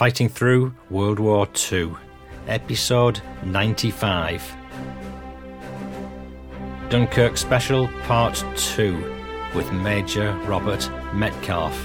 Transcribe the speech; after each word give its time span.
Fighting 0.00 0.30
Through 0.30 0.72
World 0.88 1.18
War 1.18 1.46
II, 1.70 1.92
Episode 2.48 3.20
95. 3.44 4.56
Dunkirk 6.88 7.36
Special 7.36 7.86
Part 8.04 8.42
2 8.56 8.94
with 9.54 9.70
Major 9.72 10.32
Robert 10.46 10.88
Metcalfe. 11.12 11.78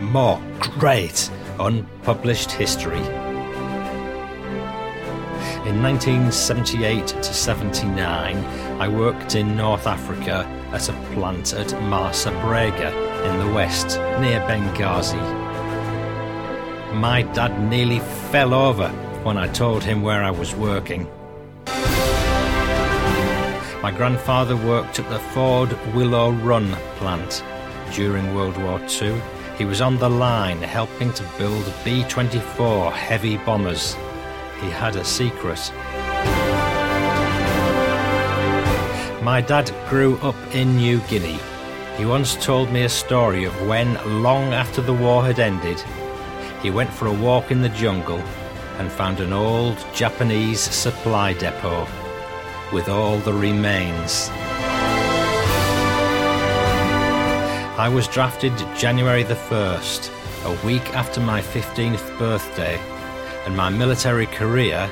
More 0.00 0.40
great 0.78 1.30
unpublished 1.60 2.52
history. 2.52 3.04
In 5.68 5.82
1978 5.82 7.06
to 7.06 7.22
79, 7.22 8.36
I 8.80 8.88
worked 8.88 9.34
in 9.34 9.54
North 9.58 9.86
Africa 9.86 10.46
at 10.72 10.88
a 10.88 10.94
plant 11.12 11.52
at 11.52 11.70
Marsa 11.82 12.30
Brega 12.30 12.90
in 13.30 13.46
the 13.46 13.54
west, 13.54 13.98
near 14.22 14.40
Benghazi. 14.48 15.41
My 16.94 17.22
dad 17.22 17.58
nearly 17.70 18.00
fell 18.30 18.52
over 18.52 18.88
when 19.24 19.38
I 19.38 19.48
told 19.48 19.82
him 19.82 20.02
where 20.02 20.22
I 20.22 20.30
was 20.30 20.54
working. 20.54 21.08
My 23.82 23.90
grandfather 23.90 24.56
worked 24.56 24.98
at 24.98 25.08
the 25.08 25.18
Ford 25.18 25.72
Willow 25.94 26.32
Run 26.32 26.70
plant 26.96 27.42
during 27.92 28.34
World 28.34 28.56
War 28.62 28.80
II. 28.80 29.20
He 29.58 29.64
was 29.64 29.80
on 29.80 29.98
the 29.98 30.08
line 30.08 30.58
helping 30.58 31.12
to 31.14 31.24
build 31.38 31.72
B 31.84 32.04
24 32.08 32.92
heavy 32.92 33.38
bombers. 33.38 33.94
He 34.60 34.70
had 34.70 34.94
a 34.96 35.04
secret. 35.04 35.72
My 39.22 39.40
dad 39.40 39.72
grew 39.88 40.16
up 40.18 40.36
in 40.54 40.76
New 40.76 41.00
Guinea. 41.08 41.38
He 41.96 42.04
once 42.04 42.36
told 42.36 42.70
me 42.70 42.84
a 42.84 42.88
story 42.88 43.44
of 43.44 43.66
when, 43.66 43.94
long 44.22 44.52
after 44.52 44.80
the 44.82 44.94
war 44.94 45.24
had 45.24 45.38
ended, 45.38 45.82
he 46.62 46.70
went 46.70 46.92
for 46.92 47.08
a 47.08 47.12
walk 47.12 47.50
in 47.50 47.60
the 47.60 47.68
jungle 47.70 48.20
and 48.78 48.90
found 48.90 49.18
an 49.18 49.32
old 49.32 49.76
Japanese 49.92 50.60
supply 50.60 51.32
depot 51.32 51.86
with 52.72 52.88
all 52.88 53.18
the 53.18 53.32
remains. 53.32 54.30
I 57.76 57.90
was 57.92 58.06
drafted 58.06 58.56
January 58.76 59.24
the 59.24 59.34
1st, 59.34 60.10
a 60.44 60.66
week 60.66 60.88
after 60.94 61.20
my 61.20 61.40
15th 61.40 62.16
birthday, 62.16 62.78
and 63.44 63.56
my 63.56 63.68
military 63.68 64.26
career 64.26 64.88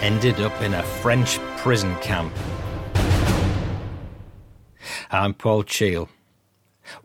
ended 0.00 0.40
up 0.40 0.60
in 0.60 0.74
a 0.74 0.82
French 0.82 1.38
prison 1.58 1.94
camp. 1.96 2.32
I'm 5.10 5.34
Paul 5.34 5.62
Cheall. 5.62 6.08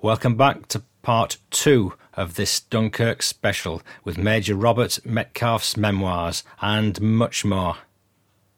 Welcome 0.01 0.35
back 0.35 0.67
to 0.69 0.81
part 1.03 1.37
two 1.51 1.93
of 2.17 2.33
this 2.35 2.59
Dunkirk 2.59 3.21
special 3.21 3.81
with 4.03 4.17
Major 4.17 4.55
Robert 4.55 4.99
Metcalfe's 5.05 5.77
memoirs 5.77 6.43
and 6.59 6.99
much 6.99 7.45
more. 7.45 7.77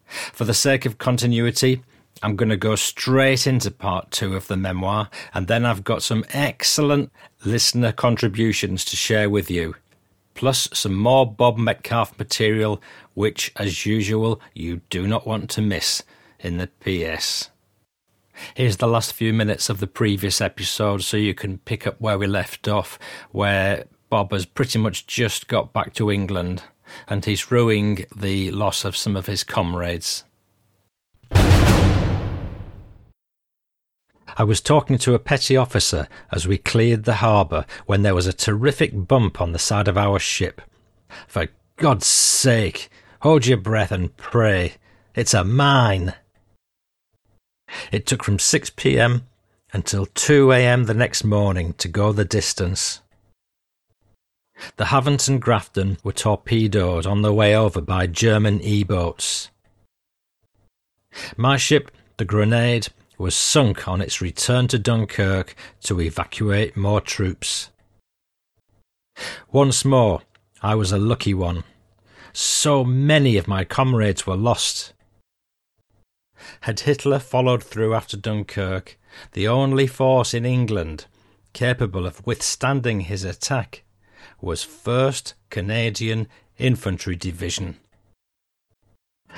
For 0.08 0.46
the 0.46 0.54
sake 0.56 0.86
of 0.86 0.98
continuity, 0.98 1.84
I'm 2.24 2.36
going 2.36 2.50
to 2.50 2.58
go 2.58 2.76
straight 2.76 3.46
into 3.46 3.70
part 3.70 4.12
two 4.12 4.36
of 4.36 4.48
the 4.48 4.58
memoir, 4.58 5.10
and 5.34 5.48
then 5.48 5.66
I've 5.66 5.84
got 5.84 6.02
some 6.02 6.26
excellent 6.34 7.12
listener 7.46 7.92
contributions 7.92 8.84
to 8.86 8.96
share 8.96 9.30
with 9.30 9.52
you, 9.52 9.76
plus 10.34 10.68
some 10.74 10.96
more 10.96 11.32
Bob 11.32 11.58
Metcalfe 11.58 12.18
material, 12.18 12.82
which, 13.14 13.52
as 13.56 13.86
usual, 13.86 14.42
you 14.54 14.82
do 14.90 15.08
not 15.08 15.28
want 15.28 15.50
to 15.52 15.62
miss 15.62 16.04
in 16.40 16.58
the 16.58 16.68
PS. 16.82 17.50
Here's 18.54 18.78
the 18.78 18.88
last 18.88 19.14
few 19.14 19.34
minutes 19.34 19.70
of 19.70 19.80
the 19.80 19.88
previous 19.88 20.42
episode 20.42 21.04
so 21.04 21.18
you 21.18 21.34
can 21.34 21.60
pick 21.60 21.86
up 21.86 22.00
where 22.00 22.18
we 22.18 22.28
left 22.28 22.68
off, 22.68 23.00
where 23.32 23.86
Bob 24.10 24.32
has 24.32 24.46
pretty 24.46 24.80
much 24.80 25.08
just 25.08 25.48
got 25.48 25.74
back 25.74 25.94
to 25.96 26.12
England 26.12 26.64
and 27.08 27.24
he's 27.26 27.52
rueing 27.52 28.06
the 28.16 28.52
loss 28.52 28.84
of 28.86 28.98
some 28.98 29.16
of 29.16 29.28
his 29.28 29.44
comrades. 29.44 30.24
I 34.38 34.44
was 34.44 34.62
talking 34.62 34.98
to 35.00 35.16
a 35.16 35.20
petty 35.20 35.58
officer 35.58 36.08
as 36.32 36.48
we 36.48 36.58
cleared 36.58 37.04
the 37.04 37.16
harbour 37.16 37.66
when 37.88 38.04
there 38.04 38.16
was 38.16 38.28
a 38.28 38.34
terrific 38.34 39.08
bump 39.08 39.42
on 39.42 39.52
the 39.52 39.60
side 39.60 39.88
of 39.88 39.98
our 39.98 40.18
ship. 40.18 40.62
For 41.28 41.48
God's 41.76 42.08
sake, 42.08 42.90
hold 43.22 43.48
your 43.48 43.58
breath 43.58 43.92
and 43.92 44.16
pray. 44.16 44.76
It's 45.14 45.34
a 45.34 45.44
mine. 45.44 46.14
It 47.92 48.06
took 48.06 48.24
from 48.24 48.40
6 48.40 48.70
pm 48.72 49.28
until 49.74 50.06
2 50.06 50.54
am 50.54 50.86
the 50.86 50.94
next 50.94 51.24
morning 51.24 51.74
to 51.74 51.88
go 51.88 52.12
the 52.12 52.26
distance. 52.26 53.02
The 54.78 54.86
Havant 54.86 55.28
and 55.28 55.42
Grafton 55.42 55.98
were 56.04 56.12
torpedoed 56.12 57.06
on 57.06 57.22
the 57.22 57.34
way 57.34 57.56
over 57.56 57.82
by 57.82 58.08
German 58.08 58.62
E 58.62 58.84
boats. 58.84 59.50
My 61.38 61.58
ship, 61.58 61.92
the 62.18 62.26
Grenade, 62.26 62.90
was 63.18 63.36
sunk 63.36 63.88
on 63.88 64.02
its 64.02 64.22
return 64.22 64.68
to 64.70 64.80
Dunkirk 64.80 65.56
to 65.82 66.00
evacuate 66.02 66.78
more 66.78 67.02
troops. 67.02 67.70
Once 69.52 69.84
more, 69.84 70.22
I 70.62 70.76
was 70.76 70.92
a 70.92 70.98
lucky 70.98 71.34
one. 71.34 71.64
So 72.32 72.84
many 72.84 73.38
of 73.38 73.48
my 73.48 73.66
comrades 73.66 74.26
were 74.26 74.38
lost. 74.38 74.94
Had 76.62 76.82
Hitler 76.82 77.20
followed 77.20 77.64
through 77.64 77.94
after 77.94 78.18
Dunkirk, 78.18 78.98
the 79.34 79.48
only 79.48 79.88
force 79.88 80.34
in 80.34 80.46
England 80.46 81.06
capable 81.54 82.06
of 82.06 82.26
withstanding 82.26 83.02
his 83.02 83.24
attack 83.24 83.84
was 84.42 84.66
1st 84.66 85.34
Canadian 85.50 86.28
Infantry 86.58 87.16
Division. 87.16 87.78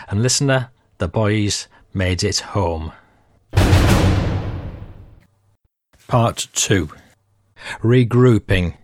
And 0.10 0.22
listener, 0.22 0.70
the 0.98 1.08
boys 1.08 1.68
made 1.94 2.24
it 2.24 2.40
home. 2.40 2.92
Part 6.08 6.48
2 6.54 6.90
Regrouping. 7.82 8.76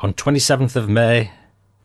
On 0.00 0.12
27th 0.12 0.74
of 0.74 0.88
May 0.88 1.30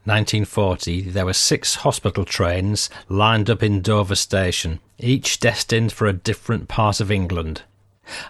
1940, 0.05 1.01
there 1.09 1.25
were 1.25 1.31
six 1.31 1.75
hospital 1.75 2.25
trains 2.25 2.89
lined 3.07 3.49
up 3.49 3.63
in 3.63 3.81
Dover 3.81 4.15
Station, 4.15 4.81
each 4.99 5.39
destined 5.39 5.93
for 5.93 6.07
a 6.07 6.13
different 6.13 6.67
part 6.67 6.99
of 6.99 7.09
England. 7.09 7.61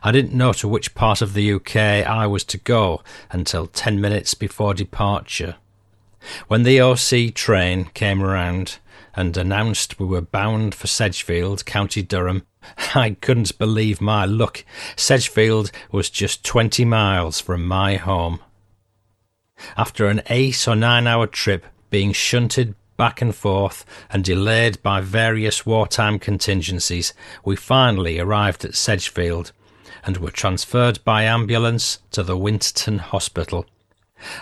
I 0.04 0.12
didn't 0.12 0.38
know 0.38 0.54
to 0.54 0.68
which 0.68 0.94
part 0.94 1.24
of 1.24 1.34
the 1.34 1.52
UK 1.54 1.76
I 1.76 2.28
was 2.28 2.44
to 2.46 2.60
go 2.60 3.02
until 3.32 3.66
ten 3.66 4.00
minutes 4.00 4.36
before 4.36 4.76
departure. 4.76 5.56
When 6.48 6.62
the 6.62 6.80
OC 6.80 7.34
train 7.34 7.86
came 7.96 8.22
around 8.22 8.78
and 9.16 9.36
announced 9.36 10.00
we 10.00 10.06
were 10.06 10.22
bound 10.22 10.76
for 10.76 10.86
Sedgefield, 10.86 11.66
County 11.66 12.04
Durham, 12.04 12.46
I 12.96 13.18
couldn't 13.20 13.58
believe 13.58 14.00
my 14.00 14.26
luck. 14.26 14.64
Sedgefield 14.96 15.72
was 15.92 16.12
just 16.12 16.46
twenty 16.46 16.86
miles 16.86 17.40
from 17.40 17.66
my 17.66 17.96
home. 17.96 18.42
After 19.78 20.08
an 20.08 20.22
eight 20.30 20.68
or 20.68 20.76
nine 20.76 21.08
hour 21.08 21.28
trip 21.28 21.66
being 21.90 22.12
shunted 22.14 22.76
back 22.98 23.22
and 23.22 23.36
forth 23.36 23.86
and 24.10 24.24
delayed 24.24 24.82
by 24.84 25.02
various 25.02 25.66
wartime 25.66 26.20
contingencies, 26.20 27.14
we 27.44 27.56
finally 27.56 28.20
arrived 28.20 28.64
at 28.66 28.76
Sedgefield 28.76 29.52
and 30.06 30.18
were 30.18 30.32
transferred 30.32 31.04
by 31.04 31.24
ambulance 31.24 32.00
to 32.12 32.24
the 32.24 32.38
Winterton 32.38 33.00
Hospital. 33.00 33.66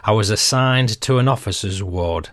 I 0.04 0.12
was 0.12 0.30
assigned 0.30 1.00
to 1.02 1.18
an 1.18 1.28
officer's 1.28 1.82
ward. 1.82 2.30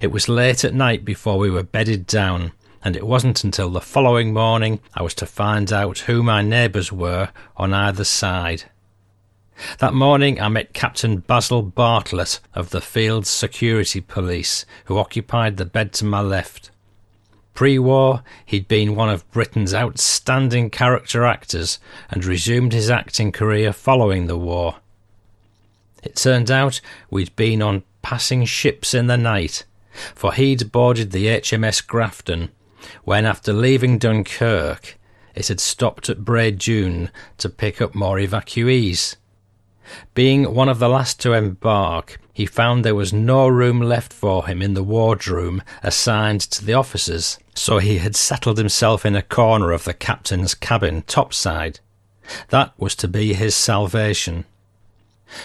It 0.00 0.08
was 0.08 0.28
late 0.28 0.64
at 0.64 0.74
night 0.74 1.04
before 1.04 1.38
we 1.38 1.50
were 1.50 1.62
bedded 1.62 2.06
down, 2.06 2.52
and 2.82 2.96
it 2.96 3.06
wasn't 3.06 3.44
until 3.44 3.70
the 3.70 3.80
following 3.80 4.32
morning 4.32 4.80
I 4.94 5.02
was 5.02 5.14
to 5.14 5.26
find 5.26 5.72
out 5.72 6.00
who 6.00 6.22
my 6.22 6.42
neighbours 6.42 6.92
were 6.92 7.30
on 7.56 7.72
either 7.74 8.04
side. 8.04 8.64
That 9.78 9.94
morning 9.94 10.40
I 10.40 10.48
met 10.48 10.72
Captain 10.72 11.18
Basil 11.18 11.62
Bartlett 11.62 12.40
of 12.54 12.70
the 12.70 12.80
Field 12.80 13.26
Security 13.26 14.00
Police, 14.00 14.64
who 14.84 14.98
occupied 14.98 15.56
the 15.56 15.64
bed 15.64 15.92
to 15.94 16.04
my 16.04 16.20
left. 16.20 16.70
Pre 17.54 17.78
war, 17.78 18.22
he'd 18.46 18.68
been 18.68 18.94
one 18.94 19.08
of 19.08 19.28
Britain's 19.32 19.74
outstanding 19.74 20.70
character 20.70 21.24
actors 21.24 21.80
and 22.08 22.24
resumed 22.24 22.72
his 22.72 22.88
acting 22.88 23.32
career 23.32 23.72
following 23.72 24.28
the 24.28 24.38
war. 24.38 24.76
It 26.04 26.14
turned 26.14 26.50
out 26.50 26.80
we'd 27.10 27.34
been 27.34 27.60
on 27.60 27.82
passing 28.00 28.44
ships 28.44 28.94
in 28.94 29.08
the 29.08 29.16
night, 29.16 29.64
for 30.14 30.32
he'd 30.34 30.70
boarded 30.70 31.10
the 31.10 31.26
HMS 31.26 31.84
Grafton 31.84 32.50
when, 33.02 33.26
after 33.26 33.52
leaving 33.52 33.98
Dunkirk, 33.98 34.96
it 35.34 35.48
had 35.48 35.58
stopped 35.58 36.08
at 36.08 36.24
Bray 36.24 36.52
Dune 36.52 37.10
to 37.38 37.48
pick 37.48 37.82
up 37.82 37.94
more 37.94 38.18
evacuees. 38.18 39.16
Being 40.14 40.54
one 40.54 40.68
of 40.68 40.78
the 40.78 40.88
last 40.88 41.20
to 41.20 41.32
embark, 41.32 42.20
he 42.32 42.46
found 42.46 42.84
there 42.84 42.94
was 42.94 43.12
no 43.12 43.48
room 43.48 43.80
left 43.80 44.12
for 44.12 44.46
him 44.46 44.62
in 44.62 44.74
the 44.74 44.82
wardroom 44.82 45.62
assigned 45.82 46.40
to 46.42 46.64
the 46.64 46.74
officers, 46.74 47.38
so 47.54 47.78
he 47.78 47.98
had 47.98 48.14
settled 48.14 48.58
himself 48.58 49.04
in 49.04 49.16
a 49.16 49.22
corner 49.22 49.72
of 49.72 49.84
the 49.84 49.94
captain's 49.94 50.54
cabin 50.54 51.02
topside. 51.02 51.80
That 52.50 52.72
was 52.78 52.94
to 52.96 53.08
be 53.08 53.32
his 53.32 53.54
salvation. 53.54 54.44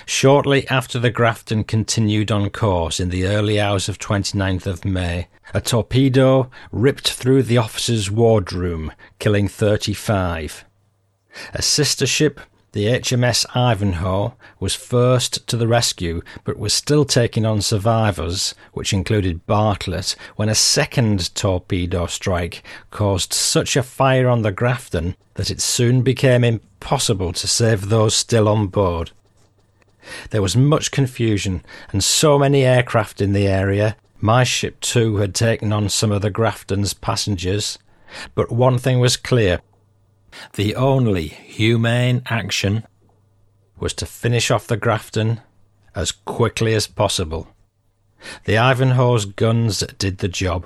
Shortly 0.06 0.68
after 0.69 1.00
the 1.00 1.10
Grafton 1.10 1.63
continued 1.63 2.31
on 2.31 2.50
course 2.50 3.00
in 3.00 3.10
the 3.10 3.25
early 3.25 3.60
hours 3.60 3.89
of 3.89 4.00
29th 4.00 4.66
of 4.66 4.86
May, 4.86 5.28
a 5.54 5.62
torpedo 5.62 6.50
ripped 6.72 7.12
through 7.12 7.44
the 7.44 7.57
officer's 7.57 8.10
wardroom, 8.10 8.92
killing 9.19 9.48
35. 9.48 10.63
A 11.54 11.62
sister 11.62 12.06
ship, 12.06 12.39
the 12.74 12.86
HMS 12.86 13.46
Ivanhoe, 13.56 14.34
was 14.60 14.75
first 14.75 15.48
to 15.48 15.56
the 15.56 15.68
rescue 15.68 16.22
but 16.44 16.58
was 16.58 16.74
still 16.74 17.06
taking 17.06 17.46
on 17.46 17.62
survivors, 17.62 18.54
which 18.74 18.94
included 18.94 19.46
Bartlett, 19.46 20.16
when 20.36 20.50
a 20.50 20.56
second 20.56 21.34
torpedo 21.36 22.08
strike 22.08 22.64
caused 22.92 23.31
such 23.31 23.75
a 23.75 23.84
fire 23.84 24.28
on 24.28 24.42
the 24.42 24.52
Grafton 24.52 25.16
that 25.36 25.52
it 25.52 25.62
soon 25.62 26.02
became 26.02 26.44
impossible 26.44 27.31
to 27.34 27.48
save 27.48 27.90
those 27.90 28.16
still 28.16 28.48
on 28.50 28.68
board. 28.68 29.12
There 30.31 30.42
was 30.42 30.58
much 30.58 30.92
confusion 30.92 31.64
and 31.92 32.04
so 32.04 32.38
many 32.38 32.66
aircraft 32.66 33.22
in 33.22 33.34
the 33.34 33.48
area. 33.48 33.96
My 34.20 34.44
ship 34.44 34.80
too 34.80 35.18
had 35.18 35.36
taken 35.36 35.72
on 35.72 35.90
some 35.90 36.12
of 36.12 36.22
the 36.22 36.30
Grafton's 36.31 36.94
passengers. 36.94 37.78
But 38.36 38.52
one 38.52 38.78
thing 38.78 39.00
was 39.00 39.18
clear. 39.18 39.62
The 40.53 40.75
only 40.75 41.27
humane 41.27 42.21
action 42.25 42.85
was 43.80 43.94
to 43.95 44.06
finish 44.06 44.51
off 44.51 44.68
the 44.68 44.77
Grafton 44.77 45.41
as 45.95 46.12
quickly 46.12 46.74
as 46.74 46.88
possible. 46.88 47.47
The 48.45 48.57
Ivanhoe's 48.57 49.25
guns 49.25 49.80
did 49.97 50.19
the 50.19 50.27
job. 50.27 50.65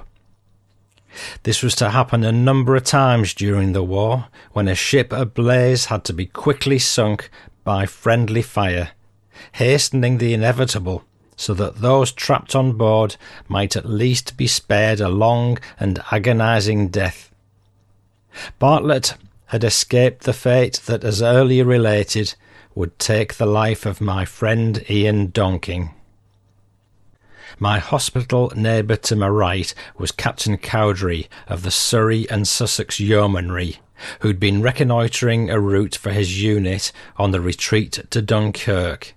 This 1.44 1.64
was 1.64 1.76
to 1.76 1.90
happen 1.90 2.24
a 2.24 2.32
number 2.32 2.76
of 2.76 2.84
times 2.84 3.34
during 3.34 3.74
the 3.74 3.84
war, 3.84 4.28
when 4.54 4.68
a 4.68 4.76
ship 4.76 5.12
ablaze 5.12 5.86
had 5.86 6.04
to 6.06 6.14
be 6.14 6.28
quickly 6.28 6.78
sunk 6.78 7.30
by 7.64 7.86
friendly 7.86 8.42
fire 8.44 8.92
hastening 9.54 10.18
the 10.18 10.34
inevitable 10.34 11.04
so 11.36 11.54
that 11.54 11.78
those 11.78 12.12
trapped 12.12 12.56
on 12.56 12.74
board 12.74 13.16
might 13.48 13.76
at 13.76 13.86
least 13.86 14.38
be 14.38 14.48
spared 14.48 15.00
a 15.00 15.10
long 15.10 15.58
and 15.80 16.02
agonizing 16.12 16.88
death. 16.88 17.32
Bartlett 18.60 19.16
had 19.48 19.64
escaped 19.64 20.24
the 20.24 20.34
fate 20.34 20.82
that, 20.86 21.04
as 21.04 21.22
earlier 21.22 21.66
related, 21.66 22.36
would 22.76 22.98
take 23.00 23.36
the 23.36 23.46
life 23.46 23.86
of 23.86 24.02
my 24.02 24.26
friend 24.26 24.84
Ian 24.90 25.30
Donking. 25.30 25.92
My 27.60 27.80
hospital 27.80 28.52
neighbour 28.56 28.98
to 28.98 29.16
my 29.16 29.30
right 29.30 29.74
was 29.98 30.12
Captain 30.12 30.58
Cowdray 30.58 31.24
of 31.48 31.64
the 31.64 31.72
Surrey 31.72 32.30
and 32.30 32.48
Sussex 32.48 33.00
Yeomanry, 33.00 33.78
who'd 34.20 34.40
been 34.40 34.62
reconnoitring 34.62 35.50
a 35.50 35.60
route 35.60 35.96
for 35.96 36.12
his 36.12 36.42
unit 36.42 36.92
on 37.18 37.32
the 37.32 37.42
retreat 37.42 38.04
to 38.12 38.22
Dunkirk. 38.22 39.16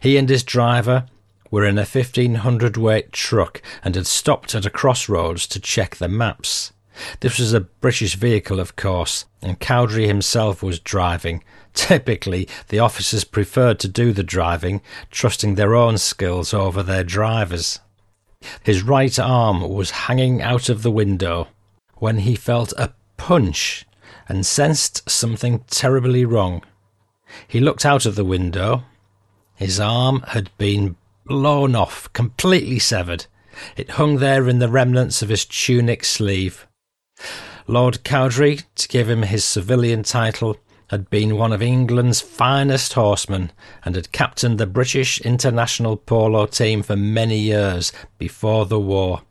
He 0.00 0.18
and 0.18 0.28
his 0.28 0.42
driver 0.42 1.06
were 1.50 1.64
in 1.64 1.78
a 1.78 1.86
1500 1.86 2.76
weight 2.76 3.12
truck 3.12 3.62
and 3.82 3.94
had 3.94 4.06
stopped 4.06 4.54
at 4.54 4.66
a 4.66 4.70
crossroads 4.70 5.46
to 5.48 5.60
check 5.60 5.96
the 5.96 6.08
maps. 6.08 6.72
This 7.20 7.38
was 7.38 7.52
a 7.52 7.60
British 7.60 8.14
vehicle, 8.14 8.60
of 8.60 8.76
course, 8.76 9.26
and 9.42 9.60
Cowdray 9.60 10.06
himself 10.06 10.62
was 10.62 10.78
driving. 10.78 11.42
Typically, 11.74 12.48
the 12.68 12.78
officers 12.78 13.24
preferred 13.24 13.78
to 13.80 13.88
do 13.88 14.12
the 14.12 14.22
driving, 14.22 14.82
trusting 15.10 15.54
their 15.54 15.74
own 15.74 15.98
skills 15.98 16.52
over 16.52 16.82
their 16.82 17.04
drivers. 17.04 17.78
His 18.62 18.82
right 18.82 19.18
arm 19.18 19.68
was 19.68 19.90
hanging 19.90 20.42
out 20.42 20.68
of 20.68 20.82
the 20.82 20.90
window 20.90 21.48
when 21.96 22.18
he 22.18 22.34
felt 22.34 22.72
a 22.78 22.94
punch 23.16 23.86
and 24.28 24.46
sensed 24.46 25.08
something 25.08 25.64
terribly 25.68 26.24
wrong. 26.24 26.62
He 27.46 27.60
looked 27.60 27.84
out 27.84 28.06
of 28.06 28.16
the 28.16 28.24
window 28.24 28.84
his 29.60 29.78
arm 29.78 30.24
had 30.28 30.50
been 30.56 30.96
blown 31.26 31.76
off, 31.76 32.10
completely 32.14 32.78
severed. 32.78 33.26
It 33.76 33.90
hung 33.90 34.16
there 34.16 34.48
in 34.48 34.58
the 34.58 34.70
remnants 34.70 35.20
of 35.20 35.28
his 35.28 35.44
tunic 35.44 36.02
sleeve. 36.02 36.66
Lord 37.66 38.02
Cowdray, 38.04 38.58
to 38.74 38.88
give 38.88 39.08
him 39.08 39.22
his 39.22 39.44
civilian 39.44 40.02
title, 40.02 40.56
had 40.90 41.08
been 41.08 41.36
one 41.36 41.52
of 41.52 41.62
England's 41.62 42.20
finest 42.20 42.94
horsemen 42.94 43.52
and 43.84 43.94
had 43.94 44.10
captained 44.10 44.58
the 44.58 44.66
British 44.66 45.20
international 45.20 45.96
polo 45.96 46.46
team 46.46 46.82
for 46.82 46.96
many 46.96 47.38
years 47.38 47.92
before 48.18 48.66
the 48.66 48.80
war. 48.80 49.22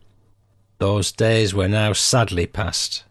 Those 0.77 1.11
days 1.11 1.53
were 1.53 1.67
now 1.67 1.91
sadly 1.91 2.47
past. 2.47 3.03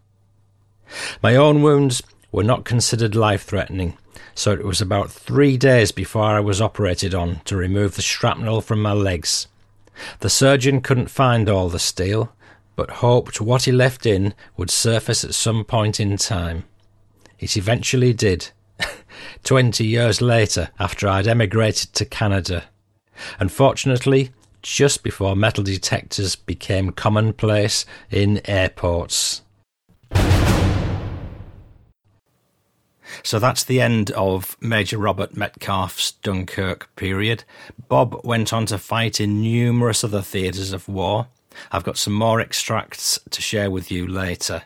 My 1.23 1.37
own 1.37 1.61
wounds 1.61 2.03
were 2.33 2.45
not 2.45 2.65
considered 2.65 3.15
life 3.15 3.43
threatening, 3.43 3.99
so 4.35 4.53
it 4.53 4.65
was 4.65 4.81
about 4.81 5.11
three 5.11 5.59
days 5.59 5.93
before 5.93 6.25
I 6.35 6.41
was 6.41 6.63
operated 6.63 7.15
on 7.15 7.41
to 7.45 7.57
remove 7.57 7.97
the 7.97 8.03
shrapnel 8.03 8.63
from 8.63 8.81
my 8.81 8.93
legs. 8.93 9.47
The 10.21 10.31
surgeon 10.31 10.81
couldn't 10.81 11.11
find 11.11 11.51
all 11.51 11.69
the 11.69 11.79
steel, 11.79 12.33
but 12.79 13.03
hoped 13.03 13.41
what 13.41 13.65
he 13.65 13.73
left 13.73 14.07
in 14.07 14.33
would 14.57 14.71
surface 14.71 15.25
at 15.25 15.35
some 15.35 15.65
point 15.65 15.99
in 15.99 16.17
time. 16.17 16.63
It 17.41 17.57
eventually 17.57 18.13
did, 18.13 18.53
twenty 19.43 19.85
years 19.85 20.23
later, 20.23 20.69
after 20.79 21.09
I'd 21.09 21.27
emigrated 21.27 21.93
to 21.95 22.05
Canada. 22.05 22.67
Unfortunately, 23.41 24.31
just 24.63 25.03
before 25.03 25.35
metal 25.35 25.65
detectors 25.65 26.37
became 26.37 26.93
commonplace 26.93 27.85
in 28.13 28.41
airports. 28.49 29.43
So 33.25 33.41
that's 33.41 33.65
the 33.65 33.81
end 33.81 34.13
of 34.13 34.57
Major 34.61 34.99
Robert 34.99 35.37
Metcalfe's 35.37 36.13
Dunkirk 36.13 36.95
period. 36.95 37.43
Bob 37.89 38.21
went 38.23 38.53
on 38.53 38.67
to 38.67 38.79
fight 38.79 39.21
in 39.21 39.43
numerous 39.43 40.05
other 40.05 40.23
theatres 40.23 40.73
of 40.73 40.89
war. 40.89 41.27
I've 41.73 41.85
got 41.85 41.99
some 41.99 42.15
more 42.15 42.41
extracts 42.41 43.19
to 43.31 43.43
share 43.43 43.71
with 43.71 43.91
you 43.91 44.07
later. 44.07 44.63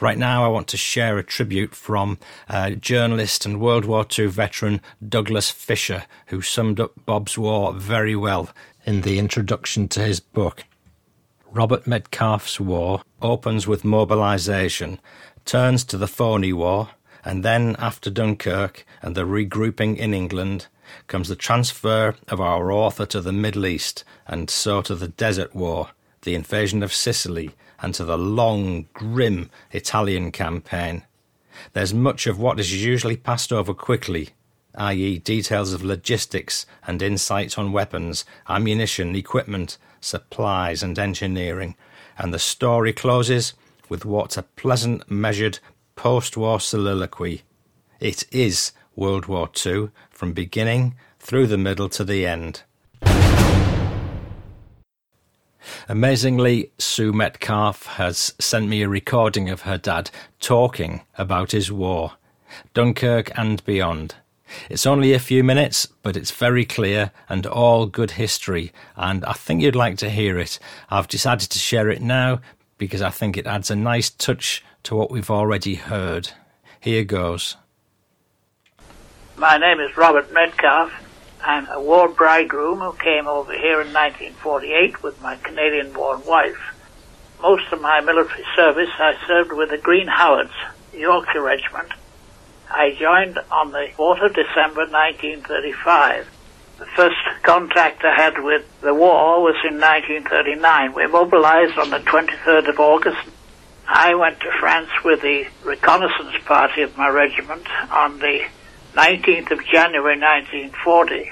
Right 0.00 0.18
now, 0.18 0.44
I 0.44 0.48
want 0.48 0.68
to 0.68 0.76
share 0.76 1.18
a 1.18 1.22
tribute 1.22 1.74
from 1.74 2.18
uh, 2.48 2.70
journalist 2.70 3.46
and 3.46 3.60
World 3.60 3.84
War 3.84 4.06
II 4.18 4.26
veteran 4.26 4.80
Douglas 5.06 5.50
Fisher, 5.50 6.04
who 6.26 6.42
summed 6.42 6.78
up 6.78 6.92
Bob's 7.06 7.38
War 7.38 7.72
very 7.72 8.14
well 8.14 8.50
in 8.84 9.00
the 9.00 9.18
introduction 9.18 9.88
to 9.88 10.00
his 10.00 10.20
book. 10.20 10.64
Robert 11.50 11.86
Metcalfe's 11.86 12.58
War 12.58 13.02
opens 13.20 13.66
with 13.66 13.84
mobilisation, 13.84 14.98
turns 15.44 15.84
to 15.84 15.98
the 15.98 16.08
Phoney 16.08 16.52
War, 16.52 16.90
and 17.24 17.44
then, 17.44 17.76
after 17.78 18.10
Dunkirk 18.10 18.84
and 19.00 19.14
the 19.14 19.24
regrouping 19.26 19.96
in 19.96 20.12
England, 20.12 20.66
comes 21.06 21.28
the 21.28 21.36
transfer 21.36 22.14
of 22.28 22.40
our 22.40 22.72
author 22.72 23.06
to 23.06 23.20
the 23.20 23.32
Middle 23.32 23.66
East 23.66 24.04
and 24.26 24.50
so 24.50 24.82
to 24.82 24.94
the 24.94 25.08
Desert 25.08 25.54
War, 25.54 25.90
the 26.22 26.34
invasion 26.34 26.82
of 26.82 26.92
Sicily, 26.92 27.50
and 27.80 27.94
to 27.94 28.04
the 28.04 28.18
long, 28.18 28.86
grim 28.94 29.50
Italian 29.72 30.30
campaign. 30.32 31.02
There's 31.72 31.92
much 31.92 32.26
of 32.26 32.38
what 32.38 32.60
is 32.60 32.84
usually 32.84 33.16
passed 33.16 33.52
over 33.52 33.74
quickly, 33.74 34.30
i.e., 34.76 35.18
details 35.18 35.72
of 35.72 35.84
logistics 35.84 36.64
and 36.86 37.02
insight 37.02 37.58
on 37.58 37.72
weapons, 37.72 38.24
ammunition, 38.48 39.14
equipment, 39.14 39.78
supplies, 40.00 40.82
and 40.82 40.98
engineering, 40.98 41.76
and 42.16 42.32
the 42.32 42.38
story 42.38 42.92
closes 42.92 43.54
with 43.88 44.04
what's 44.04 44.36
a 44.36 44.42
pleasant, 44.42 45.10
measured, 45.10 45.58
post 45.96 46.36
war 46.36 46.58
soliloquy. 46.60 47.42
It 48.00 48.24
is 48.32 48.72
World 48.96 49.26
War 49.26 49.50
II 49.64 49.90
from 50.10 50.32
beginning 50.32 50.94
through 51.18 51.46
the 51.46 51.58
middle 51.58 51.88
to 51.90 52.04
the 52.04 52.26
end. 52.26 52.62
Amazingly, 55.88 56.70
Sue 56.78 57.12
Metcalfe 57.12 57.86
has 57.86 58.34
sent 58.38 58.68
me 58.68 58.82
a 58.82 58.88
recording 58.88 59.48
of 59.48 59.62
her 59.62 59.78
dad 59.78 60.10
talking 60.40 61.02
about 61.16 61.52
his 61.52 61.70
war, 61.70 62.12
Dunkirk 62.74 63.36
and 63.38 63.64
beyond. 63.64 64.16
It's 64.68 64.86
only 64.86 65.12
a 65.12 65.18
few 65.18 65.42
minutes, 65.42 65.86
but 66.02 66.16
it's 66.16 66.30
very 66.30 66.64
clear 66.64 67.10
and 67.28 67.46
all 67.46 67.86
good 67.86 68.12
history, 68.12 68.72
and 68.96 69.24
I 69.24 69.32
think 69.32 69.62
you'd 69.62 69.76
like 69.76 69.96
to 69.98 70.10
hear 70.10 70.38
it. 70.38 70.58
I've 70.90 71.08
decided 71.08 71.50
to 71.50 71.58
share 71.58 71.88
it 71.88 72.02
now 72.02 72.40
because 72.78 73.02
I 73.02 73.10
think 73.10 73.36
it 73.36 73.46
adds 73.46 73.70
a 73.70 73.76
nice 73.76 74.10
touch 74.10 74.64
to 74.82 74.96
what 74.96 75.10
we've 75.10 75.30
already 75.30 75.76
heard. 75.76 76.30
Here 76.80 77.04
goes. 77.04 77.56
My 79.36 79.56
name 79.56 79.80
is 79.80 79.96
Robert 79.96 80.32
Metcalfe. 80.32 80.92
I'm 81.44 81.66
a 81.68 81.80
war 81.80 82.08
bridegroom 82.08 82.78
who 82.78 82.92
came 82.92 83.26
over 83.26 83.52
here 83.52 83.80
in 83.80 83.92
1948 83.92 85.02
with 85.02 85.20
my 85.20 85.36
Canadian-born 85.36 86.24
wife. 86.24 86.74
Most 87.40 87.72
of 87.72 87.80
my 87.80 88.00
military 88.00 88.44
service 88.54 88.90
I 88.98 89.14
served 89.26 89.52
with 89.52 89.70
the 89.70 89.78
Green 89.78 90.06
Howards, 90.06 90.52
Yorkshire 90.94 91.42
Regiment. 91.42 91.92
I 92.70 92.96
joined 92.98 93.38
on 93.50 93.72
the 93.72 93.88
4th 93.96 94.24
of 94.24 94.34
December 94.34 94.86
1935. 94.86 96.28
The 96.78 96.86
first 96.86 97.16
contact 97.42 98.04
I 98.04 98.14
had 98.14 98.42
with 98.42 98.64
the 98.80 98.94
war 98.94 99.42
was 99.42 99.56
in 99.64 99.80
1939. 99.80 100.94
We 100.94 101.06
mobilized 101.06 101.78
on 101.78 101.90
the 101.90 101.98
23rd 101.98 102.68
of 102.68 102.80
August 102.80 103.28
I 103.94 104.14
went 104.14 104.40
to 104.40 104.50
France 104.58 104.90
with 105.04 105.20
the 105.20 105.46
reconnaissance 105.64 106.36
party 106.44 106.82
of 106.82 106.96
my 106.96 107.08
regiment 107.08 107.66
on 107.90 108.18
the 108.20 108.46
19th 108.94 109.50
of 109.50 109.64
January 109.64 110.20
1940. 110.20 111.30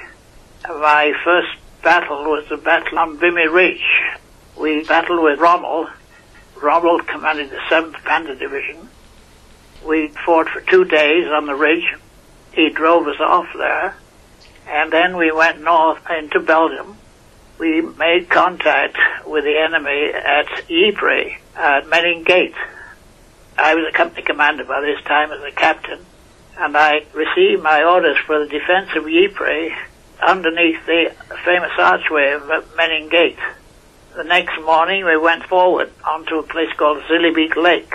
My 0.66 1.12
first 1.22 1.48
battle 1.82 2.24
was 2.24 2.46
the 2.48 2.56
battle 2.56 2.98
on 2.98 3.18
Vimy 3.18 3.48
Ridge. 3.48 3.84
We 4.58 4.82
battled 4.84 5.22
with 5.22 5.38
Rommel. 5.38 5.90
Rommel 6.56 7.00
commanded 7.00 7.50
the 7.50 7.60
7th 7.68 7.96
Panzer 7.96 8.38
Division. 8.38 8.88
We 9.86 10.08
fought 10.08 10.48
for 10.48 10.62
two 10.62 10.86
days 10.86 11.26
on 11.26 11.44
the 11.44 11.54
ridge. 11.54 11.84
He 12.52 12.70
drove 12.70 13.06
us 13.06 13.20
off 13.20 13.48
there. 13.54 13.94
And 14.66 14.90
then 14.90 15.18
we 15.18 15.30
went 15.30 15.62
north 15.62 16.00
into 16.10 16.40
Belgium. 16.40 16.96
We 17.58 17.82
made 17.82 18.30
contact 18.30 18.96
with 19.26 19.44
the 19.44 19.58
enemy 19.58 20.12
at 20.14 20.70
Ypres, 20.70 21.32
at 21.56 21.86
Menin 21.90 22.24
Gate. 22.24 22.54
I 23.58 23.74
was 23.74 23.84
a 23.86 23.94
company 23.94 24.22
commander 24.22 24.64
by 24.64 24.80
this 24.80 25.02
time 25.04 25.30
as 25.30 25.42
a 25.42 25.50
captain, 25.50 26.06
and 26.60 26.76
I 26.76 27.06
received 27.14 27.62
my 27.62 27.82
orders 27.82 28.18
for 28.26 28.38
the 28.38 28.46
defense 28.46 28.90
of 28.94 29.08
Ypres 29.08 29.72
underneath 30.20 30.84
the 30.84 31.10
famous 31.42 31.72
archway 31.78 32.32
of 32.32 32.76
Menin 32.76 33.08
Gate. 33.08 33.38
The 34.14 34.24
next 34.24 34.60
morning 34.60 35.06
we 35.06 35.16
went 35.16 35.44
forward 35.44 35.90
onto 36.04 36.36
a 36.36 36.42
place 36.42 36.72
called 36.76 37.02
Zillebeek 37.04 37.56
Lake. 37.56 37.94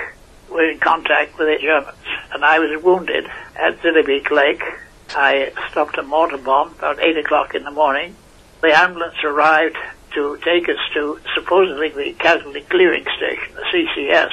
We 0.49 0.55
were 0.55 0.69
in 0.71 0.79
contact 0.79 1.37
with 1.37 1.47
the 1.47 1.61
Germans, 1.61 1.97
and 2.33 2.43
I 2.43 2.57
was 2.57 2.81
wounded 2.83 3.27
at 3.55 3.79
Zillebeek 3.81 4.31
Lake. 4.31 4.63
I 5.09 5.51
stopped 5.69 5.99
a 5.99 6.03
mortar 6.03 6.37
bomb 6.37 6.69
about 6.69 6.99
8 6.99 7.17
o'clock 7.17 7.53
in 7.53 7.63
the 7.63 7.71
morning. 7.71 8.15
The 8.61 8.75
ambulance 8.75 9.23
arrived 9.23 9.77
to 10.15 10.39
take 10.43 10.67
us 10.69 10.79
to 10.95 11.19
supposedly 11.35 11.89
the 11.89 12.13
casualty 12.13 12.61
clearing 12.61 13.05
station, 13.15 13.53
the 13.53 13.63
CCS. 13.71 14.31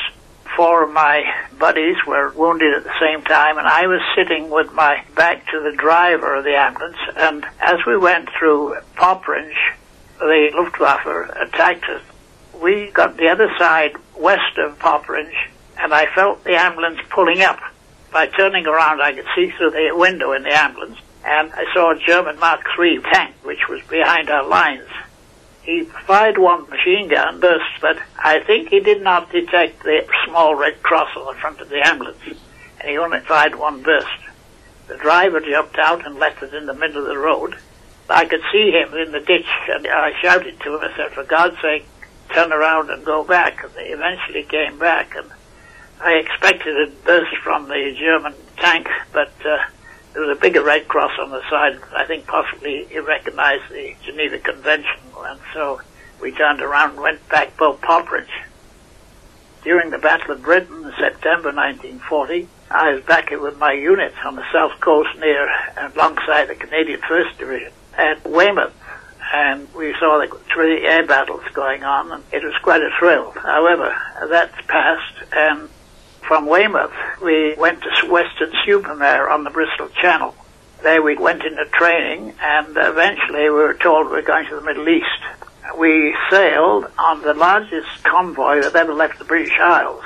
Four 0.56 0.84
of 0.84 0.90
my 0.90 1.24
buddies 1.58 1.96
were 2.06 2.30
wounded 2.32 2.74
at 2.74 2.84
the 2.84 3.00
same 3.00 3.22
time, 3.22 3.56
and 3.56 3.66
I 3.66 3.86
was 3.86 4.00
sitting 4.14 4.50
with 4.50 4.70
my 4.72 5.02
back 5.14 5.46
to 5.50 5.60
the 5.60 5.72
driver 5.76 6.34
of 6.34 6.44
the 6.44 6.56
ambulance. 6.56 6.98
And 7.16 7.46
as 7.60 7.78
we 7.86 7.96
went 7.96 8.28
through 8.38 8.76
Poperinghe, 8.96 9.54
the 10.18 10.50
Luftwaffe 10.54 11.06
attacked 11.40 11.88
us. 11.88 12.02
We 12.60 12.90
got 12.90 13.16
the 13.16 13.28
other 13.28 13.50
side 13.58 13.92
west 14.16 14.58
of 14.58 14.78
Poperinghe, 14.78 15.32
and 15.78 15.94
I 15.94 16.06
felt 16.14 16.44
the 16.44 16.54
ambulance 16.54 17.00
pulling 17.10 17.40
up. 17.40 17.58
By 18.12 18.26
turning 18.26 18.66
around, 18.66 19.00
I 19.00 19.14
could 19.14 19.26
see 19.34 19.50
through 19.56 19.70
the 19.70 19.92
window 19.94 20.32
in 20.32 20.42
the 20.42 20.52
ambulance, 20.52 20.98
and 21.24 21.50
I 21.52 21.64
saw 21.72 21.92
a 21.92 21.98
German 21.98 22.38
Mark 22.38 22.60
III 22.78 22.98
tank, 23.10 23.36
which 23.42 23.68
was 23.70 23.80
behind 23.88 24.28
our 24.28 24.46
lines. 24.46 24.88
He 25.62 25.84
fired 25.84 26.38
one 26.38 26.68
machine 26.68 27.08
gun 27.08 27.38
burst, 27.38 27.80
but 27.80 27.98
I 28.18 28.40
think 28.40 28.68
he 28.68 28.80
did 28.80 29.00
not 29.02 29.30
detect 29.30 29.84
the 29.84 30.04
small 30.26 30.54
red 30.56 30.82
cross 30.82 31.16
on 31.16 31.26
the 31.26 31.40
front 31.40 31.60
of 31.60 31.68
the 31.68 31.86
ambulance, 31.86 32.18
and 32.80 32.90
he 32.90 32.98
only 32.98 33.20
fired 33.20 33.54
one 33.54 33.82
burst. 33.82 34.08
The 34.88 34.96
driver 34.96 35.40
jumped 35.40 35.78
out 35.78 36.04
and 36.04 36.18
left 36.18 36.42
us 36.42 36.52
in 36.52 36.66
the 36.66 36.74
middle 36.74 37.02
of 37.02 37.08
the 37.08 37.18
road. 37.18 37.56
I 38.08 38.24
could 38.24 38.42
see 38.52 38.72
him 38.72 38.92
in 38.94 39.12
the 39.12 39.20
ditch, 39.20 39.46
and 39.68 39.86
I 39.86 40.12
shouted 40.20 40.58
to 40.60 40.74
him, 40.74 40.80
I 40.82 40.96
said, 40.96 41.12
for 41.12 41.24
God's 41.24 41.60
sake, 41.62 41.86
turn 42.30 42.52
around 42.52 42.90
and 42.90 43.04
go 43.04 43.22
back. 43.22 43.62
And 43.62 43.72
they 43.74 43.88
eventually 43.90 44.42
came 44.42 44.78
back, 44.78 45.14
and 45.14 45.30
I 46.00 46.14
expected 46.14 46.76
a 46.76 46.90
burst 47.04 47.36
from 47.42 47.68
the 47.68 47.94
German 47.98 48.34
tank, 48.56 48.88
but 49.12 49.32
uh, 49.46 49.58
there 50.12 50.22
was 50.22 50.36
a 50.36 50.40
bigger 50.40 50.62
red 50.62 50.88
cross 50.88 51.12
on 51.20 51.30
the 51.30 51.42
side. 51.48 51.78
I 51.96 52.04
think 52.04 52.26
possibly 52.26 52.84
he 52.84 52.98
recognized 52.98 53.70
the 53.70 53.94
Geneva 54.04 54.38
Convention, 54.38 55.00
and 55.18 55.40
so 55.54 55.80
we 56.20 56.32
turned 56.32 56.60
around 56.60 56.92
and 56.92 57.00
went 57.00 57.28
back 57.28 57.56
Bow 57.56 57.74
Poperinghe. 57.74 58.28
During 59.64 59.90
the 59.90 59.98
Battle 59.98 60.32
of 60.32 60.42
Britain 60.42 60.84
in 60.84 60.92
September 60.98 61.52
1940, 61.52 62.48
I 62.70 62.94
was 62.94 63.04
back 63.04 63.30
with 63.30 63.58
my 63.58 63.72
unit 63.72 64.12
on 64.24 64.36
the 64.36 64.44
south 64.52 64.80
coast 64.80 65.10
near 65.18 65.48
and 65.76 65.94
alongside 65.94 66.48
the 66.48 66.54
Canadian 66.56 67.00
1st 67.00 67.38
Division 67.38 67.72
at 67.96 68.26
Weymouth, 68.26 68.74
and 69.32 69.72
we 69.74 69.94
saw 69.98 70.18
the 70.18 70.36
three 70.52 70.86
air 70.86 71.06
battles 71.06 71.44
going 71.54 71.84
on, 71.84 72.12
and 72.12 72.24
it 72.32 72.42
was 72.42 72.54
quite 72.62 72.82
a 72.82 72.90
thrill. 72.98 73.30
However, 73.30 73.96
that's 74.28 74.60
passed, 74.66 75.32
and 75.32 75.68
from 76.32 76.46
Weymouth, 76.46 76.94
we 77.22 77.54
went 77.56 77.82
to 77.82 78.10
Western 78.10 78.52
Supermare 78.66 79.30
on 79.30 79.44
the 79.44 79.50
Bristol 79.50 79.90
Channel. 80.00 80.34
There 80.82 81.02
we 81.02 81.14
went 81.14 81.44
into 81.44 81.66
training, 81.66 82.32
and 82.40 82.68
eventually 82.68 83.42
we 83.42 83.50
were 83.50 83.74
told 83.74 84.06
we 84.06 84.12
were 84.12 84.22
going 84.22 84.46
to 84.46 84.54
the 84.54 84.62
Middle 84.62 84.88
East. 84.88 85.76
We 85.76 86.16
sailed 86.30 86.86
on 86.98 87.20
the 87.20 87.34
largest 87.34 88.02
convoy 88.04 88.62
that 88.62 88.74
ever 88.74 88.94
left 88.94 89.18
the 89.18 89.26
British 89.26 89.52
Isles. 89.60 90.04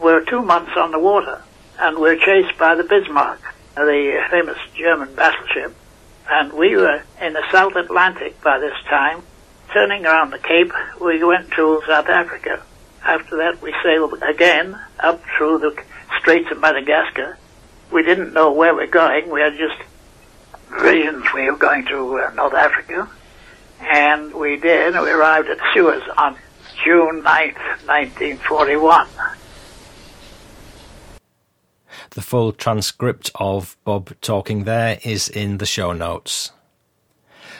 We 0.00 0.12
were 0.14 0.24
two 0.24 0.40
months 0.40 0.72
on 0.74 0.90
the 0.90 0.98
water, 0.98 1.42
and 1.78 1.96
we 1.96 2.08
were 2.08 2.16
chased 2.16 2.56
by 2.58 2.74
the 2.74 2.84
Bismarck, 2.84 3.42
the 3.74 4.24
famous 4.30 4.56
German 4.74 5.14
battleship, 5.14 5.76
and 6.30 6.54
we 6.54 6.76
were 6.76 7.02
in 7.20 7.34
the 7.34 7.44
South 7.52 7.76
Atlantic 7.76 8.40
by 8.40 8.58
this 8.58 8.78
time. 8.88 9.22
Turning 9.74 10.06
around 10.06 10.30
the 10.30 10.38
Cape, 10.38 10.72
we 10.98 11.22
went 11.22 11.50
to 11.50 11.82
South 11.86 12.08
Africa. 12.08 12.62
After 13.04 13.36
that, 13.38 13.60
we 13.60 13.74
sailed 13.82 14.22
again 14.22 14.78
up 15.00 15.22
through 15.36 15.58
the 15.58 15.82
Straits 16.18 16.50
of 16.50 16.60
Madagascar. 16.60 17.36
We 17.90 18.02
didn't 18.02 18.32
know 18.32 18.52
where 18.52 18.74
we 18.74 18.82
were 18.82 18.90
going. 18.90 19.30
We 19.30 19.40
had 19.40 19.56
just 19.56 19.80
visions 20.80 21.24
we 21.34 21.50
were 21.50 21.56
going 21.56 21.84
to 21.86 22.18
uh, 22.18 22.30
North 22.34 22.54
Africa. 22.54 23.08
And 23.80 24.32
we 24.32 24.56
did. 24.56 24.94
We 24.94 25.10
arrived 25.10 25.48
at 25.48 25.58
Suez 25.74 26.02
on 26.16 26.36
June 26.84 27.22
9th, 27.22 27.58
1941. 27.86 29.08
The 32.10 32.22
full 32.22 32.52
transcript 32.52 33.30
of 33.34 33.76
Bob 33.84 34.14
talking 34.20 34.64
there 34.64 34.98
is 35.02 35.28
in 35.28 35.58
the 35.58 35.66
show 35.66 35.92
notes. 35.92 36.52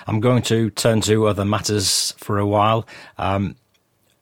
I'm 0.07 0.21
going 0.21 0.43
to 0.43 0.71
turn 0.71 1.01
to 1.03 1.27
other 1.27 1.45
matters 1.45 2.15
for 2.19 2.39
a 2.39 2.47
while. 2.47 2.87
Um, 3.19 3.57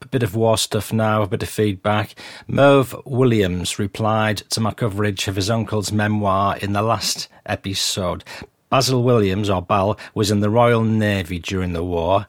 a 0.01 0.07
bit 0.07 0.23
of 0.23 0.35
war 0.35 0.57
stuff 0.57 0.91
now, 0.91 1.21
a 1.21 1.27
bit 1.27 1.43
of 1.43 1.49
feedback. 1.49 2.15
Merv 2.47 2.95
Williams 3.05 3.77
replied 3.77 4.37
to 4.49 4.59
my 4.59 4.71
coverage 4.71 5.27
of 5.27 5.35
his 5.35 5.49
uncle's 5.49 5.91
memoir 5.91 6.57
in 6.57 6.73
the 6.73 6.81
last 6.81 7.27
episode. 7.45 8.23
Basil 8.69 9.03
Williams, 9.03 9.49
or 9.49 9.61
Bal, 9.61 9.97
was 10.13 10.31
in 10.31 10.39
the 10.39 10.49
Royal 10.49 10.83
Navy 10.83 11.39
during 11.39 11.73
the 11.73 11.83
war 11.83 12.25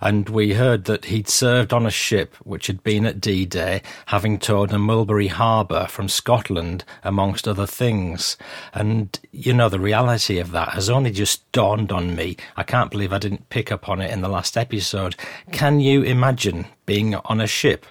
and 0.00 0.28
we 0.28 0.54
heard 0.54 0.84
that 0.84 1.06
he'd 1.06 1.28
served 1.28 1.72
on 1.72 1.86
a 1.86 1.90
ship 1.90 2.34
which 2.44 2.66
had 2.66 2.82
been 2.82 3.06
at 3.06 3.20
D 3.20 3.44
Day, 3.46 3.82
having 4.06 4.38
towed 4.38 4.72
a 4.72 4.78
Mulberry 4.78 5.28
Harbour 5.28 5.86
from 5.86 6.08
Scotland, 6.08 6.84
amongst 7.04 7.46
other 7.48 7.66
things. 7.66 8.36
And, 8.72 9.18
you 9.32 9.52
know, 9.52 9.68
the 9.68 9.80
reality 9.80 10.38
of 10.38 10.52
that 10.52 10.70
has 10.70 10.90
only 10.90 11.10
just 11.10 11.50
dawned 11.52 11.92
on 11.92 12.14
me. 12.14 12.36
I 12.56 12.62
can't 12.62 12.90
believe 12.90 13.12
I 13.12 13.18
didn't 13.18 13.48
pick 13.48 13.70
up 13.70 13.88
on 13.88 14.00
it 14.00 14.10
in 14.10 14.20
the 14.20 14.28
last 14.28 14.56
episode. 14.56 15.16
Can 15.52 15.80
you 15.80 16.02
imagine 16.02 16.66
being 16.86 17.14
on 17.14 17.40
a 17.40 17.46
ship, 17.46 17.86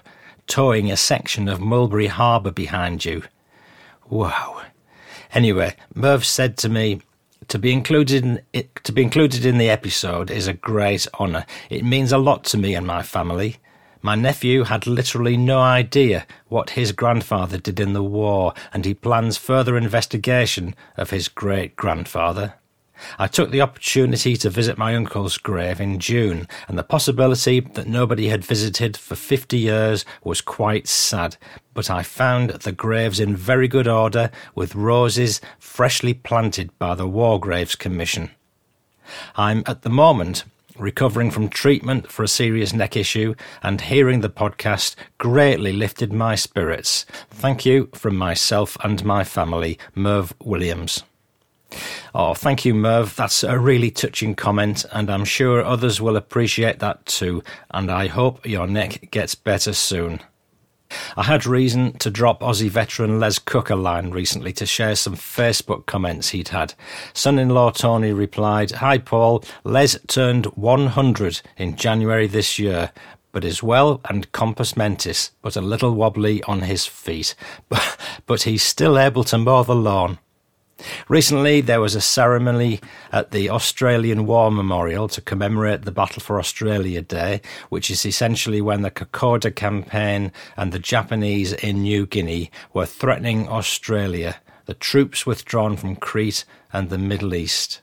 towing 0.46 0.90
a 0.90 0.96
section 0.96 1.48
of 1.48 1.60
Mulberry 1.60 2.08
Harbour 2.08 2.50
behind 2.50 3.04
you? 3.04 3.22
Wow. 4.08 4.62
Anyway, 5.32 5.76
Merv 5.94 6.24
said 6.24 6.56
to 6.58 6.68
me, 6.68 7.00
to 7.50 7.58
be 7.58 7.72
included 7.72 8.24
in 8.24 8.40
it, 8.52 8.76
to 8.84 8.92
be 8.92 9.02
included 9.02 9.44
in 9.44 9.58
the 9.58 9.68
episode 9.68 10.30
is 10.30 10.46
a 10.46 10.52
great 10.52 11.08
honour. 11.18 11.44
It 11.68 11.84
means 11.84 12.12
a 12.12 12.18
lot 12.18 12.44
to 12.44 12.56
me 12.56 12.76
and 12.76 12.86
my 12.86 13.02
family. 13.02 13.56
My 14.02 14.14
nephew 14.14 14.64
had 14.64 14.86
literally 14.86 15.36
no 15.36 15.60
idea 15.60 16.26
what 16.48 16.70
his 16.70 16.92
grandfather 16.92 17.58
did 17.58 17.80
in 17.80 17.92
the 17.92 18.04
war, 18.04 18.54
and 18.72 18.84
he 18.84 18.94
plans 18.94 19.36
further 19.36 19.76
investigation 19.76 20.76
of 20.96 21.10
his 21.10 21.26
great 21.26 21.74
grandfather. 21.74 22.54
I 23.18 23.26
took 23.26 23.50
the 23.50 23.60
opportunity 23.60 24.36
to 24.36 24.50
visit 24.50 24.78
my 24.78 24.94
uncle's 24.94 25.38
grave 25.38 25.80
in 25.80 25.98
June, 25.98 26.48
and 26.68 26.78
the 26.78 26.82
possibility 26.82 27.60
that 27.60 27.86
nobody 27.86 28.28
had 28.28 28.44
visited 28.44 28.96
for 28.96 29.14
fifty 29.14 29.58
years 29.58 30.04
was 30.22 30.40
quite 30.40 30.88
sad. 30.88 31.36
But 31.74 31.90
I 31.90 32.02
found 32.02 32.50
the 32.50 32.72
graves 32.72 33.20
in 33.20 33.36
very 33.36 33.68
good 33.68 33.88
order, 33.88 34.30
with 34.54 34.74
roses 34.74 35.40
freshly 35.58 36.14
planted 36.14 36.76
by 36.78 36.94
the 36.94 37.08
War 37.08 37.40
Graves 37.40 37.74
Commission. 37.74 38.30
I'm 39.36 39.62
at 39.66 39.82
the 39.82 39.90
moment 39.90 40.44
recovering 40.78 41.30
from 41.30 41.48
treatment 41.48 42.10
for 42.10 42.22
a 42.22 42.28
serious 42.28 42.72
neck 42.72 42.96
issue, 42.96 43.34
and 43.62 43.82
hearing 43.82 44.20
the 44.20 44.30
podcast 44.30 44.96
greatly 45.18 45.72
lifted 45.72 46.12
my 46.12 46.34
spirits. 46.34 47.04
Thank 47.30 47.66
you 47.66 47.90
from 47.94 48.16
myself 48.16 48.76
and 48.82 49.04
my 49.04 49.22
family, 49.22 49.78
Merv 49.94 50.32
Williams. 50.42 51.02
Oh, 52.14 52.34
thank 52.34 52.64
you, 52.64 52.74
Merv. 52.74 53.14
That's 53.16 53.42
a 53.42 53.58
really 53.58 53.90
touching 53.90 54.34
comment, 54.34 54.84
and 54.92 55.10
I'm 55.10 55.24
sure 55.24 55.64
others 55.64 56.00
will 56.00 56.16
appreciate 56.16 56.78
that 56.80 57.06
too. 57.06 57.42
And 57.70 57.90
I 57.90 58.08
hope 58.08 58.46
your 58.46 58.66
neck 58.66 59.10
gets 59.10 59.34
better 59.34 59.72
soon. 59.72 60.20
I 61.16 61.22
had 61.22 61.46
reason 61.46 61.92
to 61.98 62.10
drop 62.10 62.40
Aussie 62.40 62.68
veteran 62.68 63.20
Les 63.20 63.38
Cook 63.38 63.70
a 63.70 63.76
line 63.76 64.10
recently 64.10 64.52
to 64.54 64.66
share 64.66 64.96
some 64.96 65.14
Facebook 65.14 65.86
comments 65.86 66.30
he'd 66.30 66.48
had. 66.48 66.74
Son 67.12 67.38
in 67.38 67.50
law 67.50 67.70
Tony 67.70 68.12
replied, 68.12 68.72
Hi 68.72 68.98
Paul, 68.98 69.44
Les 69.64 69.96
turned 70.08 70.46
100 70.46 71.42
in 71.56 71.76
January 71.76 72.26
this 72.26 72.58
year, 72.58 72.90
but 73.32 73.44
is 73.44 73.62
well 73.62 74.00
and 74.08 74.32
compos 74.32 74.76
mentis, 74.76 75.30
but 75.42 75.56
a 75.56 75.60
little 75.60 75.94
wobbly 75.94 76.42
on 76.44 76.62
his 76.62 76.86
feet. 76.86 77.34
but 78.26 78.42
he's 78.42 78.62
still 78.62 78.98
able 78.98 79.24
to 79.24 79.38
mow 79.38 79.62
the 79.62 79.74
lawn. 79.74 80.18
Recently, 81.08 81.60
there 81.60 81.80
was 81.80 81.94
a 81.94 82.00
ceremony 82.00 82.80
at 83.12 83.30
the 83.30 83.50
Australian 83.50 84.26
War 84.26 84.50
Memorial 84.50 85.08
to 85.08 85.20
commemorate 85.20 85.82
the 85.82 85.92
Battle 85.92 86.22
for 86.22 86.38
Australia 86.38 87.02
Day, 87.02 87.40
which 87.68 87.90
is 87.90 88.06
essentially 88.06 88.60
when 88.60 88.82
the 88.82 88.90
Kokoda 88.90 89.50
campaign 89.50 90.32
and 90.56 90.72
the 90.72 90.78
Japanese 90.78 91.52
in 91.52 91.82
New 91.82 92.06
Guinea 92.06 92.50
were 92.72 92.86
threatening 92.86 93.48
Australia, 93.48 94.40
the 94.66 94.74
troops 94.74 95.26
withdrawn 95.26 95.76
from 95.76 95.96
Crete 95.96 96.44
and 96.72 96.90
the 96.90 96.98
Middle 96.98 97.34
East. 97.34 97.80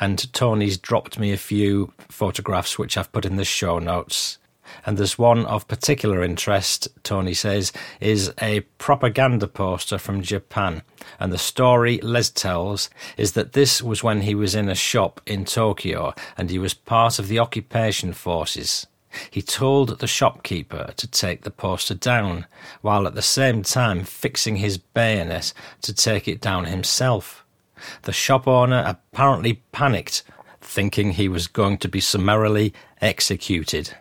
And 0.00 0.32
Tony's 0.32 0.78
dropped 0.78 1.18
me 1.18 1.32
a 1.32 1.36
few 1.36 1.92
photographs 2.08 2.78
which 2.78 2.96
I've 2.96 3.12
put 3.12 3.26
in 3.26 3.36
the 3.36 3.44
show 3.44 3.78
notes 3.78 4.38
and 4.86 4.96
there's 4.96 5.18
one 5.18 5.44
of 5.46 5.68
particular 5.68 6.22
interest, 6.22 6.88
Tony 7.02 7.34
says, 7.34 7.72
is 8.00 8.32
a 8.40 8.60
propaganda 8.78 9.46
poster 9.46 9.98
from 9.98 10.22
Japan. 10.22 10.82
And 11.18 11.32
the 11.32 11.38
story 11.38 11.98
Les 12.02 12.30
tells 12.30 12.90
is 13.16 13.32
that 13.32 13.52
this 13.52 13.82
was 13.82 14.02
when 14.02 14.22
he 14.22 14.34
was 14.34 14.54
in 14.54 14.68
a 14.68 14.74
shop 14.74 15.20
in 15.26 15.44
Tokyo 15.44 16.14
and 16.36 16.50
he 16.50 16.58
was 16.58 16.74
part 16.74 17.18
of 17.18 17.28
the 17.28 17.38
occupation 17.38 18.12
forces. 18.12 18.86
He 19.30 19.42
told 19.42 19.98
the 19.98 20.06
shopkeeper 20.06 20.92
to 20.96 21.06
take 21.06 21.42
the 21.42 21.50
poster 21.50 21.94
down, 21.94 22.46
while 22.80 23.06
at 23.06 23.14
the 23.14 23.22
same 23.22 23.62
time 23.62 24.04
fixing 24.04 24.56
his 24.56 24.78
bayonet 24.78 25.52
to 25.82 25.92
take 25.92 26.28
it 26.28 26.40
down 26.40 26.66
himself. 26.66 27.44
The 28.02 28.12
shop 28.12 28.46
owner 28.46 28.84
apparently 28.86 29.62
panicked, 29.72 30.22
thinking 30.60 31.12
he 31.12 31.28
was 31.28 31.48
going 31.48 31.78
to 31.78 31.88
be 31.88 32.00
summarily 32.00 32.72
executed. 33.00 33.96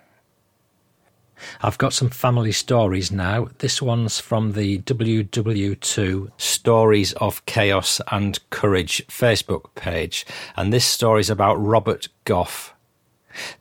I've 1.61 1.77
got 1.77 1.93
some 1.93 2.09
family 2.09 2.51
stories 2.51 3.11
now. 3.11 3.49
This 3.59 3.81
one's 3.81 4.19
from 4.19 4.53
the 4.53 4.79
WW2 4.79 6.31
Stories 6.37 7.13
of 7.13 7.45
Chaos 7.45 8.01
and 8.11 8.39
Courage 8.49 9.05
Facebook 9.07 9.73
page, 9.75 10.25
and 10.55 10.71
this 10.71 10.85
story's 10.85 11.29
about 11.29 11.55
Robert 11.55 12.07
Gough. 12.25 12.73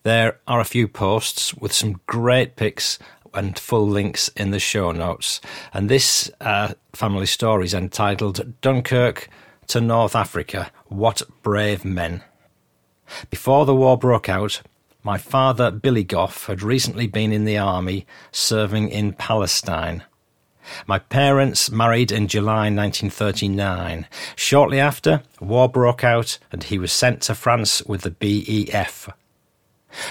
There 0.02 0.38
are 0.46 0.60
a 0.60 0.64
few 0.64 0.88
posts 0.88 1.54
with 1.54 1.72
some 1.72 2.00
great 2.06 2.56
pics 2.56 2.98
and 3.34 3.58
full 3.58 3.86
links 3.86 4.28
in 4.28 4.50
the 4.50 4.58
show 4.58 4.92
notes. 4.92 5.40
And 5.72 5.88
this 5.88 6.30
uh, 6.40 6.74
family 6.92 7.26
story 7.26 7.66
is 7.66 7.74
entitled 7.74 8.60
Dunkirk 8.60 9.28
to 9.68 9.80
North 9.80 10.16
Africa 10.16 10.70
What 10.86 11.22
Brave 11.42 11.84
Men. 11.84 12.22
Before 13.30 13.64
the 13.64 13.74
war 13.74 13.96
broke 13.96 14.28
out, 14.28 14.62
my 15.02 15.18
father, 15.18 15.70
Billy 15.70 16.04
Gough, 16.04 16.46
had 16.46 16.62
recently 16.62 17.06
been 17.06 17.32
in 17.32 17.44
the 17.44 17.58
army 17.58 18.06
serving 18.32 18.88
in 18.88 19.12
Palestine. 19.12 20.02
My 20.86 20.98
parents 20.98 21.70
married 21.70 22.12
in 22.12 22.28
July 22.28 22.70
1939. 22.70 24.06
Shortly 24.36 24.80
after, 24.80 25.22
war 25.40 25.68
broke 25.68 26.04
out 26.04 26.38
and 26.52 26.62
he 26.62 26.78
was 26.78 26.92
sent 26.92 27.22
to 27.22 27.34
France 27.34 27.82
with 27.84 28.02
the 28.02 28.10
BEF. 28.10 29.08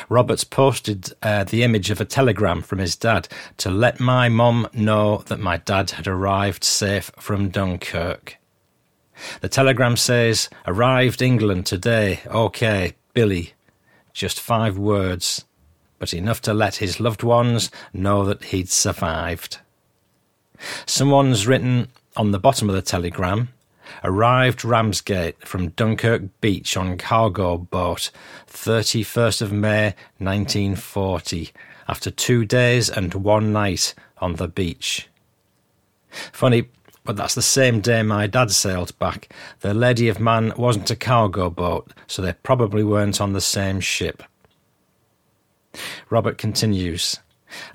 Roberts 0.09 0.43
posted 0.43 1.13
uh, 1.21 1.43
the 1.43 1.63
image 1.63 1.91
of 1.91 2.01
a 2.01 2.05
telegram 2.05 2.61
from 2.61 2.79
his 2.79 2.95
dad 2.95 3.27
to 3.57 3.69
let 3.69 3.99
my 3.99 4.27
mum 4.27 4.67
know 4.73 5.17
that 5.27 5.39
my 5.39 5.57
dad 5.57 5.91
had 5.91 6.07
arrived 6.07 6.63
safe 6.63 7.11
from 7.19 7.49
Dunkirk. 7.49 8.37
The 9.41 9.49
telegram 9.49 9.97
says, 9.97 10.49
Arrived 10.65 11.21
England 11.21 11.65
today. 11.65 12.21
OK, 12.29 12.93
Billy. 13.13 13.53
Just 14.17 14.39
five 14.39 14.79
words, 14.79 15.45
but 15.99 16.11
enough 16.11 16.41
to 16.41 16.51
let 16.51 16.77
his 16.77 16.99
loved 16.99 17.21
ones 17.21 17.69
know 17.93 18.25
that 18.25 18.45
he'd 18.45 18.67
survived. 18.67 19.59
Someone's 20.87 21.45
written 21.45 21.89
on 22.15 22.31
the 22.31 22.39
bottom 22.39 22.67
of 22.67 22.73
the 22.73 22.81
telegram 22.81 23.49
arrived 24.03 24.65
Ramsgate 24.65 25.47
from 25.47 25.69
Dunkirk 25.69 26.23
Beach 26.41 26.75
on 26.75 26.97
cargo 26.97 27.59
boat 27.59 28.09
31st 28.47 29.43
of 29.43 29.51
May 29.51 29.93
1940 30.17 31.51
after 31.87 32.09
two 32.09 32.43
days 32.43 32.89
and 32.89 33.13
one 33.13 33.53
night 33.53 33.93
on 34.17 34.37
the 34.37 34.47
beach. 34.47 35.09
Funny, 36.09 36.69
but 37.07 37.15
that's 37.15 37.35
the 37.35 37.41
same 37.41 37.79
day 37.79 38.03
my 38.03 38.27
dad 38.27 38.51
sailed 38.51 38.99
back. 38.99 39.33
The 39.61 39.73
Lady 39.73 40.09
of 40.09 40.19
Man 40.19 40.51
wasn't 40.57 40.91
a 40.91 40.95
cargo 40.95 41.49
boat, 41.49 41.93
so 42.05 42.21
they 42.21 42.33
probably 42.33 42.83
weren't 42.83 43.21
on 43.21 43.31
the 43.31 43.39
same 43.39 43.79
ship. 43.79 44.21
Robert 46.09 46.37
continues. 46.37 47.17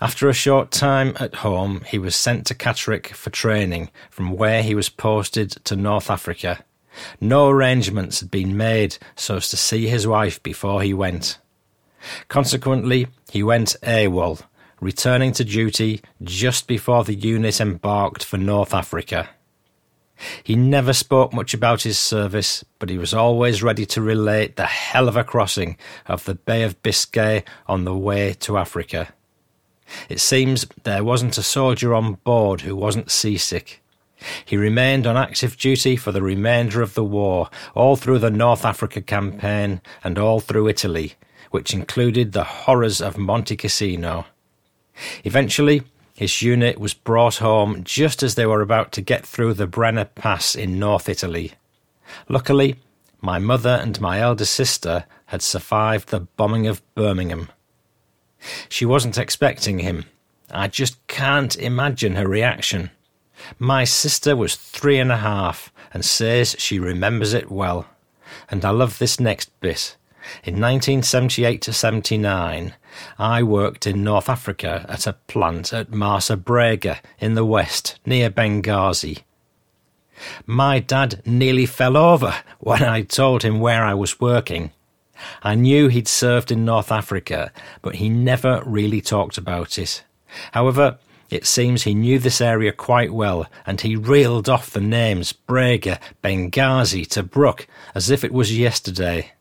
After 0.03 0.29
a 0.29 0.35
short 0.35 0.71
time 0.71 1.17
at 1.19 1.37
home, 1.37 1.81
he 1.87 1.99
was 1.99 2.15
sent 2.15 2.47
to 2.47 2.55
Catterick 2.55 3.09
for 3.09 3.31
training, 3.31 3.91
from 4.11 4.33
where 4.33 4.63
he 4.63 4.75
was 4.75 4.91
posted 4.91 5.53
to 5.65 5.77
North 5.77 6.11
Africa. 6.11 6.63
No 7.19 7.49
arrangements 7.49 8.21
had 8.21 8.31
been 8.31 8.55
made 8.55 8.99
so 9.17 9.37
as 9.37 9.49
to 9.49 9.57
see 9.57 9.87
his 9.87 10.07
wife 10.07 10.43
before 10.43 10.83
he 10.83 10.93
went. 10.93 11.39
Consequently, 12.29 13.07
he 13.31 13.43
went 13.43 13.77
AWOL, 13.83 14.43
returning 14.83 15.31
to 15.31 15.45
duty 15.45 16.01
just 16.25 16.67
before 16.67 17.05
the 17.05 17.15
unit 17.15 17.61
embarked 17.61 18.25
for 18.25 18.37
North 18.37 18.75
Africa. 18.75 19.31
He 20.43 20.57
never 20.57 20.93
spoke 20.93 21.33
much 21.33 21.55
about 21.55 21.83
his 21.83 21.99
service, 21.99 22.65
but 22.81 22.89
he 22.89 22.99
was 22.99 23.15
always 23.15 23.63
ready 23.63 23.87
to 23.87 24.03
relate 24.03 24.57
the 24.57 24.67
hell 24.67 25.09
of 25.09 25.17
a 25.17 25.23
crossing 25.23 25.77
of 26.07 26.25
the 26.25 26.35
Bay 26.35 26.65
of 26.65 26.83
Biscay 26.83 27.45
on 27.69 27.85
the 27.85 27.97
way 27.97 28.35
to 28.41 28.59
Africa. 28.59 29.15
It 30.09 30.19
seems 30.19 30.67
there 30.83 31.05
wasn't 31.05 31.39
a 31.39 31.43
soldier 31.45 31.95
on 31.95 32.15
board 32.25 32.63
who 32.63 32.75
wasn't 32.75 33.11
seasick. 33.11 33.83
He 34.45 34.57
remained 34.57 35.07
on 35.07 35.17
active 35.17 35.57
duty 35.57 35.95
for 35.95 36.11
the 36.11 36.23
remainder 36.23 36.83
of 36.83 36.95
the 36.95 37.05
war, 37.05 37.51
all 37.77 37.95
through 37.95 38.19
the 38.19 38.31
North 38.31 38.65
Africa 38.65 39.01
campaign 39.01 39.81
and 40.03 40.19
all 40.19 40.41
through 40.41 40.69
Italy, 40.69 41.15
which 41.53 41.73
included 41.73 42.33
the 42.33 42.45
horrors 42.45 43.01
of 43.01 43.17
Monte 43.17 43.57
Cassino. 43.57 44.27
Eventually, 45.25 45.83
his 46.15 46.43
unit 46.43 46.79
was 46.79 46.95
brought 46.95 47.37
home 47.37 47.83
just 47.85 48.23
as 48.23 48.35
they 48.35 48.47
were 48.47 48.61
about 48.61 48.93
to 48.93 49.01
get 49.01 49.27
through 49.27 49.55
the 49.55 49.67
Brenner 49.67 50.05
Pass 50.05 50.55
in 50.55 50.79
North 50.79 51.09
Italy. 51.09 51.53
Luckily, 52.29 52.77
my 53.21 53.39
mother 53.39 53.79
and 53.81 54.01
my 54.01 54.21
elder 54.21 54.45
sister 54.45 55.05
had 55.27 55.43
survived 55.43 56.09
the 56.09 56.21
bombing 56.21 56.67
of 56.67 56.83
Birmingham. 56.95 57.49
She 58.69 58.85
wasn't 58.85 59.19
expecting 59.19 59.79
him. 59.79 60.05
I 60.51 60.69
just 60.69 61.05
can't 61.07 61.57
imagine 61.57 62.17
her 62.17 62.29
reaction. 62.29 62.91
My 63.59 63.85
sister 63.85 64.37
was 64.37 64.57
three 64.57 64.99
and 64.99 65.11
a 65.11 65.17
half 65.19 65.73
and 65.95 66.05
says 66.05 66.57
she 66.59 66.79
remembers 66.79 67.33
it 67.33 67.51
well. 67.51 67.87
And 68.51 68.65
I 68.65 68.71
love 68.71 68.99
this 68.99 69.19
next 69.19 69.51
bit. 69.61 69.97
In 70.45 70.55
1978 70.55 71.63
to 71.63 71.73
79, 71.73 72.75
I 73.19 73.43
worked 73.43 73.87
in 73.87 74.05
North 74.05 74.29
Africa 74.29 74.87
at 74.89 75.07
a 75.07 75.15
plant 75.15 75.73
at 75.73 75.91
Marsa 75.91 76.37
Brega 76.37 76.99
in 77.19 77.35
the 77.35 77.45
west, 77.45 77.99
near 78.05 78.31
Benghazi. 78.31 79.23
My 80.47 80.79
dad 80.79 81.23
nearly 81.27 81.67
fell 81.67 81.97
over 81.97 82.35
when 82.59 82.83
I 82.83 83.03
told 83.03 83.43
him 83.43 83.61
where 83.61 83.85
I 83.85 83.95
was 83.95 84.21
working. 84.21 84.71
I 85.43 85.55
knew 85.55 85.89
he'd 85.89 86.09
served 86.09 86.51
in 86.51 86.65
North 86.65 86.91
Africa, 86.91 87.53
but 87.81 87.97
he 87.97 88.09
never 88.09 88.63
really 88.65 89.01
talked 89.01 89.39
about 89.39 89.79
it. 89.79 90.05
However, 90.53 90.99
it 91.31 91.47
seems 91.47 91.85
he 91.85 91.95
knew 91.95 92.19
this 92.19 92.41
area 92.41 92.73
quite 92.73 93.13
well, 93.13 93.47
and 93.65 93.81
he 93.81 93.97
reeled 93.97 94.49
off 94.49 94.71
the 94.71 94.81
names 94.81 95.33
Brega, 95.33 95.99
Benghazi, 96.23 97.07
Tobruk 97.07 97.67
as 97.95 98.11
if 98.11 98.23
it 98.23 98.33
was 98.33 98.57
yesterday. 98.57 99.33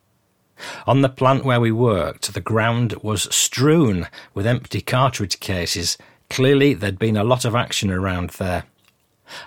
On 0.86 1.02
the 1.02 1.10
plant 1.10 1.44
where 1.44 1.60
we 1.60 1.72
worked, 1.72 2.34
the 2.34 2.42
ground 2.42 2.94
was 3.02 3.34
strewn 3.34 4.08
with 4.34 4.48
empty 4.48 4.82
cartridge 4.82 5.40
cases. 5.40 5.98
Clearly, 6.30 6.74
there'd 6.74 7.00
been 7.00 7.18
a 7.18 7.24
lot 7.24 7.46
of 7.46 7.56
action 7.56 7.92
around 7.92 8.32
there. 8.32 8.66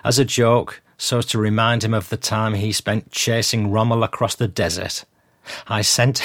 As 0.03 0.19
a 0.19 0.25
joke, 0.25 0.81
so 0.97 1.19
as 1.19 1.25
to 1.27 1.37
remind 1.37 1.83
him 1.83 1.93
of 1.93 2.09
the 2.09 2.17
time 2.17 2.53
he 2.53 2.71
spent 2.71 3.11
chasing 3.11 3.71
Rommel 3.71 4.03
across 4.03 4.35
the 4.35 4.47
desert, 4.47 5.05
I 5.67 5.81
sent 5.81 6.21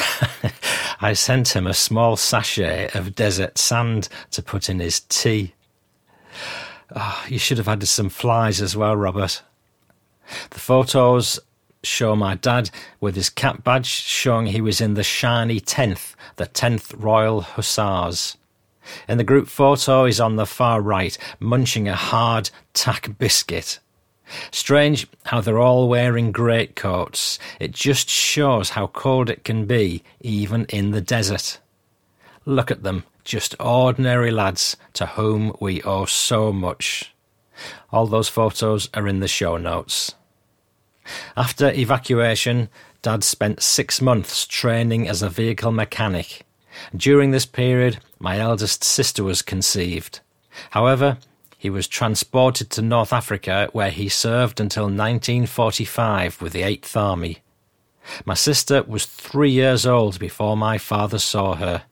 I 1.00 1.12
sent 1.12 1.55
him 1.55 1.66
a 1.66 1.74
small 1.74 2.16
sachet 2.16 2.90
of 2.94 3.14
desert 3.14 3.59
sand 3.59 4.09
to 4.33 4.42
put 4.42 4.68
in 4.68 4.81
his 4.81 5.00
tea. 5.00 5.55
Oh, 6.94 7.24
you 7.29 7.38
should 7.38 7.59
have 7.59 7.66
had 7.66 7.87
some 7.87 8.09
flies 8.09 8.61
as 8.61 8.76
well, 8.76 8.96
Robert. 8.96 9.42
The 10.50 10.61
photos 10.61 11.38
show 11.82 12.14
my 12.14 12.34
dad 12.34 12.70
with 13.00 13.16
his 13.16 13.30
cap 13.30 13.64
badge 13.64 13.86
showing 13.86 14.46
he 14.46 14.60
was 14.60 14.80
in 14.80 14.94
the 14.94 15.02
shiny 15.02 15.60
10th, 15.60 16.14
the 16.36 16.46
10th 16.46 16.94
Royal 16.96 17.40
Hussars. 17.40 18.36
In 19.08 19.18
the 19.18 19.24
group 19.24 19.48
photo, 19.48 20.04
he's 20.04 20.20
on 20.20 20.36
the 20.36 20.46
far 20.46 20.80
right, 20.80 21.16
munching 21.38 21.88
a 21.88 21.94
hard 21.94 22.50
tack 22.72 23.18
biscuit. 23.18 23.78
Strange 24.50 25.06
how 25.24 25.40
they're 25.40 25.58
all 25.58 25.88
wearing 25.88 26.32
greatcoats. 26.32 27.38
It 27.58 27.72
just 27.72 28.08
shows 28.08 28.70
how 28.70 28.86
cold 28.88 29.28
it 29.28 29.44
can 29.44 29.66
be, 29.66 30.02
even 30.20 30.66
in 30.66 30.92
the 30.92 31.00
desert. 31.00 31.58
Look 32.44 32.70
at 32.70 32.82
them, 32.82 33.04
just 33.24 33.54
ordinary 33.60 34.30
lads 34.30 34.76
to 34.94 35.06
whom 35.06 35.56
we 35.60 35.82
owe 35.82 36.06
so 36.06 36.52
much. 36.52 37.14
All 37.90 38.06
those 38.06 38.28
photos 38.28 38.88
are 38.94 39.06
in 39.06 39.20
the 39.20 39.28
show 39.28 39.56
notes. 39.56 40.14
After 41.36 41.70
evacuation, 41.70 42.68
Dad 43.02 43.24
spent 43.24 43.62
six 43.62 44.00
months 44.00 44.46
training 44.46 45.08
as 45.08 45.22
a 45.22 45.28
vehicle 45.28 45.72
mechanic. 45.72 46.42
During 46.94 47.30
this 47.30 47.46
period, 47.46 47.98
my 48.18 48.38
eldest 48.38 48.84
sister 48.84 49.24
was 49.24 49.42
conceived. 49.42 50.20
However, 50.70 51.18
he 51.56 51.70
was 51.70 51.88
transported 51.88 52.70
to 52.70 52.82
North 52.82 53.12
Africa 53.12 53.68
where 53.72 53.90
he 53.90 54.08
served 54.08 54.60
until 54.60 54.84
1945 54.84 56.40
with 56.40 56.52
the 56.52 56.62
8th 56.62 56.96
Army. 56.96 57.38
My 58.24 58.34
sister 58.34 58.82
was 58.82 59.04
three 59.04 59.50
years 59.50 59.86
old 59.86 60.18
before 60.18 60.56
my 60.56 60.78
father 60.78 61.18
saw 61.18 61.54
her. 61.56 61.82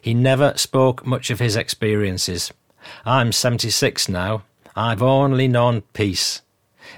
He 0.00 0.14
never 0.14 0.52
spoke 0.56 1.06
much 1.06 1.30
of 1.30 1.38
his 1.38 1.56
experiences. 1.56 2.52
I'm 3.04 3.32
76 3.32 4.08
now. 4.08 4.42
I've 4.76 5.02
only 5.02 5.48
known 5.48 5.82
peace. 5.92 6.42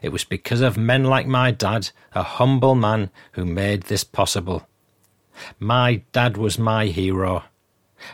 It 0.00 0.10
was 0.10 0.24
because 0.24 0.60
of 0.60 0.76
men 0.76 1.04
like 1.04 1.26
my 1.26 1.50
dad, 1.50 1.90
a 2.14 2.22
humble 2.22 2.74
man, 2.74 3.10
who 3.32 3.44
made 3.44 3.84
this 3.84 4.04
possible. 4.04 4.66
My 5.58 6.02
dad 6.12 6.36
was 6.36 6.58
my 6.58 6.86
hero. 6.86 7.44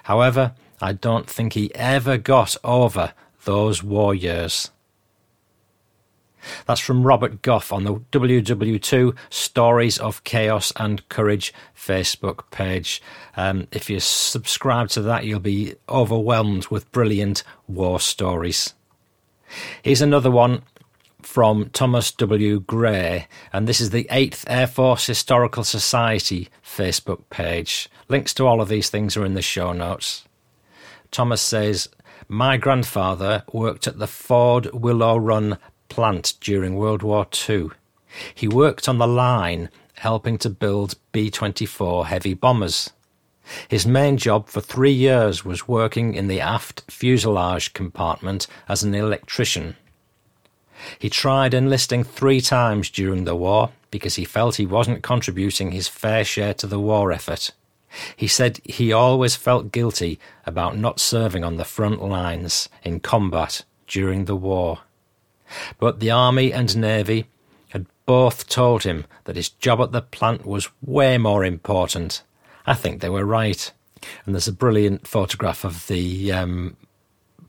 However, 0.04 0.54
I 0.80 0.92
don't 0.92 1.28
think 1.28 1.52
he 1.52 1.74
ever 1.74 2.18
got 2.18 2.56
over 2.64 3.12
those 3.44 3.82
war 3.82 4.14
years. 4.14 4.70
That's 6.66 6.80
from 6.80 7.04
Robert 7.06 7.42
Gough 7.42 7.72
on 7.72 7.84
the 7.84 7.94
WW2 7.96 9.16
Stories 9.28 9.98
of 9.98 10.22
Chaos 10.24 10.72
and 10.76 11.06
Courage 11.08 11.52
Facebook 11.76 12.50
page. 12.50 13.02
Um, 13.36 13.66
if 13.72 13.90
you 13.90 14.00
subscribe 14.00 14.88
to 14.90 15.02
that, 15.02 15.24
you'll 15.24 15.40
be 15.40 15.74
overwhelmed 15.88 16.68
with 16.68 16.90
brilliant 16.92 17.42
war 17.66 18.00
stories. 18.00 18.74
Here's 19.82 20.02
another 20.02 20.30
one 20.30 20.62
from 21.22 21.70
Thomas 21.70 22.10
W. 22.12 22.60
Gray, 22.60 23.26
and 23.52 23.66
this 23.66 23.80
is 23.80 23.90
the 23.90 24.04
8th 24.10 24.44
Air 24.46 24.66
Force 24.66 25.06
Historical 25.06 25.64
Society 25.64 26.48
Facebook 26.64 27.28
page. 27.30 27.88
Links 28.08 28.32
to 28.34 28.46
all 28.46 28.60
of 28.60 28.68
these 28.68 28.90
things 28.90 29.16
are 29.16 29.24
in 29.24 29.34
the 29.34 29.42
show 29.42 29.72
notes. 29.72 30.24
Thomas 31.10 31.42
says, 31.42 31.88
My 32.28 32.56
grandfather 32.56 33.44
worked 33.52 33.86
at 33.86 33.98
the 33.98 34.06
Ford 34.06 34.68
Willow 34.72 35.16
Run 35.16 35.58
plant 35.88 36.34
during 36.40 36.76
World 36.76 37.02
War 37.02 37.26
II. 37.48 37.70
He 38.34 38.48
worked 38.48 38.88
on 38.88 38.98
the 38.98 39.06
line 39.06 39.70
helping 39.94 40.38
to 40.38 40.50
build 40.50 40.94
B 41.12 41.30
24 41.30 42.06
heavy 42.06 42.34
bombers. 42.34 42.90
His 43.68 43.86
main 43.86 44.18
job 44.18 44.48
for 44.48 44.60
three 44.60 44.92
years 44.92 45.44
was 45.44 45.66
working 45.66 46.14
in 46.14 46.28
the 46.28 46.40
aft 46.40 46.84
fuselage 46.90 47.72
compartment 47.72 48.46
as 48.68 48.82
an 48.82 48.94
electrician. 48.94 49.76
He 50.98 51.10
tried 51.10 51.54
enlisting 51.54 52.04
three 52.04 52.40
times 52.40 52.90
during 52.90 53.24
the 53.24 53.36
war 53.36 53.70
because 53.90 54.16
he 54.16 54.24
felt 54.24 54.56
he 54.56 54.66
wasn't 54.66 55.02
contributing 55.02 55.72
his 55.72 55.88
fair 55.88 56.24
share 56.24 56.54
to 56.54 56.66
the 56.66 56.80
war 56.80 57.12
effort. 57.12 57.50
He 58.16 58.28
said 58.28 58.60
he 58.64 58.92
always 58.92 59.34
felt 59.34 59.72
guilty 59.72 60.18
about 60.44 60.76
not 60.76 61.00
serving 61.00 61.44
on 61.44 61.56
the 61.56 61.64
front 61.64 62.02
lines 62.02 62.68
in 62.82 63.00
combat 63.00 63.64
during 63.86 64.26
the 64.26 64.36
war. 64.36 64.80
But 65.78 66.00
the 66.00 66.10
Army 66.10 66.52
and 66.52 66.76
Navy 66.76 67.26
had 67.70 67.86
both 68.04 68.48
told 68.48 68.82
him 68.82 69.06
that 69.24 69.36
his 69.36 69.48
job 69.48 69.80
at 69.80 69.92
the 69.92 70.02
plant 70.02 70.44
was 70.44 70.68
way 70.82 71.16
more 71.16 71.44
important. 71.44 72.22
I 72.66 72.74
think 72.74 73.00
they 73.00 73.08
were 73.08 73.24
right. 73.24 73.72
And 74.26 74.34
there's 74.34 74.48
a 74.48 74.52
brilliant 74.52 75.06
photograph 75.06 75.64
of 75.64 75.86
the 75.86 76.30
um, 76.32 76.76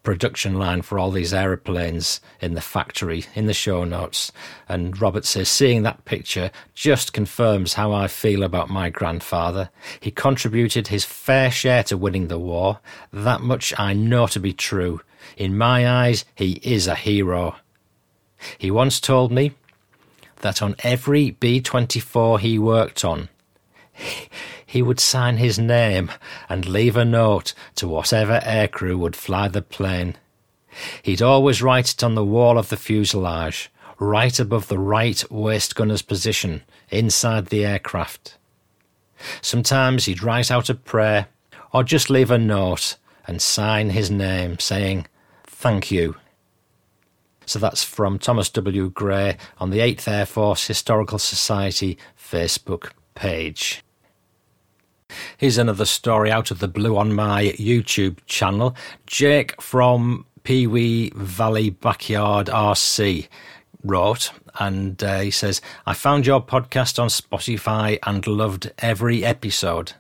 production 0.10 0.56
line 0.56 0.82
for 0.82 0.98
all 0.98 1.12
these 1.12 1.36
aeroplanes 1.36 2.20
in 2.42 2.56
the 2.56 2.62
factory 2.62 3.26
in 3.36 3.46
the 3.46 3.54
show 3.54 3.84
notes. 3.84 4.32
And 4.68 5.00
Robert 5.00 5.24
says, 5.24 5.50
seeing 5.50 5.84
that 5.84 6.04
picture 6.04 6.50
just 6.74 7.14
confirms 7.14 7.76
how 7.76 7.92
I 7.92 8.08
feel 8.08 8.42
about 8.42 8.72
my 8.72 8.90
grandfather. 8.90 9.70
He 10.00 10.10
contributed 10.10 10.88
his 10.88 11.06
fair 11.06 11.52
share 11.52 11.84
to 11.84 11.96
winning 11.96 12.28
the 12.28 12.40
war. 12.40 12.80
That 13.14 13.42
much 13.42 13.72
I 13.78 13.94
know 13.94 14.26
to 14.26 14.40
be 14.40 14.52
true. 14.52 15.02
In 15.38 15.56
my 15.56 15.88
eyes, 15.88 16.26
he 16.34 16.54
is 16.64 16.88
a 16.88 16.96
hero. 16.96 17.58
He 18.58 18.72
once 18.72 19.00
told 19.00 19.32
me 19.32 19.52
that 20.38 20.60
on 20.60 20.76
every 20.80 21.30
B 21.30 21.62
24 21.62 22.40
he 22.40 22.58
worked 22.58 23.06
on, 23.06 23.30
he 24.70 24.84
would 24.84 25.00
sign 25.00 25.38
his 25.38 25.58
name 25.58 26.12
and 26.48 26.68
leave 26.68 26.96
a 26.96 27.04
note 27.04 27.54
to 27.74 27.88
whatever 27.88 28.40
aircrew 28.46 28.96
would 28.98 29.16
fly 29.16 29.48
the 29.48 29.64
plane. 29.64 30.16
He'd 31.02 31.24
always 31.24 31.64
write 31.64 31.92
it 31.92 32.04
on 32.04 32.14
the 32.14 32.24
wall 32.24 32.60
of 32.60 32.70
the 32.70 32.78
fuselage, 32.78 33.72
right 33.98 34.40
above 34.40 34.68
the 34.68 34.78
right 34.78 35.24
waist 35.32 35.76
gunner's 35.76 36.04
position, 36.04 36.62
inside 36.92 37.48
the 37.48 37.66
aircraft. 37.66 38.38
Sometimes 39.42 40.06
he'd 40.06 40.22
write 40.22 40.52
out 40.52 40.70
a 40.70 40.76
prayer, 40.76 41.28
or 41.74 41.84
just 41.84 42.12
leave 42.12 42.30
a 42.30 42.38
note 42.38 42.96
and 43.26 43.42
sign 43.42 43.90
his 43.90 44.12
name, 44.12 44.60
saying, 44.60 45.08
Thank 45.46 45.90
you 45.90 46.16
so 47.50 47.58
that's 47.58 47.84
from 47.84 48.20
Thomas 48.20 48.48
W. 48.52 48.92
Gray 48.92 49.36
on 49.58 49.72
the 49.72 49.80
8th 49.80 50.08
Air 50.08 50.28
Force 50.28 50.68
Historical 50.68 51.18
Society 51.18 51.98
Facebook 52.16 52.92
page. 53.16 53.84
Here's 55.38 55.58
another 55.58 55.86
story 55.86 56.32
out 56.32 56.52
of 56.52 56.60
the 56.60 56.68
blue 56.68 56.98
on 56.98 57.14
my 57.14 57.54
YouTube 57.58 58.18
channel. 58.26 58.76
Jake 59.06 59.62
from 59.62 60.26
Pewee 60.44 61.12
Valley 61.16 61.70
Backyard 61.70 62.48
RC 62.48 63.28
wrote, 63.84 64.32
and 64.60 65.02
uh, 65.04 65.20
he 65.20 65.32
says, 65.32 65.62
I 65.86 65.94
found 65.94 66.26
your 66.26 66.44
podcast 66.44 67.00
on 67.00 67.08
Spotify 67.08 68.00
and 68.04 68.26
loved 68.28 68.72
every 68.80 69.24
episode. 69.24 69.94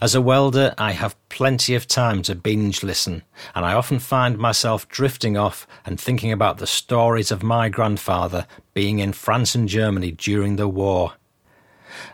As 0.00 0.14
a 0.14 0.20
welder, 0.20 0.74
I 0.76 0.92
have 0.92 1.16
plenty 1.28 1.74
of 1.74 1.86
time 1.86 2.22
to 2.22 2.34
binge 2.34 2.82
listen, 2.82 3.22
and 3.54 3.64
I 3.64 3.72
often 3.72 3.98
find 3.98 4.36
myself 4.36 4.86
drifting 4.88 5.36
off 5.36 5.66
and 5.86 5.98
thinking 5.98 6.30
about 6.30 6.58
the 6.58 6.66
stories 6.66 7.30
of 7.30 7.42
my 7.42 7.68
grandfather 7.68 8.46
being 8.74 8.98
in 8.98 9.12
France 9.12 9.54
and 9.54 9.68
Germany 9.68 10.12
during 10.12 10.56
the 10.56 10.68
war. 10.68 11.14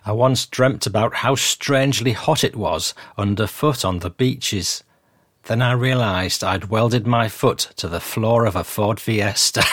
I 0.04 0.12
once 0.12 0.46
dreamt 0.46 0.86
about 0.86 1.16
how 1.16 1.34
strangely 1.34 2.12
hot 2.12 2.44
it 2.44 2.56
was 2.56 2.94
underfoot 3.16 3.84
on 3.84 4.00
the 4.00 4.10
beaches. 4.10 4.82
Then 5.44 5.62
I 5.62 5.72
realised 5.72 6.44
I'd 6.44 6.66
welded 6.66 7.06
my 7.06 7.28
foot 7.28 7.72
to 7.76 7.88
the 7.88 8.00
floor 8.00 8.44
of 8.44 8.56
a 8.56 8.64
Ford 8.64 9.00
Fiesta. 9.00 9.64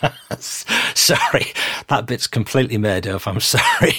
sorry, 0.38 1.46
that 1.88 2.06
bit's 2.06 2.26
completely 2.26 2.78
made 2.78 3.06
up. 3.06 3.26
I'm 3.26 3.40
sorry. 3.40 3.94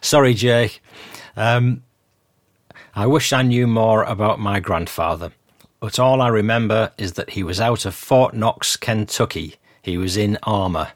Sorry, 0.00 0.34
Jake. 0.34 0.82
Um, 1.36 1.82
I 2.94 3.06
wish 3.06 3.32
I 3.32 3.42
knew 3.42 3.66
more 3.66 4.02
about 4.02 4.40
my 4.40 4.60
grandfather, 4.60 5.32
but 5.80 5.98
all 5.98 6.20
I 6.20 6.28
remember 6.28 6.92
is 6.98 7.12
that 7.14 7.30
he 7.30 7.42
was 7.42 7.60
out 7.60 7.84
of 7.84 7.94
Fort 7.94 8.34
Knox, 8.34 8.76
Kentucky. 8.76 9.56
He 9.82 9.96
was 9.96 10.16
in 10.16 10.38
armour. 10.42 10.88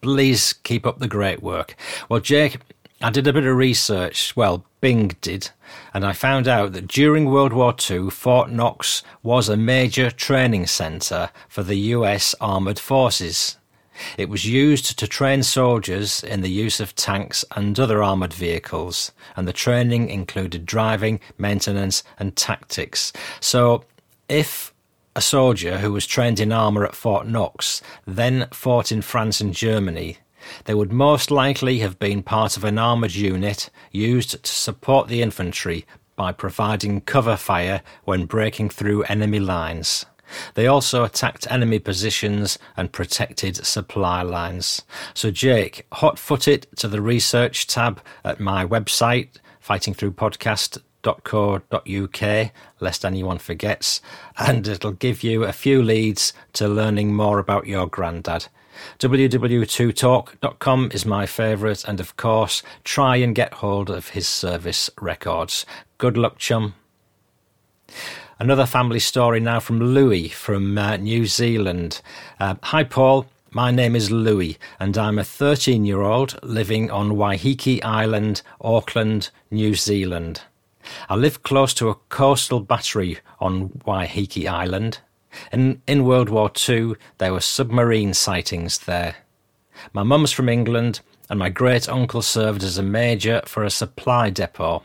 Please 0.00 0.52
keep 0.52 0.86
up 0.86 1.00
the 1.00 1.08
great 1.08 1.42
work. 1.42 1.74
Well, 2.08 2.20
Jake, 2.20 2.58
I 3.00 3.10
did 3.10 3.28
a 3.28 3.32
bit 3.32 3.46
of 3.46 3.56
research. 3.56 4.34
Well, 4.34 4.64
Bing 4.80 5.16
did, 5.20 5.50
and 5.94 6.04
I 6.04 6.12
found 6.12 6.48
out 6.48 6.72
that 6.72 6.88
during 6.88 7.30
World 7.30 7.52
War 7.52 7.72
II, 7.88 8.10
Fort 8.10 8.50
Knox 8.50 9.04
was 9.22 9.48
a 9.48 9.56
major 9.56 10.10
training 10.10 10.66
centre 10.66 11.30
for 11.48 11.62
the 11.62 11.76
US 11.94 12.34
Armoured 12.40 12.80
Forces. 12.80 13.56
It 14.16 14.28
was 14.28 14.44
used 14.44 14.98
to 14.98 15.06
train 15.06 15.44
soldiers 15.44 16.24
in 16.24 16.40
the 16.40 16.50
use 16.50 16.80
of 16.80 16.96
tanks 16.96 17.44
and 17.54 17.78
other 17.78 18.02
armoured 18.02 18.34
vehicles, 18.34 19.12
and 19.36 19.46
the 19.46 19.52
training 19.52 20.10
included 20.10 20.66
driving, 20.66 21.20
maintenance, 21.36 22.02
and 22.18 22.34
tactics. 22.34 23.12
So, 23.40 23.84
if 24.28 24.74
a 25.14 25.20
soldier 25.20 25.78
who 25.78 25.92
was 25.92 26.06
trained 26.06 26.40
in 26.40 26.50
armour 26.50 26.84
at 26.84 26.94
Fort 26.94 27.26
Knox 27.26 27.80
then 28.06 28.48
fought 28.52 28.90
in 28.90 29.02
France 29.02 29.40
and 29.40 29.54
Germany, 29.54 30.18
they 30.64 30.74
would 30.74 30.92
most 30.92 31.30
likely 31.30 31.78
have 31.78 31.98
been 31.98 32.22
part 32.22 32.56
of 32.56 32.64
an 32.64 32.78
armoured 32.78 33.14
unit 33.14 33.70
used 33.92 34.42
to 34.44 34.52
support 34.52 35.08
the 35.08 35.22
infantry 35.22 35.86
by 36.16 36.32
providing 36.32 37.00
cover 37.02 37.36
fire 37.36 37.82
when 38.04 38.26
breaking 38.26 38.70
through 38.70 39.04
enemy 39.04 39.38
lines. 39.38 40.04
They 40.54 40.66
also 40.66 41.04
attacked 41.04 41.46
enemy 41.50 41.78
positions 41.78 42.58
and 42.76 42.92
protected 42.92 43.64
supply 43.64 44.20
lines. 44.22 44.82
So, 45.14 45.30
Jake, 45.30 45.86
hot 45.92 46.18
foot 46.18 46.48
it 46.48 46.66
to 46.76 46.88
the 46.88 47.00
research 47.00 47.66
tab 47.66 48.02
at 48.24 48.40
my 48.40 48.66
website, 48.66 49.28
fightingthroughpodcast.co.uk, 49.66 52.52
lest 52.80 53.04
anyone 53.04 53.38
forgets, 53.38 54.00
and 54.36 54.68
it'll 54.68 54.92
give 54.92 55.22
you 55.22 55.44
a 55.44 55.52
few 55.52 55.82
leads 55.82 56.32
to 56.54 56.66
learning 56.68 57.14
more 57.14 57.38
about 57.38 57.66
your 57.66 57.86
granddad. 57.86 58.48
www.2talk.com 58.98 60.90
is 60.92 61.06
my 61.06 61.26
favourite, 61.26 61.84
and 61.84 62.00
of 62.00 62.16
course, 62.16 62.62
try 62.84 63.16
and 63.16 63.34
get 63.34 63.54
hold 63.54 63.90
of 63.90 64.10
his 64.10 64.26
service 64.26 64.90
records. 65.00 65.64
Good 65.98 66.16
luck, 66.16 66.38
chum. 66.38 66.74
Another 68.38 68.66
family 68.66 69.00
story 69.00 69.40
now 69.40 69.58
from 69.58 69.80
Louis 69.80 70.28
from 70.28 70.78
uh, 70.78 70.96
New 70.96 71.26
Zealand. 71.26 72.00
Uh, 72.38 72.54
Hi, 72.62 72.84
Paul. 72.84 73.26
My 73.50 73.70
name 73.70 73.96
is 73.96 74.10
Louis, 74.10 74.58
and 74.78 74.96
I'm 74.98 75.18
a 75.18 75.24
13 75.24 75.84
year 75.84 76.02
old 76.02 76.38
living 76.42 76.90
on 76.90 77.12
Waiheke 77.12 77.82
Island, 77.82 78.42
Auckland, 78.60 79.30
New 79.50 79.74
Zealand. 79.74 80.42
I 81.08 81.16
live 81.16 81.42
close 81.42 81.74
to 81.74 81.88
a 81.88 81.94
coastal 81.94 82.60
battery 82.60 83.18
on 83.40 83.70
Waiheke 83.86 84.46
Island. 84.46 85.00
In, 85.52 85.82
in 85.86 86.04
World 86.04 86.28
War 86.28 86.50
II, 86.68 86.94
there 87.18 87.32
were 87.32 87.40
submarine 87.40 88.14
sightings 88.14 88.78
there. 88.78 89.16
My 89.92 90.02
mum's 90.02 90.32
from 90.32 90.48
England, 90.48 91.00
and 91.30 91.38
my 91.38 91.50
great 91.50 91.88
uncle 91.88 92.22
served 92.22 92.62
as 92.62 92.78
a 92.78 92.82
major 92.82 93.42
for 93.44 93.64
a 93.64 93.70
supply 93.70 94.30
depot. 94.30 94.82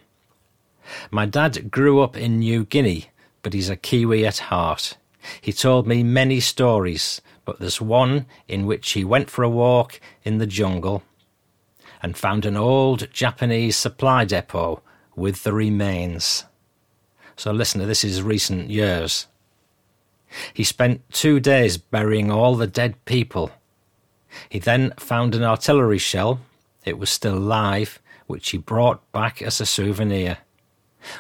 My 1.10 1.26
dad 1.26 1.72
grew 1.72 2.02
up 2.02 2.18
in 2.18 2.40
New 2.40 2.66
Guinea, 2.66 3.10
but 3.42 3.54
he's 3.54 3.70
a 3.70 3.76
Kiwi 3.76 4.26
at 4.26 4.38
heart. 4.38 4.98
He 5.40 5.54
told 5.54 5.88
me 5.88 6.04
many 6.04 6.40
stories, 6.40 7.22
but 7.46 7.60
there's 7.60 7.80
one 7.80 8.26
in 8.48 8.66
which 8.66 8.92
he 8.92 9.04
went 9.04 9.30
for 9.30 9.44
a 9.44 9.50
walk 9.50 10.00
in 10.24 10.38
the 10.38 10.48
jungle 10.48 11.04
and 12.02 12.18
found 12.18 12.46
an 12.46 12.58
old 12.58 13.10
Japanese 13.14 13.78
supply 13.78 14.26
depot 14.26 14.82
with 15.16 15.44
the 15.44 15.54
remains. 15.54 16.44
So, 17.38 17.52
listen, 17.52 17.86
this 17.88 18.04
is 18.04 18.22
recent 18.22 18.70
years. 18.70 19.28
He 20.54 20.64
spent 20.64 21.10
two 21.12 21.40
days 21.40 21.78
burying 21.78 22.32
all 22.32 22.56
the 22.56 22.68
dead 22.68 23.04
people. 23.06 23.52
He 24.50 24.60
then 24.60 24.94
found 24.98 25.36
an 25.36 25.44
artillery 25.44 25.98
shell, 25.98 26.40
it 26.86 26.98
was 26.98 27.10
still 27.10 27.38
live, 27.38 28.00
which 28.28 28.50
he 28.50 28.58
brought 28.58 29.12
back 29.12 29.42
as 29.42 29.62
a 29.62 29.66
souvenir. 29.66 30.40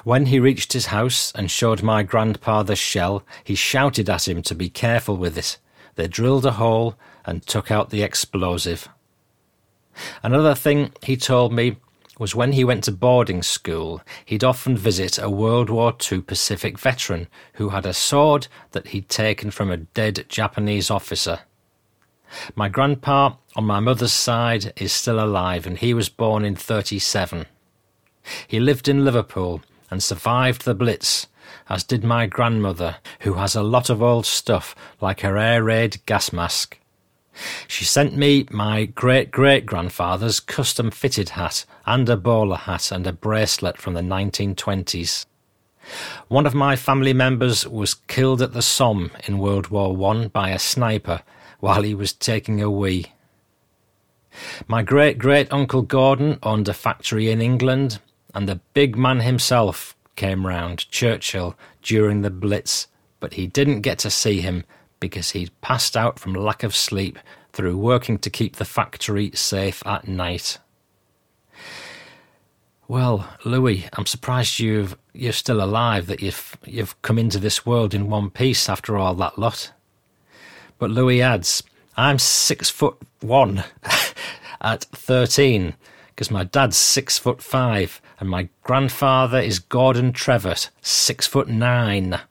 When 0.04 0.28
he 0.28 0.39
reached 0.39 0.73
his 0.73 0.88
house 0.88 1.32
and 1.36 1.52
showed 1.52 1.84
my 1.84 2.04
grandpa 2.04 2.63
the 2.63 2.76
shell, 2.76 3.23
he 3.43 3.56
shouted 3.56 4.10
at 4.10 4.28
him 4.28 4.41
to 4.43 4.56
be 4.56 4.69
careful 4.69 5.17
with 5.17 5.38
it. 5.38 5.58
They 5.95 6.08
drilled 6.08 6.45
a 6.45 6.52
hole 6.52 6.95
and 7.26 7.45
took 7.45 7.69
out 7.69 7.89
the 7.89 8.02
explosive. 8.02 8.88
Another 10.23 10.56
thing 10.56 10.91
he 11.04 11.17
told 11.17 11.54
me 11.54 11.78
was 12.24 12.34
when 12.34 12.54
he 12.54 12.64
went 12.64 12.86
to 12.86 12.92
boarding 12.94 13.44
school, 13.44 14.02
he'd 14.24 14.46
often 14.46 14.78
visit 14.78 15.18
a 15.18 15.30
World 15.30 15.70
War 15.70 15.94
II 16.10 16.22
Pacific 16.22 16.80
veteran 16.80 17.28
who 17.56 17.68
had 17.68 17.86
a 17.86 17.94
sword 17.94 18.48
that 18.72 18.88
he'd 18.88 19.10
taken 19.10 19.52
from 19.52 19.70
a 19.70 19.76
dead 19.76 20.24
Japanese 20.30 20.90
officer. 20.90 21.40
My 22.56 22.70
grandpa 22.70 23.34
on 23.58 23.66
my 23.66 23.82
mother's 23.82 24.14
side 24.14 24.72
is 24.78 24.94
still 24.94 25.22
alive 25.22 25.68
and 25.68 25.78
he 25.78 25.94
was 25.94 26.08
born 26.08 26.46
in 26.46 26.56
37. 26.56 27.46
He 28.48 28.58
lived 28.58 28.88
in 28.88 29.04
Liverpool 29.04 29.62
and 29.92 30.02
survived 30.02 30.64
the 30.64 30.74
Blitz 30.74 31.28
as 31.68 31.84
did 31.84 32.06
my 32.06 32.26
grandmother, 32.26 32.96
who 33.20 33.34
has 33.34 33.54
a 33.54 33.62
lot 33.62 33.90
of 33.90 34.02
old 34.02 34.26
stuff 34.26 34.74
like 35.02 35.20
her 35.20 35.38
air 35.38 35.62
raid 35.62 35.98
gas 36.06 36.32
mask. 36.32 36.80
She 37.67 37.86
sent 37.86 38.15
me 38.15 38.46
my 38.52 38.86
great 38.86 39.32
great 39.32 39.65
grandfather's 39.65 40.39
custom 40.39 40.91
fitted 40.91 41.30
hat 41.30 41.65
and 41.86 42.08
a 42.08 42.17
bowler 42.17 42.58
hat 42.58 42.91
and 42.91 43.08
a 43.08 43.13
bracelet 43.13 43.78
from 43.78 43.93
the 43.93 44.02
1920s. 44.02 45.26
One 46.28 46.46
of 46.46 46.54
my 46.54 46.76
family 46.76 47.13
members 47.13 47.67
was 47.67 47.96
killed 47.96 48.41
at 48.41 48.54
the 48.54 48.62
Somme 48.62 49.12
in 49.28 49.39
World 49.39 49.67
War 49.67 49.96
One 49.96 50.28
by 50.28 50.50
a 50.50 50.60
sniper 50.60 51.22
while 51.60 51.82
he 51.82 51.96
was 51.96 52.13
taking 52.13 52.62
a 52.62 52.69
wee. 52.69 53.08
My 54.67 54.82
great 54.82 55.17
great 55.17 55.52
uncle 55.52 55.82
Gordon 55.82 56.39
owned 56.43 56.67
a 56.67 56.74
factory 56.74 57.30
in 57.30 57.41
England, 57.41 58.00
and 58.34 58.48
the 58.48 58.62
big 58.74 58.96
man 58.96 59.19
himself 59.19 59.96
came 60.15 60.46
round, 60.46 60.89
Churchill, 60.89 61.56
during 61.82 62.22
the 62.22 62.30
Blitz, 62.30 62.88
but 63.19 63.34
he 63.34 63.48
didn't 63.48 63.82
get 63.82 64.00
to 64.00 64.10
see 64.10 64.41
him 64.41 64.63
because 65.04 65.32
he'd 65.32 65.52
passed 65.60 65.98
out 65.98 66.18
from 66.18 66.34
lack 66.34 66.63
of 66.63 66.74
sleep 66.74 67.20
through 67.52 67.76
working 67.76 68.18
to 68.18 68.30
keep 68.30 68.56
the 68.56 68.63
factory 68.63 69.32
safe 69.34 69.86
at 69.86 70.08
night. 70.08 70.60
Well, 72.88 73.28
Louis, 73.44 73.89
I'm 73.92 74.06
surprised 74.06 74.60
you've 74.60 74.96
you're 75.12 75.34
still 75.34 75.62
alive, 75.62 76.08
that 76.08 76.22
you've 76.22 76.56
you've 76.63 77.02
come 77.02 77.20
into 77.20 77.38
this 77.38 77.66
world 77.66 77.94
in 77.94 78.10
one 78.10 78.30
piece 78.30 78.70
after 78.70 78.98
all 78.98 79.13
that 79.16 79.38
lot. 79.38 79.74
But 80.80 80.89
Louis 80.89 81.22
adds, 81.22 81.63
I'm 81.98 82.18
six 82.18 82.70
foot 82.70 82.96
one 83.20 83.66
at 84.62 84.86
thirteen, 84.86 85.74
because 86.12 86.32
my 86.32 86.46
dad's 86.46 86.78
six 86.78 87.18
foot 87.18 87.42
five, 87.42 88.02
and 88.22 88.30
my 88.30 88.48
grandfather 88.62 89.42
is 89.42 89.60
Gordon 89.60 90.13
Trevett, 90.13 90.70
six 90.82 91.28
foot 91.28 91.50
nine. 91.50 92.22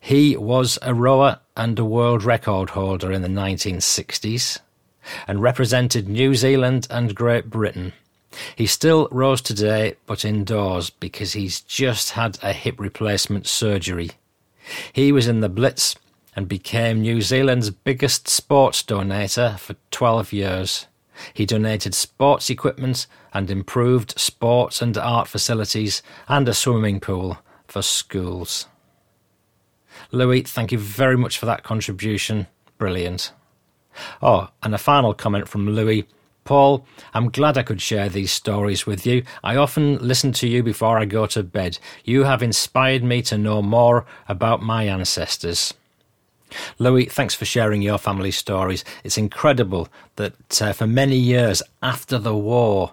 He 0.00 0.36
was 0.36 0.78
a 0.82 0.94
rower 0.94 1.40
and 1.56 1.78
a 1.78 1.84
world 1.84 2.24
record 2.24 2.70
holder 2.70 3.12
in 3.12 3.22
the 3.22 3.28
1960s 3.28 4.58
and 5.26 5.42
represented 5.42 6.08
New 6.08 6.34
Zealand 6.34 6.86
and 6.90 7.14
Great 7.14 7.50
Britain. 7.50 7.92
He 8.54 8.66
still 8.66 9.08
rows 9.10 9.40
today, 9.40 9.96
but 10.06 10.24
indoors 10.24 10.90
because 10.90 11.32
he's 11.32 11.60
just 11.60 12.10
had 12.12 12.38
a 12.42 12.52
hip 12.52 12.78
replacement 12.78 13.46
surgery. 13.46 14.10
He 14.92 15.12
was 15.12 15.28
in 15.28 15.40
the 15.40 15.48
Blitz 15.48 15.96
and 16.34 16.48
became 16.48 17.00
New 17.00 17.22
Zealand's 17.22 17.70
biggest 17.70 18.28
sports 18.28 18.82
donator 18.82 19.58
for 19.58 19.74
12 19.90 20.32
years. 20.32 20.86
He 21.32 21.46
donated 21.46 21.94
sports 21.94 22.50
equipment 22.50 23.06
and 23.32 23.50
improved 23.50 24.18
sports 24.18 24.82
and 24.82 24.96
art 24.98 25.28
facilities 25.28 26.02
and 26.28 26.46
a 26.46 26.52
swimming 26.52 27.00
pool 27.00 27.38
for 27.66 27.80
schools. 27.80 28.66
Louis, 30.12 30.42
thank 30.42 30.72
you 30.72 30.78
very 30.78 31.16
much 31.16 31.38
for 31.38 31.46
that 31.46 31.62
contribution. 31.62 32.46
Brilliant. 32.78 33.32
Oh, 34.22 34.48
and 34.62 34.74
a 34.74 34.78
final 34.78 35.14
comment 35.14 35.48
from 35.48 35.68
Louis. 35.68 36.06
Paul, 36.44 36.86
I'm 37.12 37.30
glad 37.30 37.58
I 37.58 37.64
could 37.64 37.82
share 37.82 38.08
these 38.08 38.32
stories 38.32 38.86
with 38.86 39.04
you. 39.04 39.24
I 39.42 39.56
often 39.56 39.98
listen 39.98 40.32
to 40.34 40.46
you 40.46 40.62
before 40.62 40.96
I 40.98 41.04
go 41.04 41.26
to 41.26 41.42
bed. 41.42 41.78
You 42.04 42.22
have 42.22 42.42
inspired 42.42 43.02
me 43.02 43.20
to 43.22 43.36
know 43.36 43.62
more 43.62 44.06
about 44.28 44.62
my 44.62 44.84
ancestors. 44.84 45.74
Louis, 46.78 47.06
thanks 47.06 47.34
for 47.34 47.44
sharing 47.44 47.82
your 47.82 47.98
family 47.98 48.30
stories. 48.30 48.84
It's 49.02 49.18
incredible 49.18 49.88
that 50.14 50.62
uh, 50.62 50.72
for 50.72 50.86
many 50.86 51.16
years 51.16 51.62
after 51.82 52.18
the 52.18 52.36
war, 52.36 52.92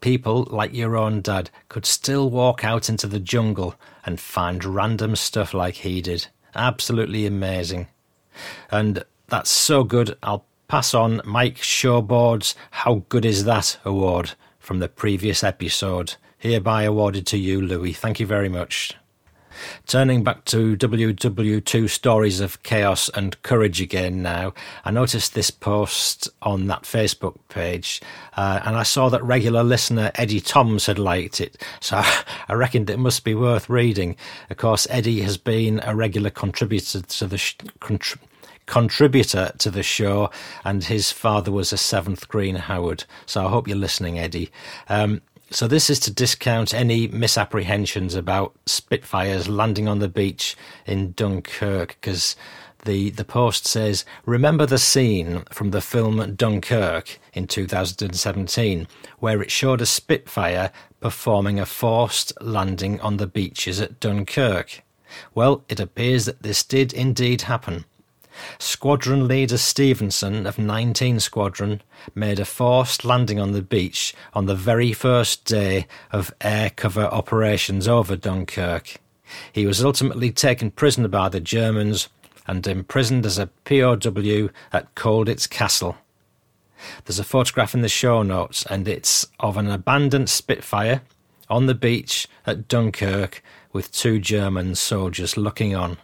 people 0.00 0.46
like 0.50 0.72
your 0.72 0.96
own 0.96 1.22
dad 1.22 1.50
could 1.68 1.84
still 1.84 2.30
walk 2.30 2.64
out 2.64 2.88
into 2.88 3.08
the 3.08 3.20
jungle 3.20 3.74
and 4.06 4.20
find 4.20 4.64
random 4.64 5.16
stuff 5.16 5.52
like 5.52 5.76
he 5.76 6.00
did. 6.00 6.28
Absolutely 6.54 7.26
amazing. 7.26 7.88
And 8.70 9.04
that's 9.28 9.50
so 9.50 9.84
good. 9.84 10.16
I'll 10.22 10.44
pass 10.68 10.94
on 10.94 11.20
Mike 11.24 11.56
Showboard's 11.56 12.54
How 12.70 13.04
Good 13.08 13.24
Is 13.24 13.44
That 13.44 13.78
award 13.84 14.32
from 14.58 14.78
the 14.78 14.88
previous 14.88 15.42
episode, 15.42 16.14
hereby 16.38 16.84
awarded 16.84 17.26
to 17.28 17.38
you, 17.38 17.60
Louis. 17.60 17.92
Thank 17.92 18.20
you 18.20 18.26
very 18.26 18.48
much. 18.48 18.94
Turning 19.86 20.24
back 20.24 20.44
to 20.46 20.76
WW2 20.76 21.88
Stories 21.88 22.40
of 22.40 22.62
Chaos 22.62 23.10
and 23.14 23.40
Courage 23.42 23.80
again 23.80 24.22
now, 24.22 24.54
I 24.84 24.90
noticed 24.90 25.34
this 25.34 25.50
post 25.50 26.28
on 26.42 26.66
that 26.68 26.82
Facebook 26.82 27.36
page 27.48 28.00
uh, 28.36 28.60
and 28.64 28.76
I 28.76 28.82
saw 28.82 29.08
that 29.08 29.22
regular 29.22 29.62
listener 29.62 30.10
Eddie 30.14 30.40
Toms 30.40 30.86
had 30.86 30.98
liked 30.98 31.40
it, 31.40 31.62
so 31.80 31.96
I 32.48 32.54
reckoned 32.54 32.90
it 32.90 32.98
must 32.98 33.24
be 33.24 33.34
worth 33.34 33.68
reading. 33.68 34.16
Of 34.50 34.56
course, 34.56 34.86
Eddie 34.90 35.20
has 35.22 35.36
been 35.36 35.80
a 35.84 35.94
regular 35.94 36.30
contributor 36.30 37.02
to 37.02 37.26
the 37.26 37.38
sh- 37.38 37.56
contr- 37.80 38.18
contributor 38.66 39.52
to 39.58 39.70
the 39.70 39.82
show, 39.82 40.30
and 40.64 40.84
his 40.84 41.10
father 41.10 41.52
was 41.52 41.72
a 41.72 41.76
seventh 41.76 42.28
Green 42.28 42.56
Howard. 42.56 43.04
So 43.26 43.46
I 43.46 43.48
hope 43.50 43.68
you're 43.68 43.76
listening, 43.76 44.18
Eddie. 44.18 44.50
Um, 44.88 45.20
so 45.52 45.68
this 45.68 45.90
is 45.90 46.00
to 46.00 46.12
discount 46.12 46.72
any 46.72 47.08
misapprehensions 47.08 48.14
about 48.14 48.54
Spitfires 48.66 49.48
landing 49.48 49.86
on 49.86 49.98
the 49.98 50.08
beach 50.08 50.56
in 50.86 51.12
Dunkirk, 51.12 51.96
because 52.00 52.36
the, 52.84 53.10
the 53.10 53.24
post 53.24 53.66
says, 53.66 54.04
Remember 54.24 54.66
the 54.66 54.78
scene 54.78 55.44
from 55.52 55.70
the 55.70 55.80
film 55.80 56.34
Dunkirk 56.34 57.18
in 57.34 57.46
2017, 57.46 58.88
where 59.18 59.42
it 59.42 59.50
showed 59.50 59.80
a 59.80 59.86
Spitfire 59.86 60.72
performing 61.00 61.60
a 61.60 61.66
forced 61.66 62.32
landing 62.40 63.00
on 63.00 63.18
the 63.18 63.26
beaches 63.26 63.80
at 63.80 64.00
Dunkirk? 64.00 64.82
Well, 65.34 65.64
it 65.68 65.78
appears 65.78 66.24
that 66.24 66.42
this 66.42 66.64
did 66.64 66.92
indeed 66.92 67.42
happen. 67.42 67.84
Squadron 68.58 69.28
Leader 69.28 69.58
Stephenson 69.58 70.46
of 70.46 70.58
19 70.58 71.20
Squadron 71.20 71.82
made 72.14 72.40
a 72.40 72.44
forced 72.44 73.04
landing 73.04 73.38
on 73.38 73.52
the 73.52 73.62
beach 73.62 74.14
on 74.34 74.46
the 74.46 74.54
very 74.54 74.92
first 74.92 75.44
day 75.44 75.86
of 76.10 76.34
air 76.40 76.70
cover 76.70 77.04
operations 77.04 77.86
over 77.86 78.16
Dunkirk. 78.16 78.96
He 79.52 79.66
was 79.66 79.84
ultimately 79.84 80.30
taken 80.30 80.70
prisoner 80.70 81.08
by 81.08 81.28
the 81.28 81.40
Germans 81.40 82.08
and 82.46 82.66
imprisoned 82.66 83.24
as 83.24 83.38
a 83.38 83.48
POW 83.64 84.50
at 84.72 84.94
Colditz 84.94 85.48
Castle. 85.48 85.96
There's 87.04 87.18
a 87.18 87.24
photograph 87.24 87.74
in 87.74 87.82
the 87.82 87.88
show 87.88 88.22
notes, 88.22 88.66
and 88.66 88.88
it's 88.88 89.26
of 89.38 89.56
an 89.56 89.70
abandoned 89.70 90.28
Spitfire 90.28 91.02
on 91.48 91.66
the 91.66 91.74
beach 91.74 92.26
at 92.46 92.66
Dunkirk 92.66 93.42
with 93.72 93.92
two 93.92 94.18
German 94.18 94.74
soldiers 94.74 95.36
looking 95.36 95.74
on. 95.74 95.98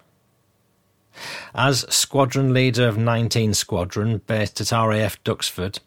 As 1.54 1.84
squadron 1.88 2.52
leader 2.52 2.86
of 2.86 2.98
19 2.98 3.54
Squadron, 3.54 4.22
based 4.26 4.60
at 4.60 4.72
RAF 4.72 5.22
Duxford, 5.24 5.80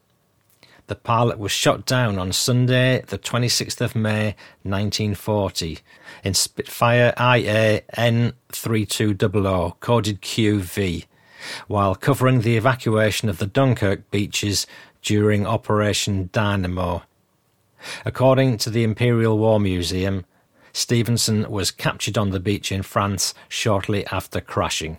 the 0.88 0.96
pilot 0.96 1.40
was 1.40 1.52
shot 1.54 1.86
down 1.86 2.20
on 2.20 2.34
Sunday, 2.34 3.02
the 3.08 3.18
26th 3.18 3.80
of 3.80 3.96
May 3.96 4.36
1940, 4.64 5.80
in 6.24 6.34
Spitfire 6.34 7.14
IA 7.18 7.82
N3200, 7.98 9.80
coded 9.80 10.22
QV, 10.22 11.06
while 11.68 11.96
covering 11.96 12.42
the 12.42 12.58
evacuation 12.58 13.30
of 13.30 13.38
the 13.38 13.48
Dunkirk 13.48 14.12
beaches 14.12 14.68
during 15.02 15.48
Operation 15.48 16.30
Dynamo. 16.34 17.04
According 18.06 18.58
to 18.58 18.70
the 18.70 18.84
Imperial 18.84 19.38
War 19.38 19.60
Museum, 19.60 20.26
Stephenson 20.74 21.50
was 21.50 21.72
captured 21.72 22.18
on 22.18 22.32
the 22.32 22.40
beach 22.40 22.72
in 22.72 22.84
France 22.84 23.34
shortly 23.50 24.06
after 24.08 24.42
crashing. 24.42 24.98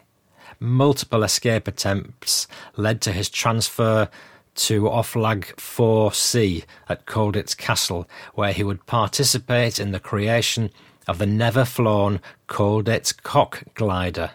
Multiple 0.62 1.25
escape 1.25 1.66
attempts 1.66 2.46
led 2.77 3.01
to 3.01 3.11
his 3.11 3.29
transfer 3.29 4.09
to 4.55 4.83
Oflag 4.83 5.57
4C 5.57 6.62
at 6.88 7.05
Colditz 7.05 7.57
Castle, 7.57 8.09
where 8.35 8.53
he 8.53 8.62
would 8.62 8.87
participate 8.87 9.81
in 9.81 9.90
the 9.90 9.98
creation 9.98 10.70
of 11.09 11.18
the 11.18 11.27
never 11.27 11.64
flown 11.64 12.20
Colditz 12.46 13.12
Cock 13.25 13.64
glider. 13.75 14.31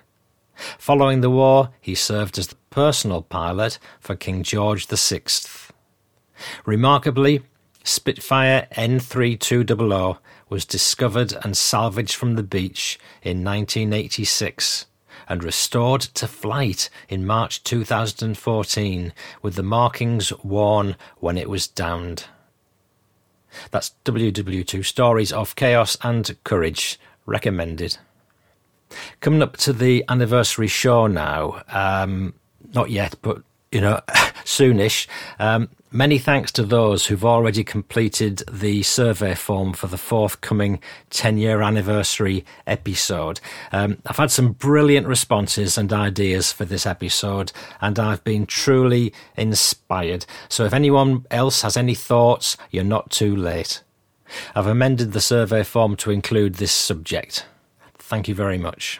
Following 0.77 1.21
the 1.21 1.29
war, 1.29 1.69
he 1.79 1.95
served 1.95 2.37
as 2.37 2.47
the 2.47 2.57
personal 2.71 3.21
pilot 3.21 3.79
for 4.01 4.17
King 4.17 4.43
George 4.43 4.85
VI. 4.85 5.21
Remarkably, 6.65 7.41
Spitfire 7.85 8.67
N3200 8.73 10.17
was 10.49 10.65
discovered 10.65 11.31
and 11.45 11.55
salvaged 11.55 12.15
from 12.15 12.35
the 12.35 12.43
beach 12.43 12.99
in 13.23 13.45
1986 13.45 14.86
and 15.29 15.43
restored 15.43 16.01
to 16.01 16.27
flight 16.27 16.89
in 17.09 17.25
March 17.25 17.63
2014 17.63 19.13
with 19.41 19.55
the 19.55 19.63
markings 19.63 20.31
worn 20.43 20.95
when 21.19 21.37
it 21.37 21.49
was 21.49 21.67
downed. 21.67 22.25
That's 23.71 23.91
WW2 24.05 24.85
Stories 24.85 25.31
of 25.31 25.55
Chaos 25.55 25.97
and 26.01 26.35
Courage, 26.43 26.99
recommended. 27.25 27.97
Coming 29.19 29.41
up 29.41 29.57
to 29.57 29.73
the 29.73 30.03
anniversary 30.07 30.67
show 30.67 31.07
now, 31.07 31.63
um, 31.69 32.33
not 32.73 32.89
yet, 32.89 33.15
but 33.21 33.41
you 33.71 33.81
know, 33.81 33.99
soonish. 34.45 35.07
Um, 35.39 35.69
Many 35.91 36.17
thanks 36.17 36.51
to 36.51 36.63
those 36.63 37.05
who've 37.05 37.23
already 37.23 37.63
completed 37.63 38.43
the 38.51 38.83
survey 38.83 39.33
form 39.35 39.71
for 39.71 39.87
the 39.87 39.97
forthcoming 39.97 40.81
10 41.11 41.37
year 41.37 41.61
anniversary 41.61 42.43
episode. 42.67 43.39
Um, 43.71 43.99
I've 44.05 44.17
had 44.17 44.29
some 44.29 44.51
brilliant 44.51 45.07
responses 45.07 45.77
and 45.77 45.93
ideas 45.93 46.51
for 46.51 46.65
this 46.65 46.85
episode, 46.85 47.53
and 47.79 47.97
I've 47.97 48.21
been 48.25 48.45
truly 48.45 49.13
inspired. 49.37 50.25
So 50.49 50.65
if 50.65 50.73
anyone 50.73 51.25
else 51.31 51.61
has 51.61 51.77
any 51.77 51.95
thoughts, 51.95 52.57
you're 52.69 52.83
not 52.83 53.09
too 53.09 53.33
late. 53.33 53.81
I've 54.55 54.67
amended 54.67 55.13
the 55.13 55.21
survey 55.21 55.63
form 55.63 55.95
to 55.97 56.11
include 56.11 56.55
this 56.55 56.73
subject. 56.73 57.45
Thank 57.97 58.27
you 58.27 58.35
very 58.35 58.57
much. 58.57 58.99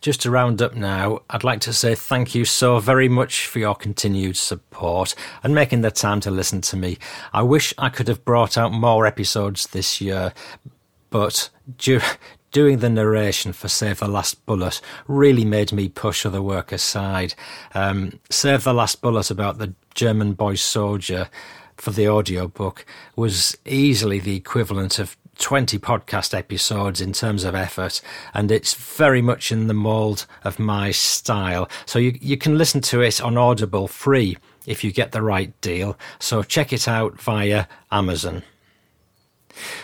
Just 0.00 0.22
to 0.22 0.30
round 0.30 0.60
up 0.62 0.74
now, 0.74 1.20
I'd 1.30 1.44
like 1.44 1.60
to 1.60 1.72
say 1.72 1.94
thank 1.94 2.34
you 2.34 2.44
so 2.44 2.78
very 2.78 3.08
much 3.08 3.46
for 3.46 3.58
your 3.58 3.74
continued 3.74 4.36
support 4.36 5.14
and 5.42 5.54
making 5.54 5.80
the 5.80 5.90
time 5.90 6.20
to 6.20 6.30
listen 6.30 6.60
to 6.62 6.76
me. 6.76 6.98
I 7.32 7.42
wish 7.42 7.74
I 7.78 7.88
could 7.88 8.08
have 8.08 8.24
brought 8.24 8.56
out 8.56 8.72
more 8.72 9.06
episodes 9.06 9.68
this 9.68 10.00
year, 10.00 10.32
but 11.10 11.50
do, 11.78 12.00
doing 12.52 12.78
the 12.78 12.90
narration 12.90 13.52
for 13.52 13.68
Save 13.68 13.98
the 13.98 14.08
Last 14.08 14.44
Bullet 14.46 14.80
really 15.06 15.44
made 15.44 15.72
me 15.72 15.88
push 15.88 16.24
other 16.24 16.42
work 16.42 16.72
aside. 16.72 17.34
Um, 17.74 18.18
Save 18.30 18.64
the 18.64 18.74
Last 18.74 19.02
Bullet 19.02 19.30
about 19.30 19.58
the 19.58 19.74
German 19.94 20.32
boy 20.32 20.54
soldier 20.54 21.28
for 21.76 21.90
the 21.90 22.08
audiobook 22.08 22.86
was 23.14 23.56
easily 23.66 24.18
the 24.18 24.36
equivalent 24.36 24.98
of 24.98 25.16
20 25.38 25.78
podcast 25.78 26.36
episodes 26.36 27.00
in 27.00 27.12
terms 27.12 27.44
of 27.44 27.54
effort, 27.54 28.00
and 28.34 28.50
it's 28.50 28.74
very 28.74 29.22
much 29.22 29.52
in 29.52 29.66
the 29.66 29.74
mold 29.74 30.26
of 30.44 30.58
my 30.58 30.90
style. 30.90 31.68
So 31.84 31.98
you, 31.98 32.18
you 32.20 32.36
can 32.36 32.58
listen 32.58 32.80
to 32.82 33.00
it 33.00 33.20
on 33.20 33.36
Audible 33.36 33.88
free 33.88 34.36
if 34.66 34.82
you 34.82 34.92
get 34.92 35.12
the 35.12 35.22
right 35.22 35.58
deal. 35.60 35.98
So 36.18 36.42
check 36.42 36.72
it 36.72 36.88
out 36.88 37.20
via 37.20 37.66
Amazon. 37.90 38.42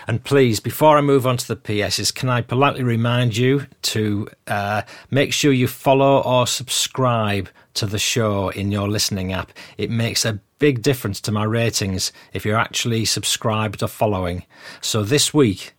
And 0.07 0.23
please, 0.23 0.61
before 0.61 0.99
I 0.99 1.01
move 1.01 1.27
on 1.27 1.37
to 1.39 1.49
the 1.49 1.57
PSs, 1.57 2.15
can 2.15 2.29
I 2.29 2.43
politely 2.43 2.83
remind 2.83 3.37
you 3.37 3.67
to 3.83 4.29
uh, 4.47 4.83
make 5.11 5.33
sure 5.33 5.53
you 5.53 5.67
follow 5.67 6.21
or 6.21 6.47
subscribe 6.47 7.49
to 7.75 7.87
the 7.87 7.99
show 7.99 8.51
in 8.51 8.71
your 8.71 8.89
listening 8.89 9.33
app? 9.33 9.53
It 9.79 9.91
makes 9.91 10.25
a 10.25 10.41
big 10.63 10.81
difference 10.81 11.21
to 11.21 11.33
my 11.33 11.43
ratings 11.43 12.13
if 12.33 12.45
you're 12.45 12.57
actually 12.57 13.05
subscribed 13.05 13.83
or 13.83 13.89
following. 13.89 14.45
So 14.81 15.03
this 15.03 15.35
week, 15.35 15.75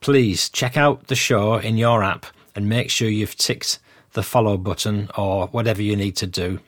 please 0.00 0.48
check 0.48 0.76
out 0.76 1.06
the 1.06 1.14
show 1.14 1.58
in 1.58 1.76
your 1.76 2.02
app 2.02 2.26
and 2.56 2.68
make 2.68 2.90
sure 2.90 3.08
you've 3.08 3.36
ticked 3.36 3.78
the 4.14 4.24
follow 4.24 4.56
button 4.56 5.08
or 5.16 5.46
whatever 5.46 5.80
you 5.80 5.94
need 5.94 6.16
to 6.16 6.26
do. 6.26 6.58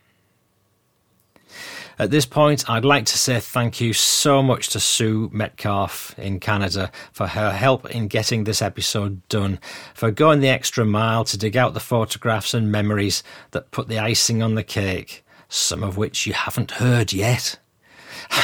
At 1.98 2.12
this 2.12 2.26
point, 2.26 2.70
I'd 2.70 2.84
like 2.84 3.06
to 3.06 3.18
say 3.18 3.40
thank 3.40 3.80
you 3.80 3.92
so 3.92 4.40
much 4.40 4.68
to 4.68 4.78
Sue 4.78 5.30
Metcalfe 5.32 6.16
in 6.16 6.38
Canada 6.38 6.92
for 7.10 7.26
her 7.26 7.50
help 7.50 7.90
in 7.90 8.06
getting 8.06 8.44
this 8.44 8.62
episode 8.62 9.26
done, 9.28 9.58
for 9.94 10.12
going 10.12 10.38
the 10.38 10.48
extra 10.48 10.84
mile 10.84 11.24
to 11.24 11.36
dig 11.36 11.56
out 11.56 11.74
the 11.74 11.80
photographs 11.80 12.54
and 12.54 12.70
memories 12.70 13.24
that 13.50 13.72
put 13.72 13.88
the 13.88 13.98
icing 13.98 14.44
on 14.44 14.54
the 14.54 14.62
cake 14.62 15.24
some 15.50 15.82
of 15.82 15.98
which 15.98 16.26
you 16.26 16.32
haven't 16.32 16.70
heard 16.70 17.12
yet. 17.12 17.58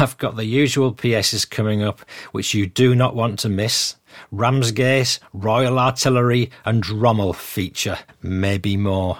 I've 0.00 0.18
got 0.18 0.36
the 0.36 0.44
usual 0.44 0.92
PSs 0.92 1.48
coming 1.48 1.82
up, 1.82 2.00
which 2.32 2.52
you 2.52 2.66
do 2.66 2.94
not 2.94 3.14
want 3.14 3.38
to 3.40 3.48
miss. 3.48 3.96
Ramsgate, 4.32 5.18
Royal 5.32 5.78
Artillery, 5.78 6.50
and 6.64 6.86
Rommel 6.88 7.32
feature, 7.32 7.98
maybe 8.20 8.76
more. 8.76 9.18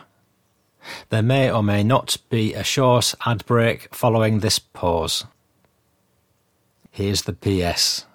There 1.11 1.23
may 1.23 1.51
or 1.51 1.63
may 1.63 1.83
not 1.83 2.17
be 2.29 2.55
a 2.55 2.65
short 2.65 3.15
ad 3.25 3.47
break 3.47 3.95
following 3.95 4.41
this 4.41 4.59
pause. 4.59 5.25
Here's 6.91 7.23
the 7.23 7.33
PS. 7.33 8.07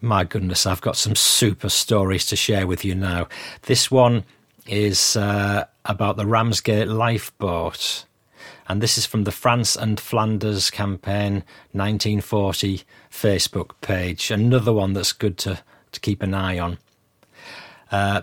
My 0.00 0.24
goodness, 0.24 0.64
I've 0.64 0.80
got 0.80 0.96
some 0.96 1.16
super 1.16 1.68
stories 1.68 2.24
to 2.26 2.36
share 2.36 2.66
with 2.66 2.84
you 2.84 2.94
now. 2.94 3.28
This 3.62 3.90
one 3.90 4.24
is 4.66 5.16
uh, 5.16 5.66
about 5.84 6.16
the 6.16 6.26
Ramsgate 6.26 6.88
lifeboat 6.88 8.05
and 8.68 8.80
this 8.80 8.98
is 8.98 9.06
from 9.06 9.24
the 9.24 9.32
France 9.32 9.76
and 9.76 9.98
Flanders 10.00 10.70
campaign 10.70 11.44
1940 11.72 12.82
Facebook 13.10 13.72
page. 13.80 14.30
Another 14.30 14.72
one 14.72 14.92
that's 14.92 15.12
good 15.12 15.38
to, 15.38 15.60
to 15.92 16.00
keep 16.00 16.22
an 16.22 16.34
eye 16.34 16.58
on. 16.58 16.78
Uh, 17.90 18.22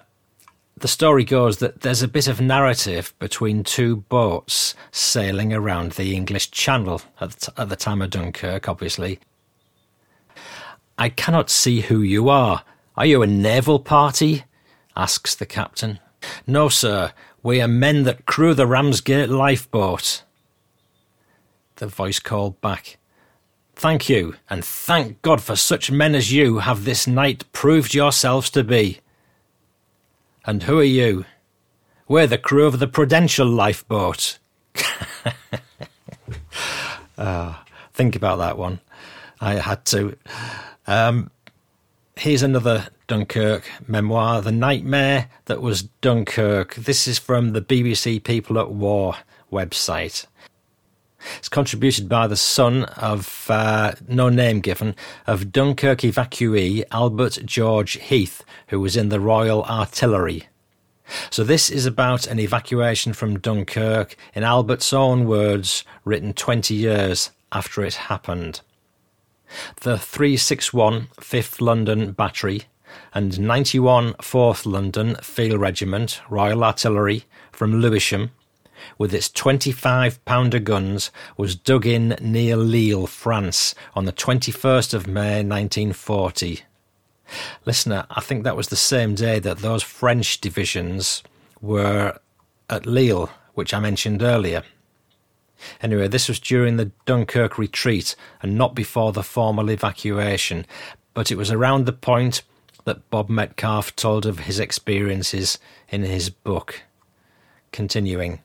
the 0.75 0.87
story 0.87 1.23
goes 1.23 1.59
that 1.59 1.81
there's 1.81 2.01
a 2.01 2.07
bit 2.07 2.27
of 2.27 2.41
narrative 2.41 3.13
between 3.19 3.63
two 3.63 3.97
boats 3.97 4.75
sailing 4.91 5.53
around 5.53 5.93
the 5.93 6.15
English 6.15 6.51
Channel 6.51 7.01
at 7.21 7.31
the, 7.31 7.39
t- 7.39 7.51
at 7.57 7.69
the 7.69 7.75
time 7.75 8.01
of 8.01 8.09
Dunkirk, 8.09 8.67
obviously. 8.67 9.19
I 10.97 11.09
cannot 11.09 11.49
see 11.49 11.81
who 11.81 12.01
you 12.01 12.27
are. 12.29 12.63
Are 12.97 13.05
you 13.05 13.21
a 13.21 13.27
naval 13.27 13.79
party? 13.79 14.43
asks 14.95 15.33
the 15.35 15.45
captain. 15.45 15.99
No, 16.45 16.69
sir. 16.69 17.13
We 17.41 17.61
are 17.61 17.67
men 17.67 18.03
that 18.03 18.25
crew 18.25 18.53
the 18.53 18.67
Ramsgate 18.67 19.29
lifeboat 19.29 20.23
the 21.83 21.89
voice 21.89 22.19
called 22.19 22.61
back. 22.61 22.97
Thank 23.75 24.07
you, 24.07 24.35
and 24.49 24.63
thank 24.63 25.21
God 25.21 25.41
for 25.41 25.57
such 25.57 25.91
men 25.91 26.15
as 26.15 26.31
you 26.31 26.59
have 26.59 26.85
this 26.85 27.07
night 27.07 27.43
proved 27.51 27.93
yourselves 27.93 28.49
to 28.51 28.63
be. 28.63 28.99
And 30.45 30.63
who 30.63 30.79
are 30.79 30.83
you? 30.83 31.25
We're 32.07 32.27
the 32.27 32.37
crew 32.37 32.65
of 32.65 32.79
the 32.79 32.87
Prudential 32.87 33.47
lifeboat. 33.47 34.39
oh, 37.17 37.63
think 37.93 38.15
about 38.15 38.37
that 38.37 38.57
one. 38.57 38.79
I 39.41 39.55
had 39.55 39.83
to. 39.87 40.17
Um, 40.87 41.31
here's 42.15 42.43
another 42.43 42.87
Dunkirk 43.07 43.69
memoir, 43.87 44.41
The 44.41 44.53
Nightmare 44.53 45.27
That 45.45 45.61
Was 45.61 45.83
Dunkirk. 45.83 46.75
This 46.75 47.09
is 47.09 47.19
from 47.19 47.51
the 47.51 47.61
BBC 47.61 48.23
People 48.23 48.57
at 48.57 48.71
War 48.71 49.15
website. 49.51 50.27
It's 51.37 51.49
contributed 51.49 52.09
by 52.09 52.27
the 52.27 52.35
son 52.35 52.83
of, 52.83 53.47
uh, 53.49 53.93
no 54.07 54.29
name 54.29 54.59
given, 54.59 54.95
of 55.25 55.51
Dunkirk 55.51 55.99
evacuee 55.99 56.83
Albert 56.91 57.39
George 57.45 57.93
Heath, 57.93 58.43
who 58.67 58.79
was 58.79 58.95
in 58.95 59.09
the 59.09 59.19
Royal 59.19 59.63
Artillery. 59.63 60.47
So 61.29 61.43
this 61.43 61.69
is 61.69 61.85
about 61.85 62.27
an 62.27 62.39
evacuation 62.39 63.13
from 63.13 63.39
Dunkirk, 63.39 64.15
in 64.33 64.43
Albert's 64.43 64.93
own 64.93 65.25
words, 65.25 65.83
written 66.05 66.33
20 66.33 66.73
years 66.73 67.31
after 67.51 67.83
it 67.83 67.95
happened. 67.95 68.61
The 69.81 69.97
361 69.97 71.09
5th 71.19 71.61
London 71.61 72.11
Battery 72.13 72.63
and 73.13 73.39
91 73.39 74.13
4th 74.13 74.65
London 74.65 75.15
Field 75.15 75.59
Regiment 75.59 76.21
Royal 76.29 76.63
Artillery 76.63 77.25
from 77.51 77.79
Lewisham, 77.79 78.31
with 78.97 79.13
its 79.13 79.29
25 79.29 80.23
pounder 80.25 80.59
guns, 80.59 81.11
was 81.37 81.55
dug 81.55 81.85
in 81.85 82.15
near 82.21 82.55
Lille, 82.55 83.07
France, 83.07 83.75
on 83.95 84.05
the 84.05 84.13
21st 84.13 84.93
of 84.93 85.07
May 85.07 85.43
1940. 85.43 86.61
Listener, 87.65 88.05
I 88.11 88.21
think 88.21 88.43
that 88.43 88.57
was 88.57 88.67
the 88.67 88.75
same 88.75 89.15
day 89.15 89.39
that 89.39 89.59
those 89.59 89.83
French 89.83 90.39
divisions 90.41 91.23
were 91.61 92.17
at 92.69 92.85
Lille, 92.85 93.29
which 93.53 93.73
I 93.73 93.79
mentioned 93.79 94.21
earlier. 94.21 94.63
Anyway, 95.81 96.07
this 96.07 96.27
was 96.27 96.39
during 96.39 96.77
the 96.77 96.91
Dunkirk 97.05 97.57
retreat 97.57 98.15
and 98.41 98.57
not 98.57 98.75
before 98.75 99.13
the 99.13 99.23
formal 99.23 99.69
evacuation, 99.69 100.65
but 101.13 101.31
it 101.31 101.37
was 101.37 101.51
around 101.51 101.85
the 101.85 101.93
point 101.93 102.43
that 102.85 103.09
Bob 103.09 103.29
Metcalfe 103.29 103.95
told 103.95 104.25
of 104.25 104.39
his 104.39 104.59
experiences 104.59 105.57
in 105.89 106.03
his 106.03 106.29
book. 106.29 106.83
Continuing. 107.71 108.41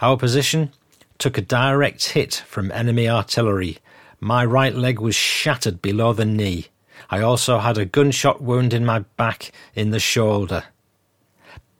Our 0.00 0.16
position 0.16 0.72
took 1.18 1.36
a 1.36 1.42
direct 1.42 2.10
hit 2.10 2.34
from 2.46 2.72
enemy 2.72 3.08
artillery. 3.08 3.78
My 4.20 4.44
right 4.44 4.74
leg 4.74 5.00
was 5.00 5.14
shattered 5.14 5.82
below 5.82 6.12
the 6.12 6.24
knee. 6.24 6.68
I 7.08 7.20
also 7.20 7.58
had 7.58 7.78
a 7.78 7.84
gunshot 7.84 8.42
wound 8.42 8.72
in 8.72 8.84
my 8.84 9.00
back 9.16 9.52
in 9.74 9.90
the 9.90 10.00
shoulder. 10.00 10.64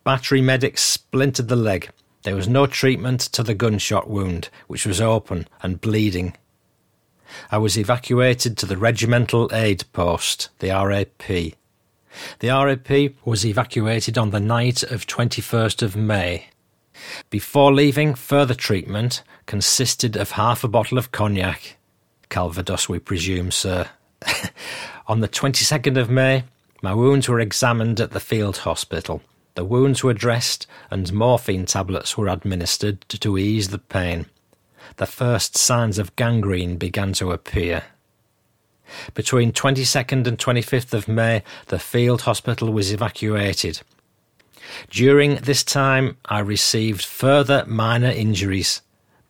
Battery 0.04 0.40
medics 0.40 0.82
splintered 0.82 1.48
the 1.48 1.56
leg. 1.56 1.90
There 2.22 2.36
was 2.36 2.48
no 2.48 2.66
treatment 2.66 3.20
to 3.20 3.42
the 3.42 3.54
gunshot 3.54 4.08
wound, 4.08 4.50
which 4.66 4.84
was 4.84 5.00
open 5.00 5.46
and 5.62 5.80
bleeding. 5.80 6.36
I 7.50 7.58
was 7.58 7.78
evacuated 7.78 8.56
to 8.58 8.66
the 8.66 8.76
Regimental 8.76 9.48
Aid 9.54 9.84
Post, 9.92 10.50
the 10.58 10.70
RAP. 10.70 11.22
The 12.40 12.48
RAP 12.48 13.14
was 13.24 13.46
evacuated 13.46 14.18
on 14.18 14.30
the 14.30 14.40
night 14.40 14.82
of 14.82 15.06
21st 15.06 15.82
of 15.82 15.96
May. 15.96 16.48
Before 17.28 17.72
leaving, 17.72 18.14
further 18.14 18.54
treatment 18.54 19.22
consisted 19.46 20.16
of 20.16 20.32
half 20.32 20.64
a 20.64 20.68
bottle 20.68 20.98
of 20.98 21.12
cognac. 21.12 21.76
Calvados, 22.28 22.88
we 22.88 22.98
presume, 22.98 23.50
sir. 23.50 23.88
on 25.06 25.20
the 25.20 25.28
22nd 25.28 25.98
of 25.98 26.10
May, 26.10 26.44
my 26.82 26.94
wounds 26.94 27.28
were 27.28 27.40
examined 27.40 28.00
at 28.00 28.12
the 28.12 28.20
field 28.20 28.58
hospital. 28.58 29.22
The 29.54 29.64
wounds 29.64 30.02
were 30.02 30.14
dressed 30.14 30.66
and 30.90 31.12
morphine 31.12 31.66
tablets 31.66 32.16
were 32.16 32.28
administered 32.28 33.00
to 33.08 33.36
ease 33.36 33.68
the 33.68 33.78
pain. 33.78 34.26
The 34.96 35.06
first 35.06 35.56
signs 35.56 35.98
of 35.98 36.16
gangrene 36.16 36.76
began 36.76 37.12
to 37.14 37.32
appear. 37.32 37.84
Between 39.14 39.52
22nd 39.52 40.26
and 40.26 40.38
25th 40.38 40.94
of 40.94 41.08
May, 41.08 41.42
the 41.66 41.78
field 41.78 42.22
hospital 42.22 42.72
was 42.72 42.92
evacuated. 42.92 43.82
During 44.90 45.36
this 45.36 45.62
time, 45.62 46.16
I 46.26 46.40
received 46.40 47.04
further 47.04 47.64
minor 47.66 48.10
injuries, 48.10 48.82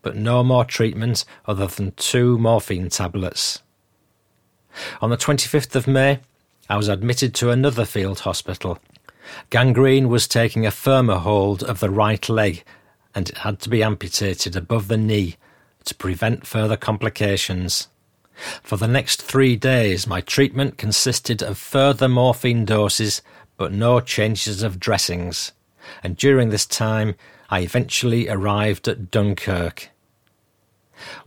but 0.02 0.16
no 0.16 0.42
more 0.42 0.64
treatment 0.64 1.24
other 1.46 1.66
than 1.66 1.92
two 1.92 2.38
morphine 2.38 2.88
tablets. 2.88 3.62
On 5.00 5.10
the 5.10 5.16
25th 5.16 5.74
of 5.74 5.86
May, 5.86 6.20
I 6.68 6.76
was 6.76 6.88
admitted 6.88 7.34
to 7.34 7.50
another 7.50 7.84
field 7.84 8.20
hospital. 8.20 8.78
Gangrene 9.50 10.08
was 10.08 10.28
taking 10.28 10.66
a 10.66 10.70
firmer 10.70 11.16
hold 11.16 11.62
of 11.62 11.80
the 11.80 11.90
right 11.90 12.28
leg, 12.28 12.64
and 13.14 13.28
it 13.28 13.38
had 13.38 13.60
to 13.60 13.68
be 13.68 13.82
amputated 13.82 14.56
above 14.56 14.88
the 14.88 14.96
knee 14.96 15.36
to 15.84 15.94
prevent 15.94 16.46
further 16.46 16.76
complications. 16.76 17.88
For 18.62 18.76
the 18.76 18.88
next 18.88 19.22
three 19.22 19.56
days, 19.56 20.06
my 20.06 20.20
treatment 20.20 20.78
consisted 20.78 21.42
of 21.42 21.58
further 21.58 22.08
morphine 22.08 22.64
doses, 22.64 23.20
but 23.60 23.72
no 23.72 24.00
changes 24.00 24.62
of 24.62 24.80
dressings, 24.80 25.52
and 26.02 26.16
during 26.16 26.48
this 26.48 26.64
time 26.64 27.14
I 27.50 27.60
eventually 27.60 28.26
arrived 28.26 28.88
at 28.88 29.10
Dunkirk. 29.10 29.90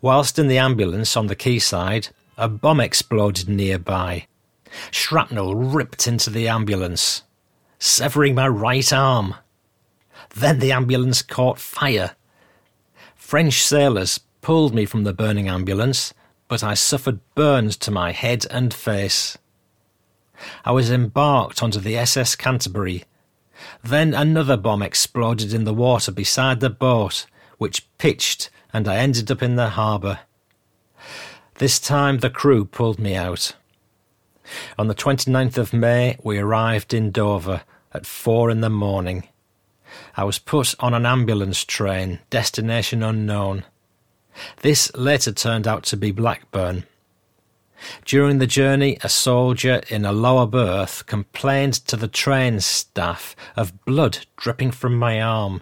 Whilst 0.02 0.40
in 0.40 0.48
the 0.48 0.58
ambulance 0.58 1.16
on 1.16 1.28
the 1.28 1.36
quayside, 1.36 2.08
a 2.36 2.50
bomb 2.50 2.80
exploded 2.80 3.48
nearby. 3.48 4.26
Shrapnel 4.90 5.54
ripped 5.54 6.08
into 6.08 6.32
the 6.32 6.48
ambulance, 6.48 7.22
severing 7.78 8.34
my 8.34 8.48
right 8.48 8.92
arm. 8.92 9.36
Then 10.36 10.58
the 10.58 10.72
ambulance 10.72 11.22
caught 11.22 11.60
fire. 11.60 12.16
French 13.16 13.62
sailors 13.62 14.20
pulled 14.42 14.74
me 14.74 14.86
from 14.86 15.04
the 15.04 15.14
burning 15.14 15.48
ambulance, 15.48 16.16
but 16.48 16.64
I 16.64 16.74
suffered 16.74 17.20
burns 17.36 17.78
to 17.78 17.92
my 17.92 18.12
head 18.12 18.48
and 18.50 18.74
face. 18.74 19.38
I 20.66 20.72
was 20.72 20.92
embarked 20.92 21.62
onto 21.62 21.80
the 21.80 21.98
SS 21.98 22.36
Canterbury. 22.36 23.06
Then 23.84 24.14
another 24.14 24.58
bomb 24.58 24.82
exploded 24.82 25.54
in 25.54 25.64
the 25.64 25.74
water 25.74 26.12
beside 26.12 26.60
the 26.60 26.70
boat, 26.70 27.26
which 27.58 27.88
pitched, 27.98 28.50
and 28.74 28.88
I 28.88 28.98
ended 28.98 29.32
up 29.32 29.42
in 29.42 29.56
the 29.56 29.70
harbour. 29.70 30.20
This 31.56 31.80
time 31.80 32.20
the 32.20 32.30
crew 32.30 32.66
pulled 32.66 33.00
me 33.00 33.16
out. 33.16 33.54
On 34.78 34.88
the 34.88 34.96
29th 34.96 35.58
of 35.58 35.74
May, 35.74 36.18
we 36.24 36.38
arrived 36.38 36.94
in 36.94 37.12
Dover 37.12 37.62
at 37.94 38.06
four 38.06 38.50
in 38.50 38.62
the 38.62 38.70
morning. 38.70 39.28
I 40.18 40.24
was 40.24 40.40
put 40.40 40.76
on 40.80 40.94
an 40.94 41.06
ambulance 41.06 41.64
train, 41.64 42.20
destination 42.30 43.04
unknown. 43.04 43.64
This 44.62 44.94
later 44.96 45.32
turned 45.32 45.68
out 45.68 45.84
to 45.84 45.98
be 45.98 46.12
Blackburn. 46.12 46.86
During 48.06 48.40
the 48.40 48.48
journey, 48.48 48.98
a 49.02 49.10
soldier 49.10 49.82
in 49.90 50.06
a 50.06 50.12
lower 50.12 50.46
berth 50.46 51.06
complained 51.06 51.74
to 51.88 51.96
the 51.96 52.08
train 52.08 52.60
staff 52.60 53.36
of 53.56 53.86
blood 53.86 54.26
dripping 54.38 54.72
from 54.72 54.98
my 54.98 55.22
arm. 55.22 55.62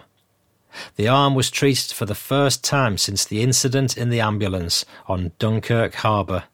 The 0.96 1.08
arm 1.08 1.34
was 1.34 1.50
treated 1.50 1.92
for 1.92 2.06
the 2.06 2.14
first 2.14 2.64
time 2.64 2.96
since 2.96 3.24
the 3.24 3.42
incident 3.42 3.96
in 3.96 4.10
the 4.10 4.20
ambulance 4.20 4.84
on 5.06 5.32
Dunkirk 5.38 5.96
Harbour. 5.96 6.44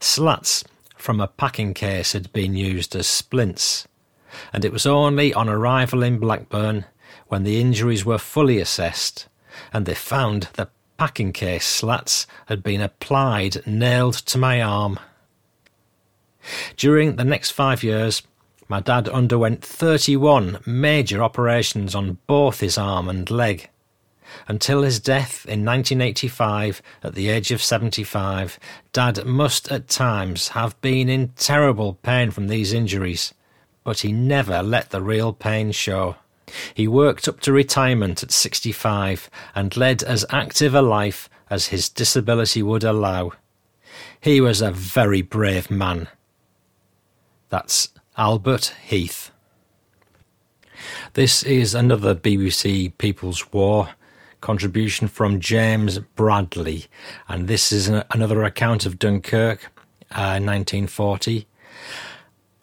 Slats 0.00 0.64
from 0.96 1.20
a 1.20 1.28
packing 1.28 1.74
case 1.74 2.12
had 2.12 2.32
been 2.32 2.54
used 2.54 2.94
as 2.96 3.06
splints, 3.06 3.86
and 4.52 4.64
it 4.64 4.72
was 4.72 4.86
only 4.86 5.34
on 5.34 5.48
arrival 5.48 6.02
in 6.02 6.18
Blackburn, 6.18 6.86
when 7.28 7.42
the 7.42 7.60
injuries 7.60 8.04
were 8.04 8.18
fully 8.18 8.58
assessed, 8.58 9.28
and 9.72 9.86
they 9.86 9.94
found 9.94 10.48
the 10.54 10.68
packing 11.00 11.32
case 11.32 11.64
slats 11.64 12.26
had 12.44 12.62
been 12.62 12.82
applied 12.82 13.66
nailed 13.66 14.12
to 14.12 14.36
my 14.36 14.60
arm. 14.60 15.00
During 16.76 17.16
the 17.16 17.24
next 17.24 17.52
five 17.52 17.82
years, 17.82 18.22
my 18.68 18.80
dad 18.80 19.08
underwent 19.08 19.64
31 19.64 20.58
major 20.66 21.22
operations 21.22 21.94
on 21.94 22.18
both 22.26 22.60
his 22.60 22.76
arm 22.76 23.08
and 23.08 23.30
leg. 23.30 23.70
Until 24.46 24.82
his 24.82 25.00
death 25.00 25.46
in 25.46 25.64
1985, 25.64 26.82
at 27.02 27.14
the 27.14 27.30
age 27.30 27.50
of 27.50 27.62
75, 27.62 28.58
Dad 28.92 29.24
must 29.24 29.72
at 29.72 29.88
times 29.88 30.48
have 30.48 30.78
been 30.82 31.08
in 31.08 31.28
terrible 31.28 31.94
pain 32.02 32.30
from 32.30 32.48
these 32.48 32.74
injuries, 32.74 33.32
but 33.84 34.00
he 34.00 34.12
never 34.12 34.62
let 34.62 34.90
the 34.90 35.00
real 35.00 35.32
pain 35.32 35.72
show. 35.72 36.16
He 36.74 36.88
worked 36.88 37.28
up 37.28 37.40
to 37.40 37.52
retirement 37.52 38.22
at 38.22 38.30
65 38.30 39.30
and 39.54 39.76
led 39.76 40.02
as 40.02 40.24
active 40.30 40.74
a 40.74 40.82
life 40.82 41.28
as 41.48 41.66
his 41.66 41.88
disability 41.88 42.62
would 42.62 42.84
allow. 42.84 43.32
He 44.20 44.40
was 44.40 44.60
a 44.60 44.70
very 44.70 45.22
brave 45.22 45.70
man. 45.70 46.08
That's 47.48 47.88
Albert 48.16 48.74
Heath. 48.84 49.30
This 51.14 51.42
is 51.42 51.74
another 51.74 52.14
BBC 52.14 52.96
People's 52.96 53.52
War 53.52 53.90
contribution 54.40 55.08
from 55.08 55.40
James 55.40 55.98
Bradley, 55.98 56.86
and 57.28 57.48
this 57.48 57.72
is 57.72 57.88
another 57.88 58.42
account 58.44 58.86
of 58.86 58.98
Dunkirk, 58.98 59.64
uh, 60.12 60.40
1940. 60.40 61.46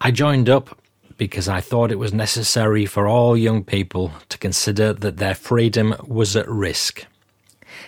I 0.00 0.10
joined 0.10 0.48
up 0.48 0.80
because 1.18 1.48
I 1.48 1.60
thought 1.60 1.92
it 1.92 1.98
was 1.98 2.14
necessary 2.14 2.86
for 2.86 3.06
all 3.06 3.36
young 3.36 3.62
people 3.62 4.12
to 4.30 4.38
consider 4.38 4.94
that 4.94 5.18
their 5.18 5.34
freedom 5.34 5.94
was 6.06 6.34
at 6.34 6.48
risk. 6.48 7.04